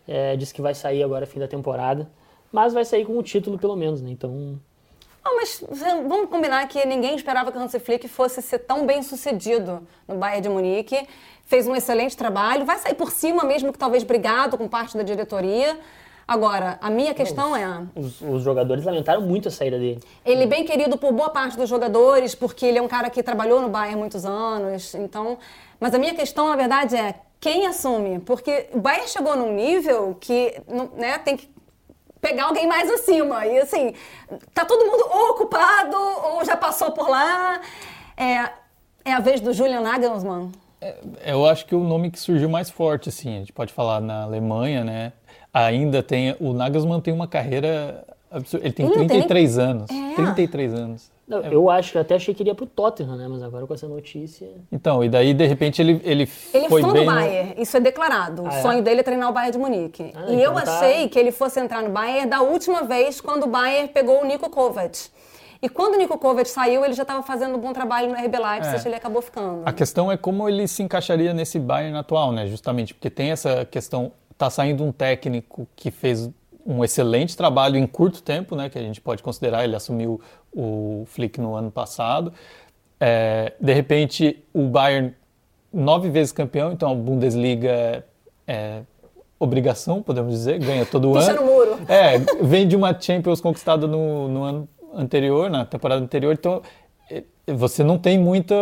é, 0.07 0.37
disse 0.37 0.53
que 0.55 0.63
vai 0.63 0.75
sair 0.75 1.03
agora 1.03 1.27
fim 1.27 1.39
da 1.39 1.49
temporada, 1.49 2.11
mas 2.53 2.73
vai 2.73 2.85
sair 2.85 3.05
com 3.05 3.17
o 3.17 3.23
título 3.23 3.59
pelo 3.59 3.77
menos, 3.77 4.01
né? 4.01 4.11
Então. 4.11 4.61
Não, 5.25 5.37
mas 5.37 5.65
vamos 6.07 6.31
combinar 6.31 6.67
que 6.69 6.85
ninguém 6.87 7.17
esperava 7.17 7.51
que 7.51 7.59
o 7.59 7.61
Hansi 7.61 7.81
Flick 7.81 8.07
fosse 8.07 8.41
ser 8.41 8.61
tão 8.61 8.87
bem 8.87 9.03
sucedido 9.03 9.87
no 10.07 10.15
Bayern 10.15 10.43
de 10.43 10.49
Munique 10.49 11.07
fez 11.47 11.67
um 11.67 11.75
excelente 11.75 12.17
trabalho, 12.17 12.65
vai 12.65 12.77
sair 12.79 12.95
por 12.95 13.11
cima, 13.11 13.45
mesmo 13.45 13.73
que 13.73 13.79
talvez 13.79 14.03
brigado 14.03 14.59
com 14.59 14.69
parte 14.69 14.97
da 14.97 15.03
diretoria. 15.03 15.79
Agora, 16.29 16.77
a 16.81 16.91
minha 16.91 17.15
questão 17.15 17.53
os, 17.53 17.59
é. 17.59 17.83
Os, 17.95 18.21
os, 18.21 18.43
jogadores 18.43 18.85
lamentaram 18.85 19.23
muito 19.23 19.47
a 19.47 19.51
saída 19.51 19.79
dele. 19.79 20.03
Ele 20.25 20.43
é 20.43 20.47
bem 20.47 20.65
querido 20.65 20.99
por 20.99 21.13
boa 21.13 21.31
parte 21.31 21.57
dos 21.57 21.69
jogadores, 21.69 22.35
porque 22.35 22.67
ele 22.67 22.79
é 22.79 22.83
um 22.83 22.89
cara 22.89 23.09
que 23.09 23.23
trabalhou 23.23 23.63
no 23.63 23.69
Bayern 23.69 23.97
muitos 23.97 24.27
anos. 24.27 24.93
Então. 24.97 25.39
Mas 25.79 25.95
a 25.95 25.99
minha 25.99 26.15
questão, 26.15 26.49
na 26.49 26.57
verdade, 26.57 26.97
é 26.97 27.15
quem 27.41 27.67
assume? 27.67 28.19
Porque 28.21 28.69
o 28.73 28.81
Bayern 28.81 29.09
chegou 29.09 29.37
num 29.37 29.55
nível 29.55 30.17
que 30.21 30.55
né, 30.97 31.19
tem 31.19 31.37
que 31.37 31.49
pegar 32.21 32.47
alguém 32.47 32.67
mais 32.67 32.91
acima. 32.91 33.47
E 33.47 33.59
assim, 33.59 33.95
tá 34.53 34.65
todo 34.65 34.85
mundo 34.85 35.07
ou 35.11 35.31
ocupado 35.31 35.97
ou 35.97 36.45
já 36.45 36.57
passou 36.57 36.93
por 36.93 37.09
lá. 37.09 37.61
É, 38.17 38.51
é 39.05 39.13
a 39.13 39.21
vez 39.21 39.41
do 39.41 39.53
Julian 39.53 39.81
Nagelsmann. 39.81 40.51
É, 40.81 40.97
eu 41.27 41.47
acho 41.47 41.67
que 41.67 41.75
o 41.75 41.81
nome 41.81 42.11
que 42.11 42.19
surgiu 42.19 42.49
mais 42.49 42.71
forte, 42.71 43.09
assim, 43.09 43.37
a 43.37 43.39
gente 43.39 43.53
pode 43.53 43.73
falar 43.73 44.01
na 44.01 44.23
Alemanha, 44.23 44.85
né? 44.85 45.13
Ainda 45.53 46.03
tem. 46.03 46.37
O 46.41 46.53
Nagelsmann 46.53 47.01
tem 47.01 47.15
uma 47.15 47.27
carreira 47.27 48.05
absurda. 48.31 48.67
Ele 48.67 48.75
tem 48.75 48.87
Ele 48.87 48.95
33 48.95 49.55
tem... 49.55 49.65
anos. 49.65 49.91
É. 49.91 50.15
33 50.15 50.75
anos. 50.75 51.16
Não, 51.27 51.45
é. 51.45 51.53
Eu 51.53 51.69
acho 51.69 51.93
que 51.93 51.99
até 51.99 52.15
achei 52.15 52.33
que 52.33 52.43
iria 52.43 52.55
pro 52.55 52.67
Tottenham, 52.67 53.17
né? 53.17 53.27
Mas 53.29 53.43
agora 53.43 53.67
com 53.67 53.75
essa 53.75 53.89
notícia. 53.89 54.49
Então, 54.71 55.03
e 55.03 55.09
daí, 55.09 55.35
de 55.35 55.45
repente, 55.45 55.83
ele, 55.83 56.01
ele, 56.05 56.31
ele 56.55 56.69
foi 56.69 56.81
é 56.81 56.85
fã 56.85 56.93
bem. 56.93 57.05
do 57.05 57.07
Bayern, 57.07 57.55
no... 57.57 57.63
isso 57.63 57.77
é 57.77 57.81
declarado. 57.81 58.43
Ah, 58.47 58.49
o 58.51 58.53
é? 58.53 58.63
sonho 58.63 58.83
dele 58.83 59.01
é 59.01 59.03
treinar 59.03 59.29
o 59.31 59.33
Bayern 59.33 59.53
de 59.53 59.59
Munique. 59.59 60.13
Ah, 60.15 60.27
e 60.29 60.35
então 60.35 60.39
eu 60.39 60.55
tá... 60.55 60.79
achei 60.79 61.09
que 61.09 61.19
ele 61.19 61.33
fosse 61.33 61.59
entrar 61.59 61.83
no 61.83 61.91
Bayern 61.91 62.31
da 62.31 62.43
última 62.43 62.85
vez 62.85 63.21
quando 63.21 63.45
o 63.45 63.47
Bayern 63.49 63.89
pegou 63.89 64.23
o 64.23 64.25
Nico 64.25 64.49
Kovac. 64.49 65.11
E 65.61 65.69
quando 65.69 65.95
o 65.95 65.99
Nico 65.99 66.17
Kovac 66.17 66.49
saiu, 66.49 66.85
ele 66.85 66.95
já 66.95 67.03
estava 67.03 67.23
fazendo 67.23 67.57
um 67.57 67.61
bom 67.61 67.73
trabalho 67.73 68.09
no 68.09 68.15
RB 68.15 68.39
Leipzig, 68.39 68.85
é. 68.85 68.89
ele 68.89 68.95
acabou 68.95 69.21
ficando. 69.21 69.63
A 69.65 69.73
questão 69.73 70.13
é 70.13 70.17
como 70.17 70.49
ele 70.49 70.69
se 70.69 70.83
encaixaria 70.83 71.35
nesse 71.35 71.59
Bayern 71.59 71.97
atual, 71.97 72.31
né? 72.31 72.47
Justamente 72.47 72.95
porque 72.95 73.11
tem 73.11 73.33
essa 73.33 73.65
questão, 73.65 74.13
tá 74.39 74.49
saindo 74.49 74.85
um 74.85 74.93
técnico 74.93 75.67
que 75.75 75.91
fez 75.91 76.31
um 76.67 76.85
excelente 76.85 77.37
trabalho 77.37 77.77
em 77.77 77.87
curto 77.87 78.23
tempo, 78.23 78.57
né? 78.57 78.69
Que 78.69 78.79
a 78.79 78.83
gente 78.83 79.01
pode 79.01 79.23
considerar, 79.23 79.65
ele 79.65 79.77
assumiu 79.77 80.21
o 80.57 81.05
Flick 81.07 81.39
no 81.39 81.55
ano 81.55 81.71
passado. 81.71 82.33
É, 82.99 83.53
de 83.61 83.73
repente, 83.75 84.43
o 84.55 84.63
Bayern 84.63 85.15
nove 85.73 86.09
vezes 86.09 86.33
campeão, 86.33 86.73
então 86.73 86.91
a 86.91 86.95
Bundesliga 86.95 87.71
é, 87.71 88.03
é 88.47 88.81
obrigação, 89.39 90.03
podemos 90.03 90.33
dizer, 90.33 90.59
ganha 90.59 90.87
todo 90.87 91.13
Puxa 91.13 91.33
ano. 91.33 91.43
no 91.43 91.47
muro. 91.47 91.79
É, 91.89 92.19
vem 92.43 92.67
de 92.67 92.75
uma 92.75 92.99
Champions 92.99 93.41
conquistada 93.41 93.87
no, 93.87 94.29
no 94.29 94.43
ano 94.43 94.69
anterior, 94.95 95.51
na 95.51 95.67
temporada 95.67 96.03
anterior, 96.03 96.33
então 96.33 96.63
é, 97.11 97.23
você 97.47 97.85
não 97.85 97.99
tem 97.99 98.19
muita. 98.19 98.55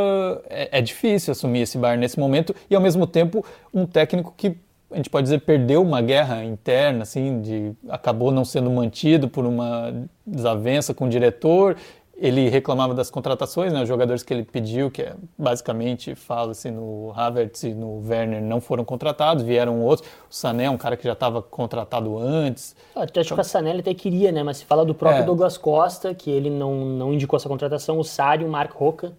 É, 0.51 0.79
é, 0.79 0.83
difícil 0.83 1.31
assumir 1.31 1.61
esse 1.61 1.79
Bayern 1.79 2.01
nesse 2.01 2.19
momento 2.19 2.55
e 2.69 2.75
ao 2.75 2.83
mesmo 2.83 3.07
tempo 3.07 3.45
um 3.73 3.87
técnico 3.87 4.35
que 4.37 4.57
a 4.95 4.97
gente 4.97 5.11
pode 5.11 5.25
dizer 5.25 5.41
perdeu 5.41 5.83
uma 5.83 6.01
guerra 6.01 6.45
interna, 6.45 7.03
assim, 7.03 7.41
de 7.41 7.73
acabou 7.89 8.31
não 8.31 8.45
sendo 8.45 8.71
mantido 8.71 9.29
por 9.29 9.45
uma 9.45 9.93
desavença 10.27 10.95
com 10.95 11.07
o 11.07 11.09
diretor 11.09 11.77
ele 12.17 12.49
reclamava 12.49 12.95
das 12.95 13.11
contratações, 13.11 13.73
né, 13.73 13.83
os 13.83 13.89
jogadores 13.89 14.23
que 14.23 14.33
ele 14.33 14.45
pediu, 14.45 14.91
que 14.91 15.03
é, 15.03 15.15
basicamente 15.37 16.15
fala-se 16.15 16.71
no 16.71 17.13
Havertz 17.15 17.65
e 17.65 17.75
no 17.75 18.07
Werner 18.07 18.41
não 18.41 18.61
foram 18.61 18.85
contratados, 18.85 19.43
vieram 19.43 19.83
outros. 19.83 20.09
O 20.31 20.35
Sané 20.35 20.65
é 20.65 20.71
um 20.71 20.77
cara 20.77 20.97
que 20.97 21.05
já 21.05 21.13
estava 21.13 21.43
contratado 21.43 22.17
antes. 22.19 22.77
Até 22.95 23.21
acho 23.21 23.35
que 23.35 23.41
a 23.41 23.45
Sané 23.45 23.71
ele 23.71 23.81
até 23.81 23.93
queria, 23.95 24.31
né, 24.31 24.43
mas 24.43 24.59
se 24.59 24.65
fala 24.65 24.85
do 24.85 24.95
próprio 24.95 25.23
é. 25.23 25.27
Douglas 25.27 25.59
Costa, 25.59 26.15
que 26.15 26.31
ele 26.31 26.51
não, 26.51 26.85
não 26.85 27.13
indicou 27.13 27.37
essa 27.37 27.49
contratação, 27.49 27.99
o 27.99 28.05
Sário, 28.05 28.47
o 28.47 28.51
Mark 28.51 28.73
Roca, 28.73 29.13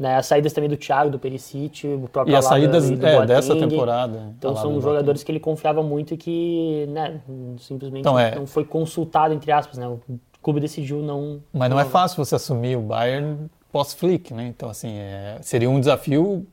né, 0.00 0.16
as 0.16 0.24
saídas 0.24 0.54
também 0.54 0.70
do 0.70 0.78
Thiago, 0.78 1.10
do 1.10 1.18
Perisic, 1.18 1.86
o 1.86 2.08
próprio 2.08 2.32
E 2.32 2.36
as 2.36 2.46
saídas 2.46 2.90
é, 2.90 3.26
dessa 3.26 3.54
temporada. 3.54 4.32
Então 4.38 4.56
são 4.56 4.80
jogadores 4.80 5.22
que 5.22 5.30
ele 5.30 5.38
confiava 5.38 5.82
muito 5.82 6.14
e 6.14 6.16
que 6.16 6.86
né, 6.88 7.20
simplesmente 7.58 8.00
então, 8.00 8.18
é. 8.18 8.34
não 8.34 8.46
foi 8.46 8.64
consultado, 8.64 9.34
entre 9.34 9.52
aspas, 9.52 9.76
né, 9.76 9.86
o 9.86 10.00
clube 10.42 10.58
decidiu 10.58 11.02
não. 11.02 11.42
Mas 11.52 11.68
não, 11.68 11.76
não 11.76 11.82
é 11.82 11.84
fácil 11.84 12.24
você 12.24 12.34
assumir 12.34 12.76
o 12.76 12.80
Bayern 12.80 13.50
pós-Flick, 13.70 14.32
né? 14.32 14.46
Então, 14.46 14.70
assim, 14.70 14.88
é, 14.88 15.36
seria 15.42 15.68
um 15.68 15.78
desafio 15.78 16.46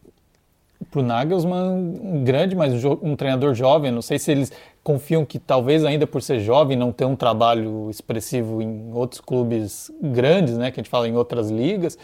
para 0.91 0.99
o 0.99 1.03
Nagelsmann 1.03 2.23
grande, 2.25 2.53
mas 2.53 2.83
um, 2.83 2.97
um, 3.01 3.15
treinador 3.15 3.53
jovem. 3.55 3.91
Não 3.91 4.01
sei 4.01 4.19
se 4.19 4.29
eles 4.29 4.51
confiam 4.83 5.25
que 5.25 5.39
talvez 5.39 5.85
ainda 5.85 6.05
por 6.05 6.21
ser 6.21 6.41
jovem 6.41 6.75
não 6.75 6.91
ter 6.91 7.05
um 7.05 7.15
trabalho 7.15 7.89
expressivo 7.89 8.61
em 8.61 8.91
outros 8.93 9.21
clubes 9.21 9.89
grandes, 10.01 10.57
né? 10.57 10.69
Que 10.69 10.81
a 10.81 10.83
gente 10.83 10.91
fala 10.91 11.07
em 11.07 11.15
outras 11.15 11.49
ligas, 11.49 11.97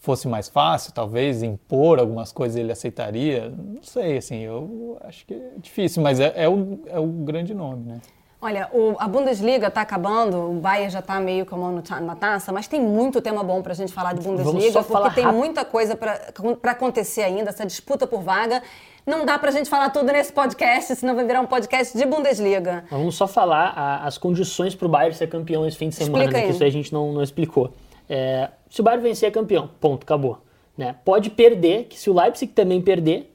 fosse 0.00 0.26
mais 0.26 0.48
fácil, 0.48 0.92
talvez 0.92 1.42
impor 1.42 2.00
algumas 2.00 2.32
coisas 2.32 2.56
ele 2.56 2.72
aceitaria. 2.72 3.50
Não 3.50 3.82
sei, 3.82 4.16
assim, 4.16 4.38
eu 4.38 4.98
acho 5.02 5.26
que 5.26 5.34
é 5.34 5.52
difícil, 5.58 6.02
mas 6.02 6.18
é, 6.18 6.32
é 6.34 6.48
o, 6.48 6.80
é 6.86 6.98
o 6.98 7.06
grande 7.06 7.54
nome, 7.54 7.84
né? 7.84 8.00
Olha, 8.42 8.70
o, 8.72 8.96
a 8.98 9.06
Bundesliga 9.06 9.66
está 9.66 9.82
acabando, 9.82 10.50
o 10.50 10.54
Bayern 10.54 10.88
já 10.88 11.00
está 11.00 11.20
meio 11.20 11.44
com 11.44 11.56
a 11.56 11.58
mão 11.58 11.82
na 12.00 12.16
taça, 12.16 12.50
mas 12.50 12.66
tem 12.66 12.80
muito 12.80 13.20
tema 13.20 13.44
bom 13.44 13.60
para 13.60 13.72
a 13.72 13.76
gente 13.76 13.92
falar 13.92 14.14
de 14.14 14.22
Bundesliga, 14.22 14.82
porque 14.82 15.10
tem 15.10 15.24
rápido. 15.24 15.38
muita 15.38 15.62
coisa 15.62 15.94
para 15.94 16.72
acontecer 16.72 17.20
ainda, 17.20 17.50
essa 17.50 17.66
disputa 17.66 18.06
por 18.06 18.22
vaga. 18.22 18.62
Não 19.06 19.26
dá 19.26 19.38
para 19.38 19.50
a 19.50 19.52
gente 19.52 19.68
falar 19.68 19.90
tudo 19.90 20.10
nesse 20.10 20.32
podcast, 20.32 20.96
senão 20.96 21.14
vai 21.14 21.26
virar 21.26 21.42
um 21.42 21.46
podcast 21.46 21.96
de 21.96 22.06
Bundesliga. 22.06 22.84
Vamos 22.90 23.14
só 23.14 23.28
falar 23.28 23.74
a, 23.76 24.06
as 24.06 24.16
condições 24.16 24.74
para 24.74 24.86
o 24.86 24.88
Bayern 24.88 25.14
ser 25.14 25.26
campeão 25.26 25.66
esse 25.66 25.76
fim 25.76 25.90
de 25.90 25.96
semana, 25.96 26.30
né, 26.30 26.42
que 26.44 26.52
isso 26.52 26.64
a 26.64 26.70
gente 26.70 26.90
não, 26.90 27.12
não 27.12 27.22
explicou. 27.22 27.74
É, 28.08 28.48
se 28.70 28.80
o 28.80 28.84
Bayern 28.84 29.02
vencer, 29.02 29.28
é 29.28 29.32
campeão. 29.32 29.68
Ponto, 29.80 30.04
acabou. 30.04 30.38
Né? 30.78 30.94
Pode 31.04 31.28
perder, 31.28 31.84
que 31.84 31.98
se 31.98 32.08
o 32.08 32.14
Leipzig 32.14 32.52
também 32.52 32.80
perder, 32.80 33.30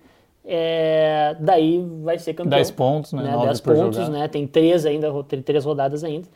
é, 0.45 1.35
daí 1.39 1.85
vai 2.01 2.17
ser 2.17 2.33
campeão. 2.33 2.57
10 2.57 2.71
pontos, 2.71 3.13
né? 3.13 3.23
né? 3.23 3.45
10 3.45 3.59
pontos, 3.59 3.97
jogar. 3.97 4.09
né? 4.09 4.27
Tem 4.27 4.47
três 4.47 4.85
ainda, 4.85 5.11
tem 5.23 5.41
três 5.41 5.65
rodadas 5.65 6.03
ainda. 6.03 6.27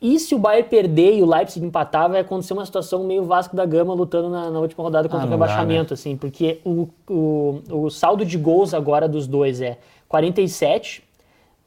E 0.00 0.18
se 0.18 0.34
o 0.34 0.38
Bayern 0.38 0.66
perder 0.68 1.18
e 1.18 1.22
o 1.22 1.26
Leipzig 1.26 1.64
empatar, 1.64 2.08
vai 2.08 2.20
acontecer 2.20 2.54
uma 2.54 2.64
situação 2.64 3.04
meio 3.04 3.24
Vasco 3.24 3.54
da 3.54 3.66
Gama 3.66 3.92
lutando 3.92 4.30
na, 4.30 4.50
na 4.50 4.58
última 4.58 4.82
rodada 4.82 5.08
contra 5.08 5.26
ah, 5.26 5.28
o 5.28 5.30
rebaixamento, 5.30 5.90
dá, 5.90 5.90
né? 5.90 5.94
assim, 5.94 6.16
porque 6.16 6.60
o, 6.64 6.88
o, 7.06 7.60
o 7.70 7.90
saldo 7.90 8.24
de 8.24 8.38
gols 8.38 8.72
agora 8.72 9.06
dos 9.06 9.26
dois 9.26 9.60
é 9.60 9.76
47 10.08 11.02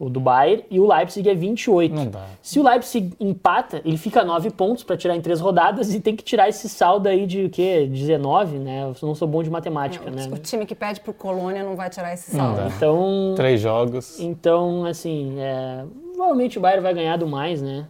o 0.06 0.10
do 0.10 0.20
Bayern, 0.20 0.64
e 0.70 0.80
o 0.80 0.88
Leipzig 0.88 1.30
é 1.30 1.34
28. 1.34 1.94
Não 1.94 2.08
dá. 2.08 2.26
Se 2.42 2.60
o 2.60 2.64
Leipzig 2.64 3.14
empata, 3.20 3.82
ele 3.84 3.98
fica 3.98 4.22
a 4.22 4.26
9 4.26 4.52
pontos 4.52 4.84
para 4.84 4.98
tirar 4.98 5.16
em 5.16 5.22
três 5.22 5.40
rodadas 5.40 5.94
e 5.94 6.00
tem 6.00 6.16
que 6.16 6.24
tirar 6.24 6.50
esse 6.50 6.68
saldo 6.70 7.08
aí 7.08 7.26
de 7.26 7.46
o 7.46 7.50
quê? 7.50 7.88
19, 7.90 8.58
né? 8.60 8.84
Eu 8.84 9.08
não 9.08 9.16
sou 9.16 9.28
bom 9.28 9.42
de 9.42 9.50
matemática, 9.50 10.10
é, 10.10 10.12
né? 10.12 10.28
O 10.32 10.38
time 10.38 10.66
que 10.66 10.76
pede 10.76 11.00
pro 11.00 11.14
Colônia 11.14 11.64
não 11.64 11.76
vai 11.76 11.90
tirar 11.90 12.14
esse 12.14 12.32
saldo. 12.32 12.62
Então, 12.76 13.34
três 13.36 13.60
jogos. 13.62 14.20
Então, 14.20 14.86
assim, 14.86 15.36
é, 15.40 15.84
provavelmente 16.14 16.58
o 16.58 16.62
Bayern 16.62 16.84
vai 16.84 16.94
ganhar 16.94 17.18
do 17.18 17.28
mais, 17.28 17.62
né? 17.62 17.88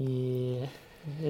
E 0.00 0.58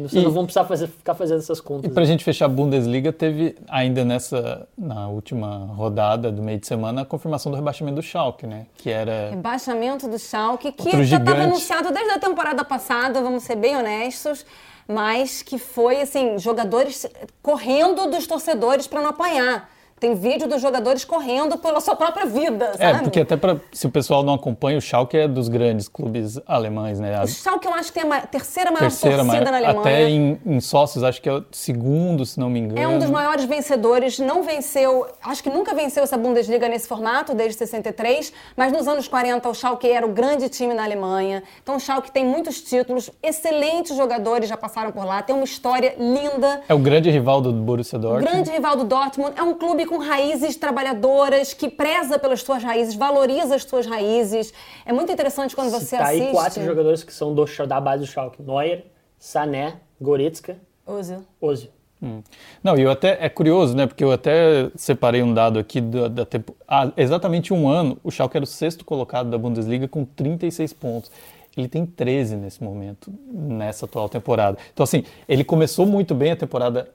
vocês 0.02 0.22
e, 0.22 0.24
não 0.24 0.30
vão 0.30 0.44
precisar 0.44 0.64
fazer, 0.64 0.86
ficar 0.86 1.14
fazendo 1.14 1.38
essas 1.38 1.60
contas. 1.60 1.90
E 1.90 1.94
para 1.94 2.02
a 2.02 2.06
gente 2.06 2.22
fechar 2.24 2.46
a 2.46 2.48
Bundesliga, 2.48 3.12
teve 3.12 3.56
ainda 3.68 4.04
nessa, 4.04 4.68
na 4.76 5.08
última 5.08 5.66
rodada 5.74 6.30
do 6.30 6.42
meio 6.42 6.58
de 6.58 6.66
semana, 6.66 7.02
a 7.02 7.04
confirmação 7.04 7.50
do 7.50 7.56
rebaixamento 7.56 7.96
do 7.96 8.02
Schalke, 8.02 8.46
né? 8.46 8.66
Que 8.76 8.90
era... 8.90 9.30
Rebaixamento 9.30 10.08
do 10.08 10.18
Schalke, 10.18 10.72
que 10.72 11.04
já 11.04 11.16
estava 11.16 11.42
anunciado 11.42 11.92
desde 11.92 12.10
a 12.10 12.18
temporada 12.18 12.64
passada, 12.64 13.22
vamos 13.22 13.44
ser 13.44 13.56
bem 13.56 13.76
honestos, 13.76 14.44
mas 14.86 15.42
que 15.42 15.58
foi, 15.58 16.00
assim, 16.00 16.38
jogadores 16.38 17.06
correndo 17.42 18.10
dos 18.10 18.26
torcedores 18.26 18.86
para 18.86 19.00
não 19.00 19.10
apanhar. 19.10 19.70
Tem 20.02 20.16
vídeo 20.16 20.48
dos 20.48 20.60
jogadores 20.60 21.04
correndo 21.04 21.56
pela 21.56 21.80
sua 21.80 21.94
própria 21.94 22.26
vida, 22.26 22.72
é, 22.74 22.76
sabe? 22.76 22.98
É, 22.98 23.02
porque 23.02 23.20
até 23.20 23.36
pra, 23.36 23.58
se 23.70 23.86
o 23.86 23.90
pessoal 23.90 24.24
não 24.24 24.34
acompanha, 24.34 24.76
o 24.76 24.80
Schalke 24.80 25.16
é 25.16 25.28
dos 25.28 25.48
grandes 25.48 25.86
clubes 25.86 26.40
alemães, 26.44 26.98
né? 26.98 27.22
O 27.22 27.28
Schalke 27.28 27.68
eu 27.68 27.72
acho 27.72 27.92
que 27.92 28.00
tem 28.00 28.12
a 28.12 28.22
terceira 28.22 28.72
maior 28.72 28.80
terceira 28.80 29.18
torcida 29.18 29.42
maior, 29.42 29.52
na 29.52 29.56
Alemanha. 29.58 29.80
Até 29.80 30.10
em, 30.10 30.40
em, 30.44 30.58
sócios, 30.58 31.04
acho 31.04 31.22
que 31.22 31.28
é 31.28 31.34
o 31.34 31.44
segundo, 31.52 32.26
se 32.26 32.40
não 32.40 32.50
me 32.50 32.58
engano. 32.58 32.80
É 32.80 32.88
um 32.88 32.98
dos 32.98 33.10
maiores 33.10 33.44
vencedores, 33.44 34.18
não 34.18 34.42
venceu, 34.42 35.06
acho 35.22 35.40
que 35.40 35.48
nunca 35.48 35.72
venceu 35.72 36.02
essa 36.02 36.18
Bundesliga 36.18 36.68
nesse 36.68 36.88
formato, 36.88 37.32
desde 37.32 37.58
63, 37.58 38.32
mas 38.56 38.72
nos 38.72 38.88
anos 38.88 39.06
40 39.06 39.48
o 39.48 39.54
Schalke 39.54 39.88
era 39.88 40.04
o 40.04 40.08
grande 40.08 40.48
time 40.48 40.74
na 40.74 40.82
Alemanha. 40.82 41.44
Então 41.62 41.76
o 41.76 41.78
Schalke 41.78 42.10
tem 42.10 42.26
muitos 42.26 42.60
títulos, 42.60 43.08
excelentes 43.22 43.96
jogadores 43.96 44.48
já 44.48 44.56
passaram 44.56 44.90
por 44.90 45.04
lá, 45.04 45.22
tem 45.22 45.36
uma 45.36 45.44
história 45.44 45.94
linda. 45.96 46.60
É 46.68 46.74
o 46.74 46.78
grande 46.80 47.08
rival 47.08 47.40
do 47.40 47.52
Borussia 47.52 48.00
Dortmund. 48.00 48.32
Grande 48.32 48.50
rival 48.50 48.74
do 48.74 48.82
Dortmund, 48.82 49.34
é 49.36 49.42
um 49.44 49.54
clube 49.54 49.91
com 49.92 49.98
raízes 49.98 50.56
trabalhadoras, 50.56 51.52
que 51.52 51.68
preza 51.68 52.18
pelas 52.18 52.40
suas 52.40 52.62
raízes, 52.62 52.94
valoriza 52.94 53.56
as 53.56 53.64
suas 53.64 53.86
raízes. 53.86 54.52
É 54.86 54.92
muito 54.92 55.12
interessante 55.12 55.54
quando 55.54 55.70
você 55.70 55.98
tá 55.98 56.04
assiste. 56.04 56.22
aí 56.22 56.30
quatro 56.32 56.64
jogadores 56.64 57.04
que 57.04 57.12
são 57.12 57.34
do, 57.34 57.44
da 57.66 57.78
base 57.78 58.04
do 58.04 58.06
Schalke. 58.06 58.42
Neuer, 58.42 58.86
Sané, 59.18 59.74
Goretzka, 60.00 60.56
Ozil. 60.86 61.22
Ozil. 61.38 61.68
Hum. 62.02 62.22
Não, 62.64 62.76
e 62.76 62.82
eu 62.82 62.90
até 62.90 63.18
é 63.20 63.28
curioso, 63.28 63.76
né? 63.76 63.86
Porque 63.86 64.02
eu 64.02 64.10
até 64.10 64.70
separei 64.74 65.22
um 65.22 65.34
dado 65.34 65.58
aqui 65.58 65.80
da, 65.80 66.08
da 66.08 66.24
tempo. 66.24 66.56
Há 66.66 66.90
exatamente 66.96 67.52
um 67.52 67.68
ano, 67.68 67.98
o 68.02 68.10
Schalke 68.10 68.38
era 68.38 68.44
o 68.44 68.46
sexto 68.46 68.86
colocado 68.86 69.28
da 69.28 69.36
Bundesliga 69.36 69.86
com 69.86 70.06
36 70.06 70.72
pontos. 70.72 71.10
Ele 71.54 71.68
tem 71.68 71.84
13 71.84 72.36
nesse 72.36 72.64
momento, 72.64 73.12
nessa 73.30 73.84
atual 73.84 74.08
temporada. 74.08 74.56
Então, 74.72 74.84
assim, 74.84 75.04
ele 75.28 75.44
começou 75.44 75.84
muito 75.84 76.14
bem 76.14 76.32
a 76.32 76.36
temporada 76.36 76.88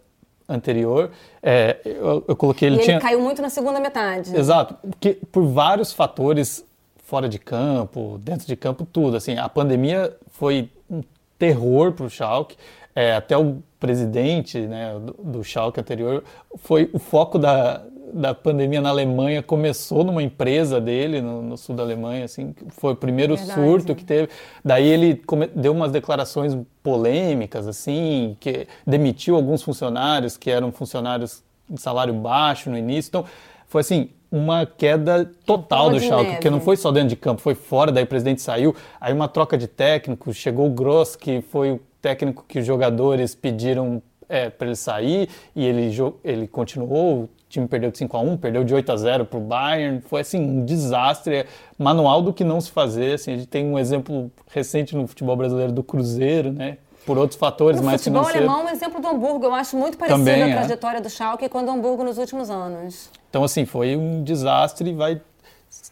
anterior. 0.48 1.12
É, 1.42 1.78
eu, 1.84 2.24
eu, 2.28 2.36
coloquei 2.36 2.68
ele 2.68 2.78
e 2.78 2.80
tinha. 2.80 2.96
Ele 2.96 3.02
caiu 3.02 3.20
muito 3.20 3.42
na 3.42 3.50
segunda 3.50 3.80
metade. 3.80 4.36
Exato, 4.36 4.76
porque 4.82 5.18
por 5.32 5.46
vários 5.46 5.92
fatores 5.92 6.66
fora 7.04 7.30
de 7.30 7.40
campo, 7.40 8.20
dentro 8.22 8.46
de 8.46 8.56
campo, 8.56 8.86
tudo. 8.86 9.16
Assim, 9.16 9.38
a 9.38 9.48
pandemia 9.48 10.16
foi 10.30 10.70
um 10.90 11.02
terror 11.40 11.94
para 11.94 12.06
o 12.06 12.10
Schalke. 12.10 12.58
É, 12.94 13.16
até 13.16 13.38
o 13.38 13.62
presidente 13.80 14.60
né, 14.60 14.94
do, 15.00 15.14
do 15.24 15.44
Schalke 15.44 15.80
anterior 15.80 16.24
foi 16.58 16.90
o 16.92 17.00
foco 17.00 17.38
da, 17.38 17.84
da 18.14 18.34
pandemia 18.34 18.82
na 18.82 18.90
Alemanha 18.90 19.44
começou 19.44 20.04
numa 20.04 20.24
empresa 20.24 20.80
dele 20.80 21.22
no, 21.22 21.42
no 21.42 21.58
sul 21.58 21.76
da 21.76 21.84
Alemanha 21.84 22.26
assim 22.26 22.56
foi 22.70 22.94
o 22.94 22.96
primeiro 22.96 23.36
Verdade. 23.36 23.60
surto 23.60 23.96
que 23.96 24.06
teve. 24.06 24.30
Daí 24.64 24.88
ele 24.88 25.22
deu 25.56 25.74
umas 25.74 25.92
declarações 25.92 26.58
polêmicas 26.82 27.68
assim 27.68 28.38
que 28.40 28.68
demitiu 28.86 29.36
alguns 29.36 29.62
funcionários 29.62 30.38
que 30.38 30.50
eram 30.50 30.72
funcionários 30.72 31.44
de 31.70 31.82
salário 31.82 32.14
baixo 32.14 32.70
no 32.70 32.78
início. 32.78 33.10
Então 33.10 33.26
foi 33.68 33.82
assim 33.82 34.10
uma 34.32 34.66
queda 34.66 35.30
total 35.46 35.90
do 35.90 36.00
Schalke, 36.00 36.32
porque 36.32 36.50
não 36.50 36.60
foi 36.60 36.76
só 36.76 36.92
dentro 36.92 37.10
de 37.10 37.16
campo, 37.16 37.42
foi 37.42 37.56
fora, 37.56 37.92
daí 37.92 38.04
o 38.04 38.08
presidente 38.08 38.42
saiu, 38.42 38.76
aí 39.00 39.14
uma 39.14 39.28
troca 39.28 39.58
de 39.58 39.68
técnico, 39.68 40.34
chegou 40.34 40.68
o 40.68 40.70
Gross, 40.70 41.16
que 41.16 41.42
foi 41.42 41.72
o 41.72 41.80
técnico 42.02 42.44
que 42.46 42.60
os 42.60 42.66
jogadores 42.66 43.34
pediram 43.34 44.02
é, 44.28 44.50
para 44.50 44.68
ele 44.68 44.76
sair, 44.76 45.30
e 45.56 45.66
ele, 45.66 45.90
ele 46.24 46.48
continuou, 46.48 47.30
time 47.50 47.68
perdeu 47.68 47.92
de 47.92 47.98
5 47.98 48.18
a 48.18 48.20
1 48.20 48.38
perdeu 48.38 48.64
de 48.64 48.74
8 48.74 48.92
a 48.92 48.98
0 48.98 49.26
para 49.26 49.38
o 49.38 49.42
Bayern, 49.42 50.02
foi 50.02 50.22
assim, 50.22 50.40
um 50.40 50.66
desastre, 50.66 51.46
manual 51.78 52.22
do 52.22 52.34
que 52.34 52.44
não 52.44 52.60
se 52.60 52.72
fazer, 52.72 53.14
assim, 53.14 53.34
a 53.34 53.38
gente 53.38 53.48
tem 53.48 53.66
um 53.66 53.80
exemplo 53.80 54.32
recente 54.52 54.96
no 54.96 55.08
futebol 55.08 55.36
brasileiro 55.36 55.72
do 55.72 55.84
Cruzeiro, 55.84 56.52
né, 56.52 56.78
por 57.06 57.18
outros 57.18 57.40
fatores 57.40 57.80
o 57.80 57.84
mais 57.84 58.04
financeiros. 58.04 58.30
O 58.30 58.34
futebol 58.34 58.56
alemão 58.56 58.70
é 58.70 58.72
um 58.72 58.76
exemplo 58.76 59.02
do 59.02 59.08
Hamburgo. 59.08 59.46
Eu 59.46 59.54
acho 59.54 59.78
muito 59.78 59.98
parecido 59.98 60.26
Também, 60.26 60.44
a 60.44 60.50
é. 60.50 60.52
trajetória 60.58 60.98
é. 60.98 61.02
do 61.02 61.10
Schalke 61.10 61.48
com 61.48 61.64
o 61.64 61.70
Hamburgo 61.70 62.04
nos 62.04 62.18
últimos 62.18 62.50
anos. 62.50 63.10
Então, 63.30 63.46
assim, 63.46 63.66
foi 63.66 63.96
um 63.96 64.22
desastre 64.22 64.90
e 64.90 64.94
vai 64.94 65.22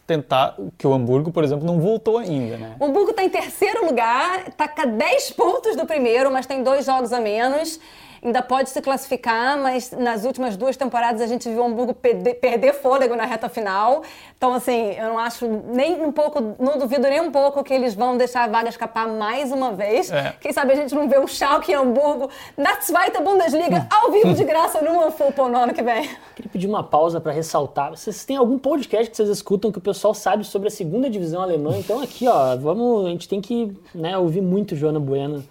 tentar 0.06 0.56
que 0.76 0.86
o 0.86 0.92
Hamburgo, 0.92 1.32
por 1.32 1.42
exemplo, 1.42 1.66
não 1.66 1.80
voltou 1.80 2.18
ainda, 2.18 2.58
né? 2.58 2.76
O 2.78 2.84
Hamburgo 2.84 3.10
está 3.10 3.24
em 3.24 3.30
terceiro 3.30 3.86
lugar, 3.86 4.48
está 4.48 4.70
a 4.76 4.86
10 4.86 5.30
pontos 5.32 5.74
do 5.74 5.86
primeiro, 5.86 6.30
mas 6.30 6.44
tem 6.44 6.62
dois 6.62 6.84
jogos 6.84 7.12
a 7.12 7.20
menos 7.20 7.80
ainda 8.22 8.42
pode 8.42 8.70
se 8.70 8.80
classificar, 8.80 9.58
mas 9.58 9.90
nas 9.90 10.24
últimas 10.24 10.56
duas 10.56 10.76
temporadas 10.76 11.20
a 11.20 11.26
gente 11.26 11.48
viu 11.48 11.62
o 11.62 11.64
Hamburgo 11.64 11.94
perder, 11.94 12.34
perder 12.34 12.74
fôlego 12.74 13.14
na 13.14 13.24
reta 13.24 13.48
final. 13.48 14.02
Então, 14.36 14.52
assim, 14.52 14.92
eu 14.92 15.08
não 15.08 15.18
acho 15.18 15.46
nem 15.46 16.02
um 16.02 16.12
pouco, 16.12 16.54
não 16.58 16.78
duvido 16.78 17.08
nem 17.08 17.20
um 17.20 17.30
pouco 17.30 17.62
que 17.64 17.72
eles 17.72 17.94
vão 17.94 18.16
deixar 18.16 18.44
a 18.44 18.48
vaga 18.48 18.68
escapar 18.68 19.08
mais 19.08 19.50
uma 19.50 19.72
vez. 19.72 20.10
É. 20.10 20.34
Quem 20.40 20.52
sabe 20.52 20.72
a 20.72 20.76
gente 20.76 20.94
não 20.94 21.08
vê 21.08 21.18
o 21.18 21.26
Schalke 21.26 21.72
e 21.72 21.74
Hamburgo 21.74 22.30
na 22.56 22.80
Zweite 22.80 23.22
Bundesliga 23.22 23.86
ao 23.90 24.10
vivo 24.10 24.34
de 24.34 24.44
graça 24.44 24.80
no 24.82 24.98
OneFootball 25.00 25.48
no 25.48 25.58
ano 25.58 25.74
que 25.74 25.82
vem. 25.82 26.10
Queria 26.34 26.50
pedir 26.50 26.66
uma 26.66 26.82
pausa 26.82 27.20
para 27.20 27.32
ressaltar. 27.32 27.90
Vocês 27.90 28.24
têm 28.24 28.36
algum 28.36 28.58
podcast 28.58 29.10
que 29.10 29.16
vocês 29.16 29.28
escutam 29.28 29.72
que 29.72 29.78
o 29.78 29.80
pessoal 29.80 30.14
sabe 30.14 30.44
sobre 30.44 30.68
a 30.68 30.70
segunda 30.70 31.08
divisão 31.08 31.42
alemã? 31.42 31.76
Então 31.78 32.00
aqui, 32.00 32.28
ó, 32.28 32.56
vamos, 32.56 33.06
a 33.06 33.08
gente 33.10 33.28
tem 33.28 33.40
que 33.40 33.76
né, 33.94 34.16
ouvir 34.18 34.40
muito 34.40 34.76
Joana 34.76 35.00
Bueno 35.00 35.44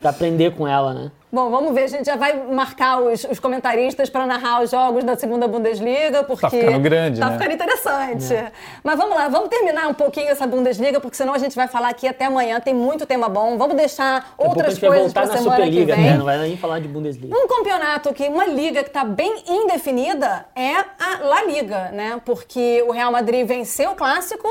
para 0.00 0.10
aprender 0.10 0.56
com 0.56 0.66
ela, 0.66 0.92
né? 0.92 1.12
Bom, 1.34 1.48
vamos 1.48 1.74
ver. 1.74 1.84
A 1.84 1.86
gente 1.86 2.04
já 2.04 2.14
vai 2.14 2.34
marcar 2.46 3.00
os, 3.00 3.24
os 3.24 3.40
comentaristas 3.40 4.10
para 4.10 4.26
narrar 4.26 4.62
os 4.62 4.70
jogos 4.70 5.02
da 5.02 5.16
segunda 5.16 5.48
Bundesliga, 5.48 6.22
porque. 6.24 6.42
Tá 6.42 6.50
ficando 6.50 6.78
grande, 6.80 7.18
Tá 7.20 7.30
né? 7.30 7.38
ficando 7.38 7.54
interessante. 7.54 8.34
É. 8.34 8.52
Mas 8.84 8.98
vamos 8.98 9.16
lá, 9.16 9.28
vamos 9.28 9.48
terminar 9.48 9.88
um 9.88 9.94
pouquinho 9.94 10.28
essa 10.28 10.46
Bundesliga, 10.46 11.00
porque 11.00 11.16
senão 11.16 11.32
a 11.32 11.38
gente 11.38 11.56
vai 11.56 11.66
falar 11.68 11.88
aqui 11.88 12.06
até 12.06 12.26
amanhã. 12.26 12.60
Tem 12.60 12.74
muito 12.74 13.06
tema 13.06 13.30
bom. 13.30 13.56
Vamos 13.56 13.76
deixar 13.76 14.34
outras 14.36 14.78
coisas 14.78 15.10
para 15.10 15.26
semana 15.28 15.56
Superliga, 15.56 15.94
que 15.94 16.00
vem. 16.02 16.10
Né? 16.10 16.18
Não 16.18 16.26
vai 16.26 16.36
nem 16.36 16.54
falar 16.58 16.80
de 16.80 16.88
Bundesliga. 16.88 17.34
Um 17.34 17.48
campeonato 17.48 18.12
que, 18.12 18.28
uma 18.28 18.44
liga 18.44 18.82
que 18.82 18.90
está 18.90 19.02
bem 19.02 19.42
indefinida 19.48 20.44
é 20.54 20.74
a 20.76 21.18
La 21.22 21.44
Liga, 21.44 21.90
né? 21.92 22.20
Porque 22.26 22.84
o 22.86 22.92
Real 22.92 23.10
Madrid 23.10 23.46
venceu 23.46 23.92
o 23.92 23.94
clássico, 23.94 24.46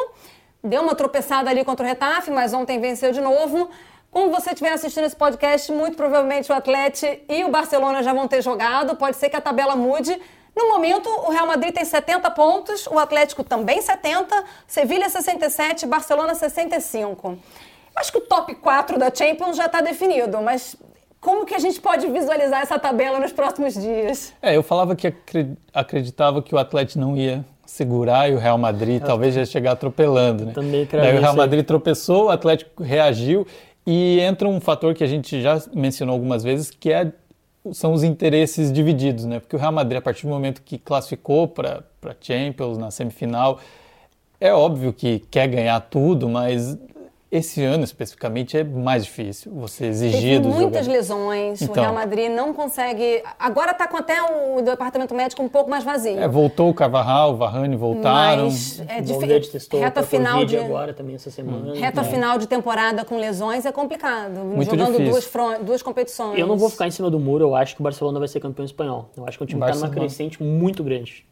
deu 0.63 0.81
uma 0.81 0.95
tropeçada 0.95 1.47
ali 1.47 1.63
contra 1.63 1.85
o 1.85 1.87
Retafe, 1.87 2.31
mas 2.31 2.55
ontem 2.55 2.79
venceu 2.79 3.11
de 3.11 3.21
novo. 3.21 3.69
Quando 4.11 4.29
você 4.29 4.49
estiver 4.49 4.73
assistindo 4.73 5.05
esse 5.05 5.15
podcast, 5.15 5.71
muito 5.71 5.95
provavelmente 5.95 6.51
o 6.51 6.55
Atlético 6.55 7.23
e 7.29 7.45
o 7.45 7.49
Barcelona 7.49 8.03
já 8.03 8.13
vão 8.13 8.27
ter 8.27 8.41
jogado. 8.41 8.97
Pode 8.97 9.15
ser 9.15 9.29
que 9.29 9.37
a 9.37 9.41
tabela 9.41 9.73
mude. 9.73 10.19
No 10.53 10.67
momento, 10.67 11.09
o 11.09 11.31
Real 11.31 11.47
Madrid 11.47 11.73
tem 11.73 11.85
70 11.85 12.29
pontos, 12.31 12.85
o 12.87 12.99
Atlético 12.99 13.41
também 13.41 13.81
70, 13.81 14.43
Sevilha 14.67 15.09
67, 15.09 15.85
Barcelona 15.85 16.35
65. 16.35 17.37
Acho 17.95 18.11
que 18.11 18.17
o 18.17 18.21
top 18.21 18.53
4 18.55 18.99
da 18.99 19.09
Champions 19.15 19.55
já 19.55 19.67
está 19.67 19.79
definido, 19.79 20.41
mas 20.41 20.75
como 21.21 21.45
que 21.45 21.55
a 21.55 21.59
gente 21.59 21.79
pode 21.79 22.05
visualizar 22.09 22.61
essa 22.61 22.77
tabela 22.77 23.17
nos 23.17 23.31
próximos 23.31 23.75
dias? 23.75 24.33
É, 24.41 24.57
eu 24.57 24.63
falava 24.63 24.93
que 24.93 25.13
acreditava 25.73 26.41
que 26.41 26.53
o 26.53 26.57
Atlético 26.57 26.99
não 26.99 27.15
ia 27.15 27.45
segurar 27.65 28.29
e 28.29 28.33
o 28.33 28.37
Real 28.37 28.57
Madrid 28.57 29.01
talvez 29.01 29.33
já 29.33 29.45
chegar 29.45 29.71
atropelando, 29.71 30.45
né? 30.45 30.51
Também 30.51 30.85
Daí 30.91 31.15
o 31.17 31.21
Real 31.21 31.35
Madrid 31.35 31.65
tropeçou, 31.65 32.25
o 32.25 32.29
Atlético 32.29 32.83
reagiu 32.83 33.47
e 33.85 34.19
entra 34.19 34.47
um 34.47 34.59
fator 34.59 34.93
que 34.93 35.03
a 35.03 35.07
gente 35.07 35.41
já 35.41 35.61
mencionou 35.73 36.13
algumas 36.13 36.43
vezes, 36.43 36.69
que 36.69 36.91
é, 36.91 37.11
são 37.71 37.93
os 37.93 38.03
interesses 38.03 38.71
divididos, 38.71 39.25
né? 39.25 39.39
Porque 39.39 39.55
o 39.55 39.59
Real 39.59 39.71
Madrid, 39.71 39.97
a 39.97 40.01
partir 40.01 40.23
do 40.23 40.29
momento 40.29 40.61
que 40.61 40.77
classificou 40.77 41.47
para 41.47 41.83
Champions 42.19 42.77
na 42.77 42.91
semifinal, 42.91 43.59
é 44.39 44.53
óbvio 44.53 44.91
que 44.91 45.19
quer 45.31 45.47
ganhar 45.47 45.79
tudo, 45.81 46.27
mas 46.27 46.77
esse 47.31 47.63
ano 47.63 47.85
especificamente 47.85 48.57
é 48.57 48.63
mais 48.63 49.05
difícil 49.05 49.53
você 49.55 49.85
exigir 49.85 50.41
Tem 50.41 50.51
muitas 50.51 50.85
lesões, 50.85 51.61
então, 51.61 51.75
o 51.75 51.79
Real 51.79 51.93
Madrid 51.93 52.29
não 52.29 52.53
consegue. 52.53 53.23
Agora 53.39 53.71
está 53.71 53.87
com 53.87 53.95
até 53.95 54.21
o 54.21 54.61
departamento 54.61 55.15
médico 55.15 55.41
um 55.41 55.47
pouco 55.47 55.69
mais 55.69 55.83
vazio. 55.83 56.19
É, 56.19 56.27
voltou 56.27 56.69
o 56.69 56.73
Carvajal, 56.73 57.31
o 57.31 57.37
Varane 57.37 57.77
voltaram. 57.77 58.45
Mas 58.45 58.83
é 58.85 58.99
difícil. 58.99 59.79
Reta 59.79 60.03
final 60.03 60.43
de 60.43 60.57
agora 60.57 60.93
também 60.93 61.15
essa 61.15 61.31
semana. 61.31 61.73
Reta 61.73 62.01
é. 62.01 62.03
final 62.03 62.37
de 62.37 62.47
temporada 62.47 63.05
com 63.05 63.17
lesões 63.17 63.65
é 63.65 63.71
complicado. 63.71 64.41
Muito 64.41 64.71
jogando 64.71 64.97
difícil. 64.97 65.31
duas, 65.31 65.59
duas 65.61 65.81
competições. 65.81 66.37
Eu 66.37 66.47
não 66.47 66.57
vou 66.57 66.69
ficar 66.69 66.87
em 66.87 66.91
cima 66.91 67.09
do 67.09 67.19
muro, 67.19 67.45
eu 67.45 67.55
acho 67.55 67.75
que 67.75 67.81
o 67.81 67.83
Barcelona 67.83 68.19
vai 68.19 68.27
ser 68.27 68.41
campeão 68.41 68.65
espanhol. 68.65 69.09
Eu 69.15 69.25
acho 69.25 69.37
que 69.37 69.43
o 69.45 69.47
time 69.47 69.61
está 69.61 69.73
numa 69.75 69.89
crescente 69.89 70.43
muito 70.43 70.83
grande. 70.83 71.25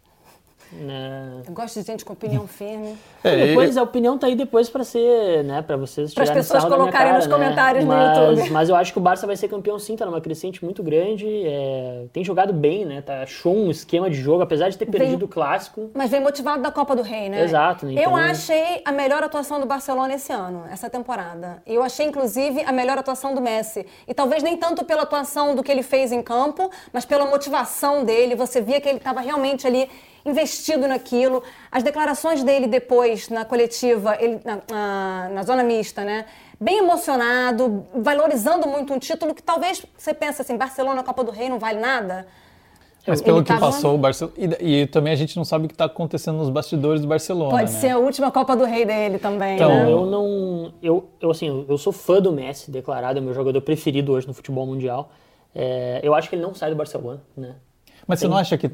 Né? 0.72 1.42
Eu 1.48 1.54
gosto 1.54 1.80
de 1.80 1.86
gente 1.86 2.06
com 2.06 2.14
opinião 2.14 2.46
firme. 2.48 2.96
É, 3.24 3.48
depois 3.48 3.78
a 3.78 3.84
opinião 3.84 4.18
tá 4.18 4.28
aí 4.28 4.36
depois 4.36 4.70
para 4.70 4.84
ser, 4.84 5.44
né, 5.44 5.62
para 5.62 5.76
vocês 5.78 6.14
Para 6.14 6.24
as 6.24 6.30
pessoas 6.30 6.64
colocarem 6.64 6.92
cara, 6.92 7.18
nos 7.18 7.28
né? 7.28 7.34
comentários 7.34 7.86
mas, 7.86 8.18
no 8.18 8.24
YouTube. 8.26 8.50
Mas 8.52 8.70
eu 8.70 8.76
acho 8.76 8.94
que 8.94 9.00
o 9.00 9.02
Barça 9.02 9.26
vai 9.26 9.36
ser 9.36 9.48
campeão 9.48 9.80
sim, 9.80 9.96
tá 9.96 10.06
numa 10.06 10.22
crescente 10.22 10.64
muito 10.64 10.84
grande, 10.84 11.26
é, 11.46 12.06
tem 12.14 12.24
jogado 12.24 12.54
bem, 12.54 12.86
né? 12.86 13.02
Tá 13.02 13.24
achou 13.24 13.56
um 13.56 13.70
esquema 13.70 14.10
de 14.10 14.16
jogo, 14.16 14.42
apesar 14.42 14.70
de 14.70 14.78
ter 14.78 14.86
perdido 14.86 15.20
vem, 15.20 15.26
o 15.26 15.28
clássico. 15.28 15.92
Mas 15.94 16.12
vem 16.12 16.22
motivado 16.22 16.62
da 16.62 16.72
Copa 16.72 16.96
do 16.96 17.02
Rei, 17.02 17.30
né? 17.30 17.44
Exato. 17.44 17.90
Então... 17.90 18.04
Eu 18.04 18.16
achei 18.16 18.82
a 18.86 18.92
melhor 18.92 19.24
atuação 19.24 19.60
do 19.60 19.66
Barcelona 19.66 20.14
esse 20.14 20.32
ano, 20.32 20.64
essa 20.72 20.90
temporada. 20.90 21.62
Eu 21.66 21.84
achei 21.84 22.06
inclusive 22.06 22.64
a 22.64 22.72
melhor 22.72 22.98
atuação 22.98 23.34
do 23.34 23.42
Messi. 23.42 23.86
E 24.08 24.14
talvez 24.14 24.44
nem 24.44 24.58
tanto 24.58 24.86
pela 24.86 25.04
atuação 25.04 25.56
do 25.56 25.64
que 25.64 25.72
ele 25.72 25.84
fez 25.84 26.12
em 26.12 26.22
campo, 26.22 26.70
mas 26.94 27.06
pela 27.06 27.26
motivação 27.26 28.04
dele. 28.04 28.36
Você 28.36 28.62
via 28.62 28.80
que 28.80 28.88
ele 28.88 28.98
estava 28.98 29.20
realmente 29.20 29.68
ali 29.68 29.90
investido 30.26 30.88
naquilo. 30.88 31.44
As 31.72 31.84
declarações 31.84 32.44
dele 32.44 32.68
depois, 32.68 33.30
na 33.30 33.46
coletiva, 33.46 34.18
ele, 34.20 34.40
na, 34.44 34.60
na, 34.70 35.30
na, 35.30 35.44
zona 35.44 35.64
mista, 35.64 36.04
né? 36.04 36.26
Bem 36.60 36.80
emocionado, 36.80 37.86
valorizando 37.96 38.68
muito 38.68 38.94
um 38.94 39.00
título 39.00 39.34
que 39.34 39.42
talvez 39.42 39.86
você 39.98 40.14
pense 40.14 40.42
assim, 40.42 40.58
Barcelona, 40.58 41.04
Copa 41.04 41.24
do 41.24 41.32
Rei 41.32 41.50
não 41.50 41.60
vale 41.60 41.80
nada. 41.80 42.28
Mas 43.08 43.22
pelo 43.22 43.38
ele 43.38 43.46
que 43.46 43.58
passou 43.58 43.96
o 43.96 43.98
Barcelona. 43.98 44.36
E, 44.38 44.82
e, 44.82 44.88
também 44.88 45.14
a 45.14 45.16
gente 45.16 45.36
não 45.36 45.46
sabe 45.46 45.66
o 45.66 45.68
que 45.68 45.74
está 45.74 45.86
acontecendo 45.86 46.38
nos 46.38 46.50
bastidores 46.50 47.02
do 47.02 47.08
Barcelona. 47.08 47.50
Pode 47.50 47.72
né? 47.72 47.80
ser 47.80 47.90
a 47.90 47.98
última 47.98 48.32
Copa 48.32 48.56
do 48.56 48.66
Rei 48.66 48.86
dele 48.86 49.18
também. 49.18 49.56
Então, 49.56 49.70
né? 49.70 49.92
eu 49.92 50.06
não. 50.06 50.74
Eu, 50.84 51.10
eu, 51.20 51.32
assim, 51.32 51.66
eu 51.68 51.78
sou 51.78 51.94
fã 51.94 52.22
do 52.22 52.32
Messi, 52.32 52.70
declarado, 52.70 53.18
é 53.18 53.22
meu 53.22 53.34
jogador 53.34 53.62
preferido 53.62 54.12
hoje 54.12 54.28
no 54.28 54.34
futebol 54.34 54.66
mundial. 54.66 55.12
É, 55.56 56.00
eu 56.04 56.14
acho 56.14 56.30
que 56.30 56.36
ele 56.36 56.44
não 56.44 56.54
sai 56.54 56.70
do 56.70 56.76
Barcelona, 56.76 57.22
né? 57.36 57.56
Mas 58.06 58.20
Tem... 58.20 58.28
você 58.28 58.32
não 58.32 58.38
acha 58.38 58.58
que 58.58 58.70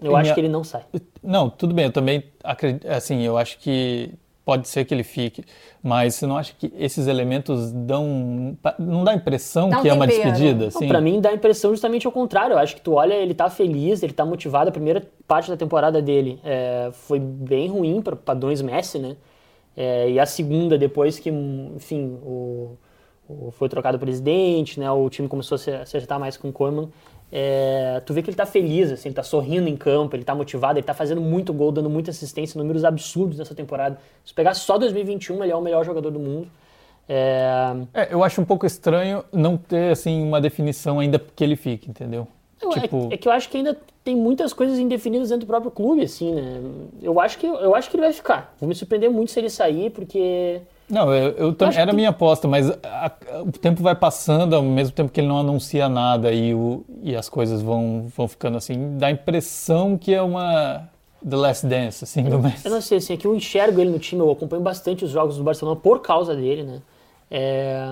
eu 0.00 0.16
acho 0.16 0.34
que 0.34 0.40
ele 0.40 0.48
não 0.48 0.64
sai. 0.64 0.82
Não, 1.22 1.48
tudo 1.48 1.74
bem, 1.74 1.86
eu 1.86 1.92
também 1.92 2.24
acredito, 2.42 2.86
assim, 2.86 3.22
eu 3.22 3.38
acho 3.38 3.58
que 3.58 4.12
pode 4.44 4.68
ser 4.68 4.84
que 4.84 4.92
ele 4.92 5.02
fique. 5.02 5.44
Mas 5.82 6.14
você 6.14 6.26
não 6.26 6.36
acha 6.36 6.52
que 6.58 6.72
esses 6.78 7.06
elementos 7.06 7.72
dão. 7.72 8.56
Não 8.78 9.02
dá 9.04 9.12
a 9.12 9.14
impressão 9.14 9.68
dá 9.68 9.78
um 9.78 9.82
que 9.82 9.88
tempero. 9.88 9.94
é 9.94 9.98
uma 9.98 10.06
despedida? 10.06 10.66
Assim? 10.68 10.88
Para 10.88 11.00
mim, 11.00 11.20
dá 11.20 11.30
a 11.30 11.34
impressão 11.34 11.70
justamente 11.70 12.06
ao 12.06 12.12
contrário. 12.12 12.54
Eu 12.54 12.58
acho 12.58 12.74
que 12.74 12.80
tu 12.80 12.92
olha, 12.92 13.14
ele 13.14 13.34
tá 13.34 13.48
feliz, 13.48 14.02
ele 14.02 14.12
tá 14.12 14.24
motivado. 14.24 14.68
A 14.68 14.72
primeira 14.72 15.02
parte 15.26 15.50
da 15.50 15.56
temporada 15.56 16.00
dele 16.00 16.38
é, 16.44 16.90
foi 16.92 17.18
bem 17.18 17.68
ruim 17.68 18.02
para 18.02 18.14
padrões 18.14 18.60
Messi, 18.60 18.98
né? 18.98 19.16
É, 19.76 20.10
e 20.10 20.20
a 20.20 20.26
segunda, 20.26 20.78
depois 20.78 21.18
que, 21.18 21.30
enfim, 21.30 22.18
o, 22.22 22.76
o, 23.28 23.50
foi 23.50 23.68
trocado 23.68 23.96
o 23.96 24.00
presidente, 24.00 24.78
né? 24.78 24.90
O 24.90 25.08
time 25.10 25.26
começou 25.26 25.56
a 25.56 25.58
se, 25.58 25.70
a 25.70 25.86
se 25.86 25.96
agitar 25.96 26.20
mais 26.20 26.36
com 26.36 26.48
o 26.48 26.52
Koeman 26.52 26.88
é, 27.32 28.00
tu 28.04 28.14
vê 28.14 28.22
que 28.22 28.30
ele 28.30 28.36
tá 28.36 28.46
feliz, 28.46 28.92
assim, 28.92 29.08
ele 29.08 29.14
tá 29.16 29.22
sorrindo 29.22 29.68
em 29.68 29.76
campo, 29.76 30.14
ele 30.14 30.24
tá 30.24 30.34
motivado, 30.34 30.78
ele 30.78 30.86
tá 30.86 30.94
fazendo 30.94 31.20
muito 31.20 31.52
gol, 31.52 31.72
dando 31.72 31.90
muita 31.90 32.10
assistência, 32.10 32.58
números 32.58 32.84
absurdos 32.84 33.38
nessa 33.38 33.54
temporada. 33.54 33.98
Se 34.24 34.32
pegar 34.32 34.54
só 34.54 34.78
2021, 34.78 35.42
ele 35.42 35.52
é 35.52 35.56
o 35.56 35.60
melhor 35.60 35.84
jogador 35.84 36.10
do 36.10 36.20
mundo. 36.20 36.48
É... 37.08 37.74
É, 37.92 38.14
eu 38.14 38.22
acho 38.22 38.40
um 38.40 38.44
pouco 38.44 38.64
estranho 38.66 39.24
não 39.32 39.56
ter, 39.56 39.92
assim, 39.92 40.22
uma 40.22 40.40
definição 40.40 41.00
ainda 41.00 41.18
que 41.18 41.42
ele 41.42 41.56
fique, 41.56 41.90
entendeu? 41.90 42.26
Não, 42.62 42.72
é 42.72 42.80
tipo... 42.80 43.08
é, 43.10 43.14
é, 43.14 43.16
que 43.16 43.28
eu 43.28 43.32
acho 43.32 43.48
que 43.48 43.56
ainda 43.56 43.76
tem 44.02 44.14
muitas 44.14 44.52
coisas 44.52 44.78
indefinidas 44.78 45.28
dentro 45.28 45.46
do 45.46 45.48
próprio 45.48 45.70
clube, 45.70 46.02
assim, 46.02 46.34
né? 46.34 46.60
Eu 47.02 47.18
acho 47.20 47.38
que, 47.38 47.46
eu 47.46 47.74
acho 47.74 47.90
que 47.90 47.96
ele 47.96 48.02
vai 48.02 48.12
ficar. 48.12 48.54
Vou 48.60 48.68
me 48.68 48.74
surpreender 48.74 49.10
muito 49.10 49.32
se 49.32 49.40
ele 49.40 49.50
sair, 49.50 49.90
porque 49.90 50.60
não, 50.88 51.14
eu, 51.14 51.30
eu, 51.32 51.56
eu 51.58 51.66
era 51.74 51.90
a 51.90 51.94
minha 51.94 52.10
aposta, 52.10 52.46
mas 52.46 52.70
a, 52.70 52.76
a, 52.82 53.42
o 53.42 53.52
tempo 53.52 53.82
vai 53.82 53.94
passando, 53.94 54.54
ao 54.54 54.62
mesmo 54.62 54.94
tempo 54.94 55.10
que 55.10 55.20
ele 55.20 55.28
não 55.28 55.38
anuncia 55.38 55.88
nada 55.88 56.32
e, 56.32 56.54
o, 56.54 56.84
e 57.02 57.16
as 57.16 57.28
coisas 57.28 57.62
vão, 57.62 58.06
vão 58.16 58.28
ficando 58.28 58.56
assim, 58.56 58.98
dá 58.98 59.06
a 59.06 59.10
impressão 59.10 59.96
que 59.96 60.12
é 60.14 60.20
uma 60.20 60.88
The 61.26 61.36
Last 61.36 61.66
Dance, 61.66 62.04
assim, 62.04 62.22
do 62.24 62.38
Messi. 62.38 62.66
Eu 62.66 62.70
não 62.70 62.80
sei, 62.80 62.98
assim, 62.98 63.14
é 63.14 63.16
que 63.16 63.26
eu 63.26 63.34
enxergo 63.34 63.80
ele 63.80 63.90
no 63.90 63.98
time, 63.98 64.20
eu 64.20 64.30
acompanho 64.30 64.62
bastante 64.62 65.04
os 65.04 65.10
jogos 65.10 65.38
do 65.38 65.44
Barcelona 65.44 65.78
por 65.80 66.00
causa 66.00 66.34
dele, 66.34 66.62
né? 66.62 66.82
É, 67.30 67.88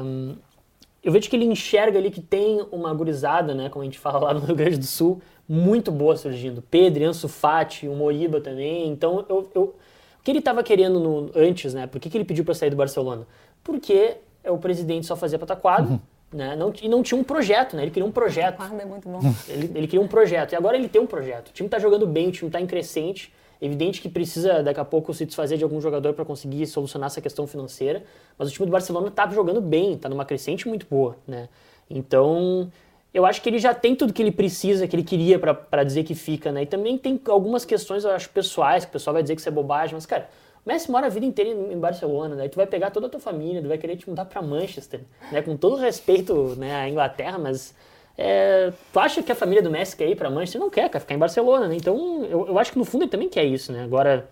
eu 1.03 1.11
vejo 1.11 1.29
que 1.29 1.35
ele 1.35 1.47
enxerga 1.47 1.99
ali 1.99 2.11
que 2.11 2.21
tem 2.21 2.65
uma 2.71 2.93
gurizada, 2.95 3.55
né, 3.55 3.69
como 3.69 3.83
a 3.83 3.85
gente 3.85 3.99
fala 3.99 4.19
lá 4.19 4.35
no 4.35 4.41
Rio 4.41 4.55
Grande 4.55 4.77
do 4.77 4.87
Sul, 4.87 5.21
muito 5.49 5.91
boa 5.91 6.17
surgindo. 6.17 6.63
Pedro, 6.63 7.05
Ansu 7.05 7.29
Fati, 7.29 7.89
o 7.89 7.95
Moriba 7.95 8.41
também, 8.41 8.89
então 8.89 9.25
eu, 9.29 9.51
eu 9.55 9.75
que 10.23 10.31
ele 10.31 10.39
estava 10.39 10.63
querendo 10.63 11.01
no, 11.01 11.31
antes, 11.35 11.75
né? 11.75 11.87
Por 11.87 12.01
que, 12.01 12.09
que 12.09 12.17
ele 12.17 12.25
pediu 12.25 12.45
para 12.45 12.55
sair 12.55 12.71
do 12.71 12.77
Barcelona? 12.77 13.27
Porque 13.63 14.17
é 14.45 14.51
o 14.51 14.59
presidente 14.59 15.07
só 15.07 15.17
fazia 15.17 15.39
pataquada, 15.39 15.89
uhum. 15.89 16.01
né? 16.33 16.57
Não, 16.57 16.73
e 16.81 16.89
não 16.89 17.03
tinha 17.03 17.21
um 17.21 17.25
projeto, 17.25 17.77
né? 17.77 17.83
Ele 17.83 17.91
queria 17.91 18.07
um 18.07 18.13
projeto. 18.13 18.57
Pataquada 18.57 18.83
é 18.83 18.87
muito 18.87 19.09
bom. 19.09 19.21
Ele, 19.49 19.71
ele 19.75 19.87
queria 19.87 20.01
um 20.01 20.09
projeto. 20.09 20.53
E 20.53 20.57
agora 20.57 20.77
ele 20.77 20.89
tem 20.89 21.01
um 21.01 21.07
projeto. 21.07 21.49
O 21.49 21.53
time 21.53 21.67
está 21.67 21.79
jogando 21.79 22.07
bem, 22.07 22.29
o 22.29 22.33
time 22.33 22.49
está 22.49 22.61
em 22.61 22.67
crescente. 22.67 23.33
Evidente 23.61 24.01
que 24.01 24.09
precisa 24.09 24.61
daqui 24.61 24.81
a 24.81 24.85
pouco 24.85 25.15
se 25.15 25.25
desfazer 25.25 25.57
de 25.57 25.63
algum 25.63 25.81
jogador 25.81 26.15
para 26.15 26.25
conseguir 26.25 26.67
solucionar 26.67 27.07
essa 27.07 27.21
questão 27.21 27.47
financeira, 27.47 28.03
mas 28.37 28.49
o 28.49 28.51
time 28.51 28.67
do 28.67 28.73
Barcelona 28.73 29.07
está 29.07 29.29
jogando 29.31 29.61
bem, 29.61 29.93
está 29.93 30.09
numa 30.09 30.25
crescente 30.25 30.67
muito 30.67 30.85
boa, 30.91 31.17
né? 31.29 31.49
Então, 31.89 32.73
eu 33.15 33.27
acho 33.27 33.43
que 33.43 33.49
ele 33.49 33.59
já 33.59 33.75
tem 33.75 33.95
tudo 33.95 34.13
que 34.13 34.23
ele 34.23 34.33
precisa, 34.33 34.89
que 34.89 34.97
ele 34.97 35.03
queria 35.03 35.39
para 35.39 35.85
dizer 35.85 36.03
que 36.05 36.15
fica, 36.15 36.51
né? 36.51 36.63
E 36.63 36.67
também 36.67 36.97
tem 36.97 37.21
algumas 37.29 37.65
questões, 37.65 38.05
eu 38.05 38.11
acho, 38.11 38.31
pessoais, 38.31 38.85
que 38.85 38.91
o 38.91 38.93
pessoal 38.93 39.13
vai 39.13 39.23
dizer 39.23 39.35
que 39.35 39.41
isso 39.41 39.49
é 39.49 39.53
bobagem, 39.53 39.95
mas, 39.95 40.07
cara, 40.07 40.29
o 40.65 40.69
Messi 40.69 40.91
mora 40.91 41.07
a 41.07 41.11
vida 41.11 41.27
inteira 41.27 41.51
em 41.51 41.79
Barcelona, 41.79 42.35
né? 42.35 42.49
Tu 42.49 42.57
vai 42.57 42.67
pegar 42.67 42.91
toda 42.91 43.09
a 43.09 43.11
tua 43.11 43.21
família, 43.21 43.61
tu 43.61 43.69
vai 43.69 43.77
querer 43.77 43.97
te 43.97 44.09
mudar 44.09 44.25
para 44.25 44.41
Manchester, 44.41 45.01
né? 45.31 45.43
Com 45.43 45.57
todo 45.57 45.77
respeito 45.77 46.55
né, 46.57 46.75
à 46.75 46.89
Inglaterra, 46.89 47.37
mas 47.37 47.75
é, 48.17 48.73
tu 48.93 48.99
acha 48.99 49.23
que 49.23 49.31
a 49.31 49.35
família 49.35 49.63
do 49.63 49.71
Messi 49.71 49.95
quer 49.95 50.09
ir 50.09 50.17
para 50.17 50.31
Manchester? 50.31 50.61
Não 50.61 50.71
quer, 50.71 50.89
quer 50.89 51.01
ficar 51.01 51.15
em 51.15 51.19
Barcelona, 51.19 51.69
né? 51.69 51.77
Então, 51.77 52.25
eu, 52.25 52.49
eu 52.49 52.59
acho 52.59 52.73
que 52.73 52.79
no 52.79 52.85
fundo 52.85 53.05
ele 53.05 53.11
também 53.11 53.29
quer 53.29 53.45
isso, 53.45 53.73
né? 53.73 53.83
Agora, 53.85 54.27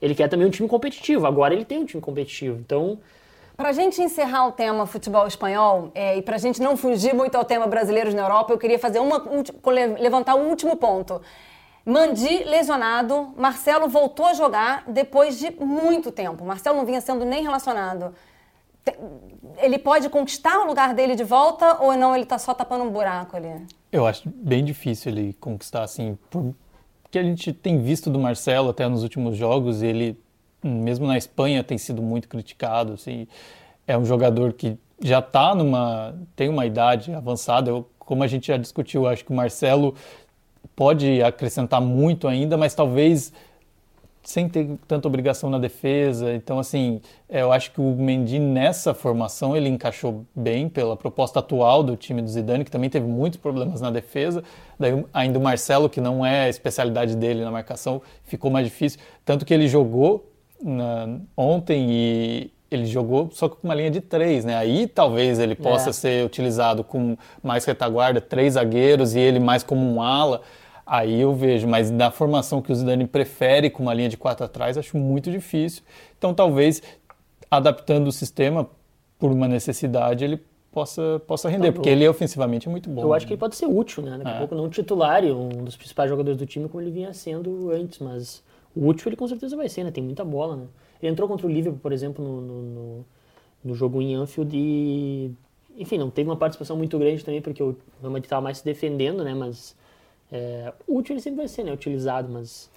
ele 0.00 0.14
quer 0.14 0.28
também 0.28 0.46
um 0.46 0.50
time 0.50 0.68
competitivo, 0.68 1.26
agora 1.26 1.54
ele 1.54 1.64
tem 1.64 1.78
um 1.78 1.86
time 1.86 2.00
competitivo, 2.00 2.58
então... 2.60 3.00
Para 3.62 3.70
a 3.70 3.72
gente 3.72 4.02
encerrar 4.02 4.48
o 4.48 4.50
tema 4.50 4.86
futebol 4.86 5.24
espanhol 5.24 5.92
é, 5.94 6.16
e 6.18 6.22
para 6.22 6.34
a 6.34 6.38
gente 6.38 6.60
não 6.60 6.76
fugir 6.76 7.14
muito 7.14 7.36
ao 7.36 7.44
tema 7.44 7.64
brasileiros 7.68 8.12
na 8.12 8.22
Europa, 8.22 8.52
eu 8.52 8.58
queria 8.58 8.76
fazer 8.76 8.98
uma, 8.98 9.22
um, 9.22 9.40
levantar 10.00 10.34
um 10.34 10.48
último 10.48 10.74
ponto. 10.74 11.22
Mandi 11.86 12.42
lesionado, 12.42 13.32
Marcelo 13.36 13.88
voltou 13.88 14.26
a 14.26 14.34
jogar 14.34 14.82
depois 14.88 15.38
de 15.38 15.52
muito 15.64 16.10
tempo. 16.10 16.44
Marcelo 16.44 16.76
não 16.76 16.84
vinha 16.84 17.00
sendo 17.00 17.24
nem 17.24 17.44
relacionado. 17.44 18.12
Ele 19.58 19.78
pode 19.78 20.08
conquistar 20.08 20.58
o 20.58 20.66
lugar 20.66 20.92
dele 20.92 21.14
de 21.14 21.22
volta 21.22 21.80
ou 21.80 21.96
não? 21.96 22.16
Ele 22.16 22.24
está 22.24 22.38
só 22.38 22.52
tapando 22.52 22.82
um 22.82 22.90
buraco 22.90 23.36
ali? 23.36 23.64
Eu 23.92 24.08
acho 24.08 24.28
bem 24.28 24.64
difícil 24.64 25.12
ele 25.12 25.34
conquistar 25.34 25.84
assim, 25.84 26.18
porque 26.28 27.16
a 27.16 27.22
gente 27.22 27.52
tem 27.52 27.80
visto 27.80 28.10
do 28.10 28.18
Marcelo 28.18 28.70
até 28.70 28.88
nos 28.88 29.04
últimos 29.04 29.36
jogos, 29.36 29.82
ele 29.82 30.20
mesmo 30.62 31.06
na 31.06 31.16
Espanha 31.16 31.62
tem 31.64 31.78
sido 31.78 32.02
muito 32.02 32.28
criticado, 32.28 32.94
assim, 32.94 33.26
é 33.86 33.96
um 33.96 34.04
jogador 34.04 34.52
que 34.52 34.78
já 35.00 35.18
está 35.18 35.54
numa 35.54 36.14
tem 36.36 36.48
uma 36.48 36.64
idade 36.64 37.12
avançada, 37.12 37.70
eu, 37.70 37.88
como 37.98 38.22
a 38.22 38.26
gente 38.26 38.46
já 38.46 38.56
discutiu, 38.56 39.06
acho 39.06 39.24
que 39.24 39.32
o 39.32 39.34
Marcelo 39.34 39.94
pode 40.76 41.22
acrescentar 41.22 41.80
muito 41.80 42.28
ainda, 42.28 42.56
mas 42.56 42.74
talvez 42.74 43.32
sem 44.22 44.48
ter 44.48 44.78
tanta 44.86 45.08
obrigação 45.08 45.50
na 45.50 45.58
defesa. 45.58 46.32
Então, 46.32 46.58
assim, 46.58 47.00
eu 47.28 47.50
acho 47.50 47.72
que 47.72 47.80
o 47.80 47.94
Mendy 47.96 48.38
nessa 48.38 48.94
formação 48.94 49.56
ele 49.56 49.68
encaixou 49.68 50.24
bem 50.34 50.68
pela 50.68 50.96
proposta 50.96 51.40
atual 51.40 51.82
do 51.82 51.96
time 51.96 52.22
do 52.22 52.28
Zidane, 52.28 52.64
que 52.64 52.70
também 52.70 52.88
teve 52.88 53.06
muitos 53.06 53.40
problemas 53.40 53.80
na 53.80 53.90
defesa. 53.90 54.44
Daí 54.78 55.04
ainda 55.12 55.38
o 55.38 55.42
Marcelo, 55.42 55.90
que 55.90 56.00
não 56.00 56.24
é 56.24 56.44
a 56.44 56.48
especialidade 56.48 57.16
dele 57.16 57.44
na 57.44 57.50
marcação, 57.50 58.00
ficou 58.24 58.50
mais 58.50 58.66
difícil. 58.66 59.00
Tanto 59.24 59.44
que 59.44 59.52
ele 59.52 59.66
jogou 59.66 60.31
na, 60.62 61.18
ontem 61.36 61.90
e 61.90 62.52
ele 62.70 62.86
jogou 62.86 63.30
só 63.32 63.48
com 63.48 63.58
uma 63.62 63.74
linha 63.74 63.90
de 63.90 64.00
três, 64.00 64.44
né? 64.44 64.56
Aí 64.56 64.86
talvez 64.86 65.38
ele 65.38 65.54
possa 65.54 65.90
é. 65.90 65.92
ser 65.92 66.24
utilizado 66.24 66.82
com 66.82 67.16
mais 67.42 67.64
retaguarda, 67.64 68.20
três 68.20 68.54
zagueiros 68.54 69.14
e 69.14 69.20
ele 69.20 69.38
mais 69.38 69.62
como 69.62 69.82
um 69.82 70.00
ala. 70.00 70.40
Aí 70.86 71.20
eu 71.20 71.34
vejo, 71.34 71.68
mas 71.68 71.90
na 71.90 72.10
formação 72.10 72.60
que 72.62 72.72
o 72.72 72.74
Zidane 72.74 73.06
prefere 73.06 73.70
com 73.70 73.82
uma 73.82 73.94
linha 73.94 74.08
de 74.08 74.16
quatro 74.16 74.44
atrás, 74.44 74.78
acho 74.78 74.96
muito 74.96 75.30
difícil. 75.30 75.82
Então 76.16 76.32
talvez 76.32 76.82
adaptando 77.50 78.08
o 78.08 78.12
sistema 78.12 78.68
por 79.18 79.30
uma 79.30 79.46
necessidade, 79.46 80.24
ele 80.24 80.40
possa, 80.72 81.22
possa 81.26 81.48
render, 81.48 81.68
então, 81.68 81.74
porque 81.74 81.90
ele 81.90 82.08
ofensivamente 82.08 82.66
é 82.66 82.70
muito 82.70 82.88
bom. 82.88 83.02
Eu 83.02 83.12
acho 83.12 83.26
que 83.26 83.34
ele 83.34 83.38
pode 83.38 83.54
ser 83.54 83.66
útil, 83.66 84.02
né? 84.02 84.18
Daqui 84.18 84.30
a 84.30 84.34
é. 84.34 84.38
pouco 84.38 84.54
não 84.54 84.68
titular 84.68 85.22
e 85.22 85.30
um 85.30 85.48
dos 85.62 85.76
principais 85.76 86.08
jogadores 86.08 86.38
do 86.38 86.46
time 86.46 86.68
como 86.68 86.82
ele 86.82 86.90
vinha 86.90 87.12
sendo 87.12 87.70
antes, 87.70 87.98
mas 87.98 88.42
útil 88.74 89.08
ele 89.08 89.16
com 89.16 89.28
certeza 89.28 89.56
vai 89.56 89.68
ser, 89.68 89.84
né? 89.84 89.90
Tem 89.90 90.02
muita 90.02 90.24
bola, 90.24 90.56
né? 90.56 90.66
Ele 91.00 91.12
entrou 91.12 91.28
contra 91.28 91.46
o 91.46 91.50
Liverpool, 91.50 91.80
por 91.80 91.92
exemplo, 91.92 92.24
no, 92.24 92.40
no, 92.40 93.04
no, 93.64 93.74
jogo 93.74 94.00
em 94.00 94.14
Anfield 94.14 94.56
e... 94.56 95.32
Enfim, 95.76 95.98
não 95.98 96.10
teve 96.10 96.28
uma 96.28 96.36
participação 96.36 96.76
muito 96.76 96.98
grande 96.98 97.24
também, 97.24 97.40
porque 97.40 97.62
o 97.62 97.76
Real 98.00 98.12
Madrid 98.12 98.24
estava 98.24 98.42
mais 98.42 98.58
se 98.58 98.64
defendendo, 98.64 99.24
né? 99.24 99.34
Mas 99.34 99.76
é, 100.30 100.72
útil 100.86 101.14
ele 101.14 101.20
sempre 101.20 101.38
vai 101.38 101.48
ser, 101.48 101.64
né? 101.64 101.72
Utilizado, 101.72 102.30
mas 102.30 102.70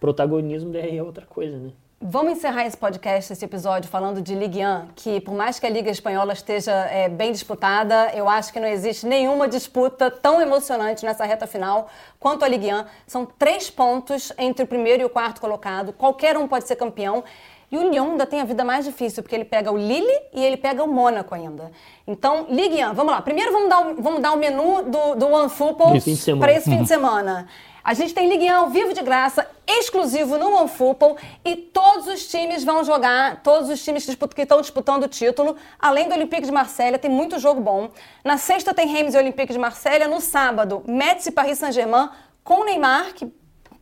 protagonismo 0.00 0.70
daí 0.70 0.96
é 0.96 1.02
outra 1.02 1.26
coisa, 1.26 1.58
né? 1.58 1.72
Vamos 2.00 2.34
encerrar 2.34 2.64
esse 2.64 2.76
podcast, 2.76 3.32
esse 3.32 3.44
episódio, 3.44 3.90
falando 3.90 4.22
de 4.22 4.32
Ligue 4.32 4.64
1, 4.64 4.86
que 4.94 5.20
por 5.20 5.34
mais 5.34 5.58
que 5.58 5.66
a 5.66 5.68
Liga 5.68 5.90
Espanhola 5.90 6.32
esteja 6.32 6.72
é, 6.72 7.08
bem 7.08 7.32
disputada, 7.32 8.12
eu 8.14 8.28
acho 8.28 8.52
que 8.52 8.60
não 8.60 8.68
existe 8.68 9.04
nenhuma 9.04 9.48
disputa 9.48 10.08
tão 10.08 10.40
emocionante 10.40 11.04
nessa 11.04 11.24
reta 11.24 11.44
final 11.44 11.88
quanto 12.20 12.44
a 12.44 12.48
Ligue 12.48 12.72
1. 12.72 12.84
São 13.04 13.26
três 13.26 13.68
pontos 13.68 14.32
entre 14.38 14.62
o 14.62 14.66
primeiro 14.68 15.02
e 15.02 15.06
o 15.06 15.10
quarto 15.10 15.40
colocado, 15.40 15.92
qualquer 15.92 16.36
um 16.36 16.46
pode 16.46 16.68
ser 16.68 16.76
campeão. 16.76 17.24
E 17.70 17.76
o 17.76 17.90
Lyon 17.90 18.12
ainda 18.12 18.24
tem 18.24 18.40
a 18.40 18.44
vida 18.44 18.64
mais 18.64 18.84
difícil, 18.84 19.22
porque 19.22 19.34
ele 19.34 19.44
pega 19.44 19.70
o 19.70 19.76
Lille 19.76 20.20
e 20.32 20.42
ele 20.42 20.56
pega 20.56 20.82
o 20.82 20.86
Mônaco 20.86 21.34
ainda. 21.34 21.70
Então, 22.06 22.46
Ligue 22.48 22.82
1, 22.82 22.94
vamos 22.94 23.12
lá. 23.12 23.20
Primeiro 23.20 23.52
vamos 23.52 23.68
dar 23.68 23.80
o, 23.80 23.94
vamos 24.00 24.22
dar 24.22 24.32
o 24.32 24.36
menu 24.36 24.84
do, 24.84 25.16
do 25.16 25.26
OneFootball 25.26 25.92
para 26.38 26.52
esse 26.52 26.70
fim 26.70 26.82
de 26.82 26.86
semana. 26.88 27.48
A 27.88 27.94
gente 27.94 28.12
tem 28.12 28.28
Ligue 28.28 28.44
1 28.52 28.54
ao 28.54 28.68
vivo 28.68 28.92
de 28.92 29.00
graça, 29.00 29.48
exclusivo 29.66 30.36
no 30.36 30.54
OneFootball 30.54 31.16
e 31.42 31.56
todos 31.56 32.06
os 32.06 32.28
times 32.28 32.62
vão 32.62 32.84
jogar, 32.84 33.42
todos 33.42 33.70
os 33.70 33.82
times 33.82 34.04
que 34.04 34.42
estão 34.42 34.60
disputando 34.60 35.04
o 35.04 35.08
título, 35.08 35.56
além 35.78 36.06
do 36.06 36.14
Olympique 36.14 36.42
de 36.42 36.52
Marselha, 36.52 36.98
tem 36.98 37.10
muito 37.10 37.38
jogo 37.38 37.62
bom. 37.62 37.88
Na 38.22 38.36
sexta 38.36 38.74
tem 38.74 38.88
Reims 38.88 39.14
e 39.14 39.16
Olympique 39.16 39.54
de 39.54 39.58
Marselha, 39.58 40.06
no 40.06 40.20
sábado, 40.20 40.84
Metz 40.86 41.24
e 41.24 41.30
Paris 41.30 41.60
Saint-Germain 41.60 42.10
com 42.44 42.62
Neymar, 42.62 43.14
que 43.14 43.26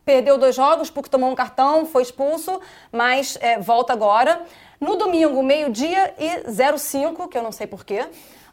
perdeu 0.05 0.39
dois 0.39 0.55
jogos 0.55 0.89
porque 0.89 1.11
tomou 1.11 1.29
um 1.29 1.35
cartão, 1.35 1.85
foi 1.85 2.03
expulso, 2.03 2.61
mas 2.93 3.37
é, 3.41 3.59
volta 3.59 3.93
agora. 3.93 4.41
No 4.81 4.95
domingo, 4.95 5.43
meio-dia 5.43 6.15
e 6.17 6.79
05, 6.79 7.27
que 7.27 7.37
eu 7.37 7.43
não 7.43 7.51
sei 7.51 7.67
porquê. 7.67 8.07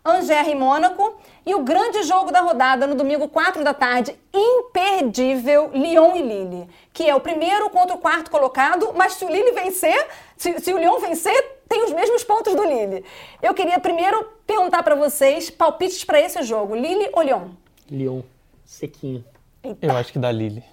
Angers 0.06 0.48
e 0.48 0.56
Mônaco. 0.56 1.18
E 1.46 1.54
o 1.56 1.64
grande 1.64 2.04
jogo 2.04 2.32
da 2.32 2.42
rodada 2.42 2.88
no 2.88 2.96
domingo, 2.96 3.28
4 3.28 3.64
da 3.64 3.74
tarde, 3.74 4.16
imperdível, 4.34 5.72
Lyon 5.74 6.16
e 6.16 6.22
Lille. 6.22 6.70
Que 6.92 7.10
é 7.10 7.16
o 7.16 7.20
primeiro 7.20 7.70
contra 7.70 7.96
o 7.96 8.00
quarto 8.00 8.32
colocado, 8.32 8.94
mas 8.96 9.14
se 9.14 9.26
o 9.26 9.30
Lille 9.30 9.52
vencer, 9.52 10.08
se, 10.38 10.60
se 10.60 10.74
o 10.74 10.78
Lyon 10.78 11.00
vencer, 11.00 11.62
tem 11.68 11.84
os 11.84 11.92
mesmos 11.92 12.24
pontos 12.24 12.56
do 12.56 12.64
Lille. 12.64 13.04
Eu 13.42 13.54
queria 13.54 13.80
primeiro 13.80 14.24
perguntar 14.46 14.84
para 14.84 14.96
vocês 14.96 15.50
palpites 15.50 16.04
para 16.04 16.20
esse 16.20 16.42
jogo, 16.44 16.76
Lille 16.76 17.10
ou 17.14 17.22
Lyon? 17.22 17.50
Lyon, 17.90 18.22
sequinho. 18.66 19.24
Eita. 19.64 19.86
Eu 19.86 19.98
acho 19.98 20.12
que 20.12 20.20
dá 20.20 20.32
Lille. 20.32 20.64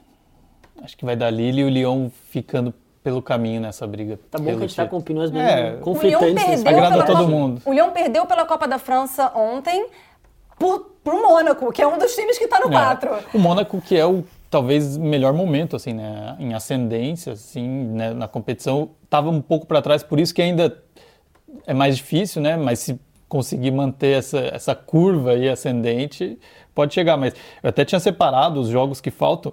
Acho 0.82 0.96
que 0.96 1.04
vai 1.04 1.16
dar 1.16 1.30
Lille 1.30 1.60
e 1.60 1.64
o 1.64 1.68
Lyon 1.68 2.10
ficando 2.30 2.74
pelo 3.02 3.22
caminho 3.22 3.60
nessa 3.60 3.86
briga. 3.86 4.18
Tá 4.30 4.38
bom 4.38 4.44
que 4.44 4.50
a 4.50 4.54
gente 4.60 4.70
está 4.70 4.86
com 4.86 4.98
opiniões 4.98 5.30
bem 5.30 5.42
É, 5.42 5.72
conflitantes. 5.80 6.64
Agrada 6.66 6.90
pela 6.90 7.06
todo 7.06 7.28
mundo. 7.28 7.62
O 7.64 7.72
Lyon 7.72 7.90
perdeu 7.90 8.26
pela 8.26 8.44
Copa 8.44 8.68
da 8.68 8.78
França 8.78 9.32
ontem 9.34 9.86
por, 10.58 10.90
pro 11.02 11.22
Mônaco, 11.22 11.72
que 11.72 11.80
é 11.80 11.86
um 11.86 11.98
dos 11.98 12.14
times 12.14 12.36
que 12.36 12.44
está 12.44 12.60
no 12.60 12.66
É. 12.66 12.70
4. 12.70 13.10
O 13.34 13.38
Mônaco 13.38 13.80
que 13.80 13.96
é 13.96 14.04
o 14.04 14.24
talvez 14.50 14.96
melhor 14.98 15.32
momento 15.32 15.76
assim, 15.76 15.94
né, 15.94 16.36
em 16.38 16.52
ascendência, 16.54 17.32
assim, 17.32 17.66
né, 17.68 18.12
na 18.12 18.26
competição, 18.28 18.90
estava 19.04 19.30
um 19.30 19.40
pouco 19.40 19.64
para 19.64 19.80
trás, 19.80 20.02
por 20.02 20.18
isso 20.18 20.34
que 20.34 20.42
ainda 20.42 20.76
é 21.66 21.72
mais 21.72 21.96
difícil, 21.96 22.42
né? 22.42 22.56
Mas 22.56 22.80
se 22.80 23.00
conseguir 23.28 23.70
manter 23.70 24.18
essa, 24.18 24.38
essa 24.52 24.74
curva 24.74 25.32
aí 25.32 25.48
ascendente, 25.48 26.38
pode 26.74 26.92
chegar. 26.94 27.16
Mas 27.16 27.34
eu 27.62 27.70
até 27.70 27.84
tinha 27.84 28.00
separado 28.00 28.60
os 28.60 28.68
jogos 28.68 29.00
que 29.00 29.10
faltam. 29.10 29.52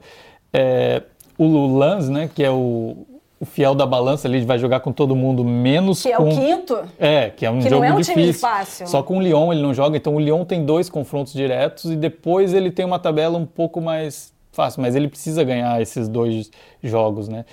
É, 0.52 1.04
o 1.38 1.78
Lans, 1.78 2.10
né? 2.10 2.30
Que 2.34 2.44
é 2.44 2.50
o, 2.52 3.06
o 3.40 3.46
fiel 3.46 3.76
da 3.76 3.86
balança 3.86 4.28
ali, 4.28 4.44
vai 4.44 4.58
jogar 4.58 4.80
com 4.80 4.92
todo 4.92 5.16
mundo, 5.16 5.44
menos 5.44 6.02
Que 6.02 6.12
é 6.12 6.18
com... 6.18 6.30
o 6.30 6.36
quinto. 6.36 6.78
É, 6.98 7.30
que 7.30 7.46
é 7.46 7.52
um 7.52 7.60
Que 7.60 7.70
não 7.70 7.78
jogo 7.78 7.86
é 7.86 7.94
um 7.94 8.02
time 8.02 8.22
difícil. 8.24 8.42
fácil. 8.42 8.88
Só 8.88 9.04
com 9.04 9.18
o 9.18 9.22
Lyon 9.22 9.54
ele 9.54 9.62
não 9.62 9.74
joga, 9.74 9.96
então 9.98 10.16
o 10.16 10.20
Lyon 10.20 10.44
tem 10.44 10.66
dois 10.66 10.90
confrontos 10.90 11.34
diretos 11.34 11.86
e 11.92 11.96
depois 11.96 12.54
ele 12.54 12.72
tem 12.72 12.86
uma 12.86 12.98
tabela 13.00 13.38
um 13.38 13.46
pouco 13.46 13.80
mais 13.80 14.34
fácil, 14.52 14.82
mas 14.82 14.96
ele 14.96 15.08
precisa 15.08 15.44
ganhar 15.44 15.80
esses 15.82 16.08
dois 16.08 16.50
jogos, 16.82 17.28
né? 17.28 17.46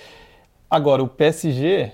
Agora, 0.69 1.03
o 1.03 1.07
PSG 1.07 1.91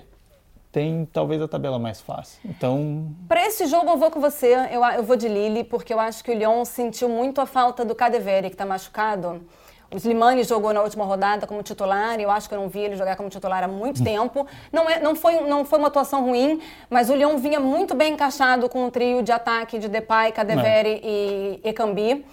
tem 0.72 1.06
talvez 1.12 1.42
a 1.42 1.46
tabela 1.46 1.78
mais 1.78 2.00
fácil. 2.00 2.40
Então, 2.46 3.08
Para 3.28 3.46
esse 3.46 3.66
jogo 3.66 3.90
eu 3.90 3.98
vou 3.98 4.10
com 4.10 4.18
você, 4.20 4.56
eu, 4.70 4.82
eu 4.82 5.02
vou 5.02 5.16
de 5.16 5.28
Lille, 5.28 5.64
porque 5.64 5.92
eu 5.92 6.00
acho 6.00 6.24
que 6.24 6.30
o 6.30 6.34
Lyon 6.34 6.64
sentiu 6.64 7.10
muito 7.10 7.42
a 7.42 7.46
falta 7.46 7.84
do 7.84 7.94
Cadevere, 7.94 8.48
que 8.48 8.54
está 8.54 8.64
machucado. 8.64 9.42
O 9.92 9.96
Slimani 9.98 10.42
jogou 10.42 10.72
na 10.72 10.82
última 10.82 11.04
rodada 11.04 11.46
como 11.46 11.62
titular, 11.62 12.18
e 12.18 12.22
eu 12.22 12.30
acho 12.30 12.48
que 12.48 12.54
eu 12.54 12.60
não 12.60 12.68
vi 12.68 12.80
ele 12.80 12.96
jogar 12.96 13.14
como 13.14 13.28
titular 13.28 13.62
há 13.62 13.68
muito 13.68 14.02
tempo. 14.02 14.46
Não, 14.72 14.88
é, 14.88 14.98
não, 15.00 15.14
foi, 15.14 15.40
não 15.40 15.66
foi 15.66 15.78
uma 15.78 15.88
atuação 15.88 16.24
ruim, 16.24 16.62
mas 16.88 17.10
o 17.10 17.14
Lyon 17.14 17.36
vinha 17.36 17.60
muito 17.60 17.94
bem 17.94 18.14
encaixado 18.14 18.68
com 18.70 18.86
o 18.86 18.90
trio 18.90 19.22
de 19.22 19.30
ataque 19.30 19.78
de 19.78 19.88
Depay, 19.88 20.32
Cadevere 20.32 21.00
e 21.04 21.60
Ekambi. 21.62 22.24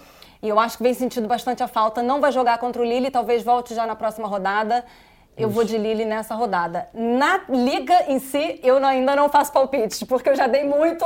E 0.41 0.47
eu 0.47 0.57
acho 0.57 0.77
que 0.77 0.83
vem 0.83 0.93
sentindo 0.93 1.27
bastante 1.27 1.61
a 1.61 1.67
falta. 1.67 2.01
Não 2.01 2.21
vai 2.21 2.31
jogar 2.31 2.57
contra 2.59 2.81
o 2.81 2.85
Lille, 2.85 3.11
talvez 3.11 3.43
volte 3.43 3.75
já 3.75 3.85
na 3.85 3.95
próxima 3.95 4.25
rodada. 4.25 4.85
Eu 5.39 5.49
vou 5.49 5.63
de 5.63 5.77
Lille 5.77 6.05
nessa 6.05 6.35
rodada. 6.35 6.87
Na 6.93 7.41
liga 7.49 8.05
em 8.07 8.19
si, 8.19 8.59
eu 8.63 8.79
não- 8.79 8.87
ainda 8.89 9.15
não 9.15 9.29
faço 9.29 9.51
palpite, 9.53 10.05
porque 10.05 10.29
eu 10.29 10.35
já 10.35 10.47
dei 10.47 10.63
muito 10.63 11.05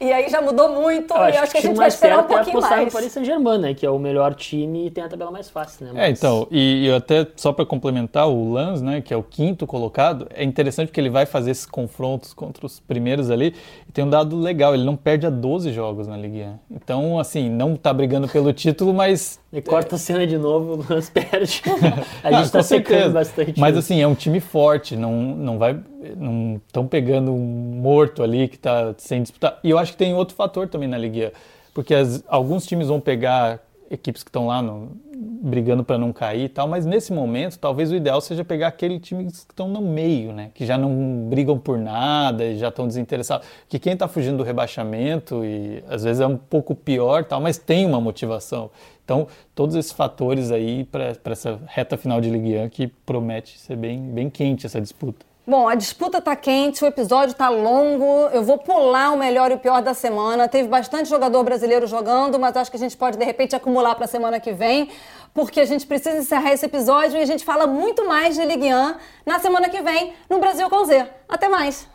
e 0.00 0.12
aí 0.12 0.28
já 0.28 0.40
mudou 0.40 0.68
muito. 0.70 1.12
Eu 1.14 1.20
e 1.20 1.28
acho 1.28 1.36
eu 1.38 1.42
acho 1.42 1.52
que 1.52 1.58
a 1.58 1.60
que 1.60 1.66
o 1.66 1.70
gente 1.70 1.76
vai 1.76 1.88
esperar 1.88 2.16
um 2.18 2.20
é 2.20 2.22
pouquinho 2.24 2.60
no 2.60 2.60
mais. 2.62 2.92
Paris 2.92 3.12
Saint-Germain, 3.12 3.58
né? 3.58 3.74
Que 3.74 3.84
é 3.84 3.90
o 3.90 3.98
melhor 3.98 4.34
time 4.34 4.86
e 4.86 4.90
tem 4.90 5.04
a 5.04 5.08
tabela 5.08 5.30
mais 5.30 5.50
fácil, 5.50 5.84
né? 5.86 5.92
é, 5.94 6.08
Mas- 6.08 6.18
então, 6.18 6.46
e 6.50 6.86
eu 6.86 6.96
até 6.96 7.26
só 7.36 7.52
para 7.52 7.66
complementar 7.66 8.28
o 8.28 8.52
Lans, 8.52 8.80
né, 8.80 9.00
que 9.00 9.12
é 9.12 9.16
o 9.16 9.22
quinto 9.22 9.66
colocado, 9.66 10.26
é 10.34 10.42
interessante 10.44 10.88
porque 10.88 11.00
ele 11.00 11.10
vai 11.10 11.26
fazer 11.26 11.50
esses 11.50 11.66
confrontos 11.66 12.32
contra 12.32 12.64
os 12.66 12.80
primeiros 12.80 13.30
ali 13.30 13.54
e 13.88 13.92
tem 13.92 14.04
um 14.04 14.10
dado 14.10 14.36
legal, 14.38 14.74
ele 14.74 14.84
não 14.84 14.96
perde 14.96 15.26
a 15.26 15.30
12 15.30 15.72
jogos 15.72 16.06
na 16.08 16.16
Ligue 16.16 16.42
1. 16.42 16.58
Então, 16.70 17.18
assim, 17.18 17.48
não 17.50 17.76
tá 17.76 17.92
brigando 17.92 18.28
pelo 18.28 18.52
título, 18.52 18.92
mas 18.94 19.38
E 19.54 19.62
corta 19.62 19.94
a 19.94 19.98
cena 19.98 20.26
de 20.26 20.36
novo, 20.36 20.82
o 20.82 20.92
Lance 20.92 21.10
perde. 21.12 21.62
a 22.24 22.32
gente 22.32 22.50
tá 22.50 22.58
com 22.58 22.64
secando 22.64 23.12
bastante. 23.14 23.58
Mas 23.60 23.76
assim, 23.76 24.00
é 24.02 24.06
um 24.06 24.14
time 24.14 24.40
forte, 24.40 24.96
não, 24.96 25.12
não 25.12 25.58
vai. 25.58 25.78
Não 26.16 26.60
estão 26.66 26.86
pegando 26.88 27.32
um 27.32 27.38
morto 27.80 28.22
ali 28.22 28.48
que 28.48 28.56
está 28.56 28.92
sem 28.98 29.22
disputar. 29.22 29.58
E 29.62 29.70
eu 29.70 29.78
acho 29.78 29.92
que 29.92 29.98
tem 29.98 30.12
outro 30.12 30.34
fator 30.34 30.66
também 30.68 30.88
na 30.88 30.98
Liga. 30.98 31.32
Porque 31.72 31.94
as- 31.94 32.24
alguns 32.26 32.66
times 32.66 32.88
vão 32.88 32.98
pegar 33.00 33.60
equipes 33.90 34.24
que 34.24 34.28
estão 34.28 34.46
lá 34.48 34.60
no- 34.60 34.90
brigando 35.16 35.84
para 35.84 35.96
não 35.98 36.12
cair 36.12 36.44
e 36.44 36.48
tal, 36.48 36.66
mas 36.66 36.84
nesse 36.84 37.12
momento 37.12 37.58
talvez 37.58 37.92
o 37.92 37.94
ideal 37.94 38.20
seja 38.20 38.42
pegar 38.44 38.68
aqueles 38.68 39.00
times 39.00 39.44
que 39.44 39.52
estão 39.52 39.68
no 39.68 39.80
meio, 39.80 40.32
né? 40.32 40.50
Que 40.54 40.66
já 40.66 40.76
não 40.76 41.26
brigam 41.28 41.58
por 41.58 41.78
nada 41.78 42.44
e 42.44 42.58
já 42.58 42.68
estão 42.68 42.88
desinteressados. 42.88 43.46
Que 43.68 43.78
quem 43.78 43.92
está 43.92 44.08
fugindo 44.08 44.38
do 44.38 44.42
rebaixamento 44.42 45.44
e 45.44 45.84
às 45.88 46.02
vezes 46.02 46.20
é 46.20 46.26
um 46.26 46.36
pouco 46.36 46.74
pior, 46.74 47.24
tal, 47.24 47.40
mas 47.40 47.56
tem 47.58 47.86
uma 47.86 48.00
motivação. 48.00 48.70
Então, 49.04 49.28
todos 49.54 49.76
esses 49.76 49.92
fatores 49.92 50.50
aí 50.50 50.84
para 50.84 51.14
essa 51.26 51.60
reta 51.66 51.96
final 51.96 52.20
de 52.20 52.30
Ligue 52.30 52.56
1 52.58 52.68
que 52.70 52.86
promete 52.86 53.58
ser 53.58 53.76
bem, 53.76 54.00
bem 54.00 54.30
quente 54.30 54.64
essa 54.64 54.80
disputa. 54.80 55.26
Bom, 55.46 55.68
a 55.68 55.74
disputa 55.74 56.22
tá 56.22 56.34
quente, 56.34 56.82
o 56.82 56.86
episódio 56.86 57.34
tá 57.34 57.50
longo. 57.50 58.28
Eu 58.32 58.42
vou 58.42 58.56
pular 58.56 59.12
o 59.12 59.18
melhor 59.18 59.50
e 59.50 59.54
o 59.54 59.58
pior 59.58 59.82
da 59.82 59.92
semana. 59.92 60.48
Teve 60.48 60.68
bastante 60.68 61.06
jogador 61.10 61.44
brasileiro 61.44 61.86
jogando, 61.86 62.38
mas 62.38 62.56
acho 62.56 62.70
que 62.70 62.78
a 62.78 62.80
gente 62.80 62.96
pode 62.96 63.18
de 63.18 63.24
repente 63.26 63.54
acumular 63.54 63.94
para 63.94 64.06
a 64.06 64.08
semana 64.08 64.40
que 64.40 64.52
vem, 64.52 64.88
porque 65.34 65.60
a 65.60 65.66
gente 65.66 65.86
precisa 65.86 66.16
encerrar 66.16 66.54
esse 66.54 66.64
episódio 66.64 67.18
e 67.18 67.22
a 67.22 67.26
gente 67.26 67.44
fala 67.44 67.66
muito 67.66 68.08
mais 68.08 68.36
de 68.36 68.42
Ligue 68.42 68.74
1 68.74 68.94
na 69.26 69.38
semana 69.38 69.68
que 69.68 69.82
vem 69.82 70.14
no 70.30 70.38
Brasil 70.38 70.70
com 70.70 70.82
Z. 70.86 71.06
Até 71.28 71.46
mais. 71.46 71.93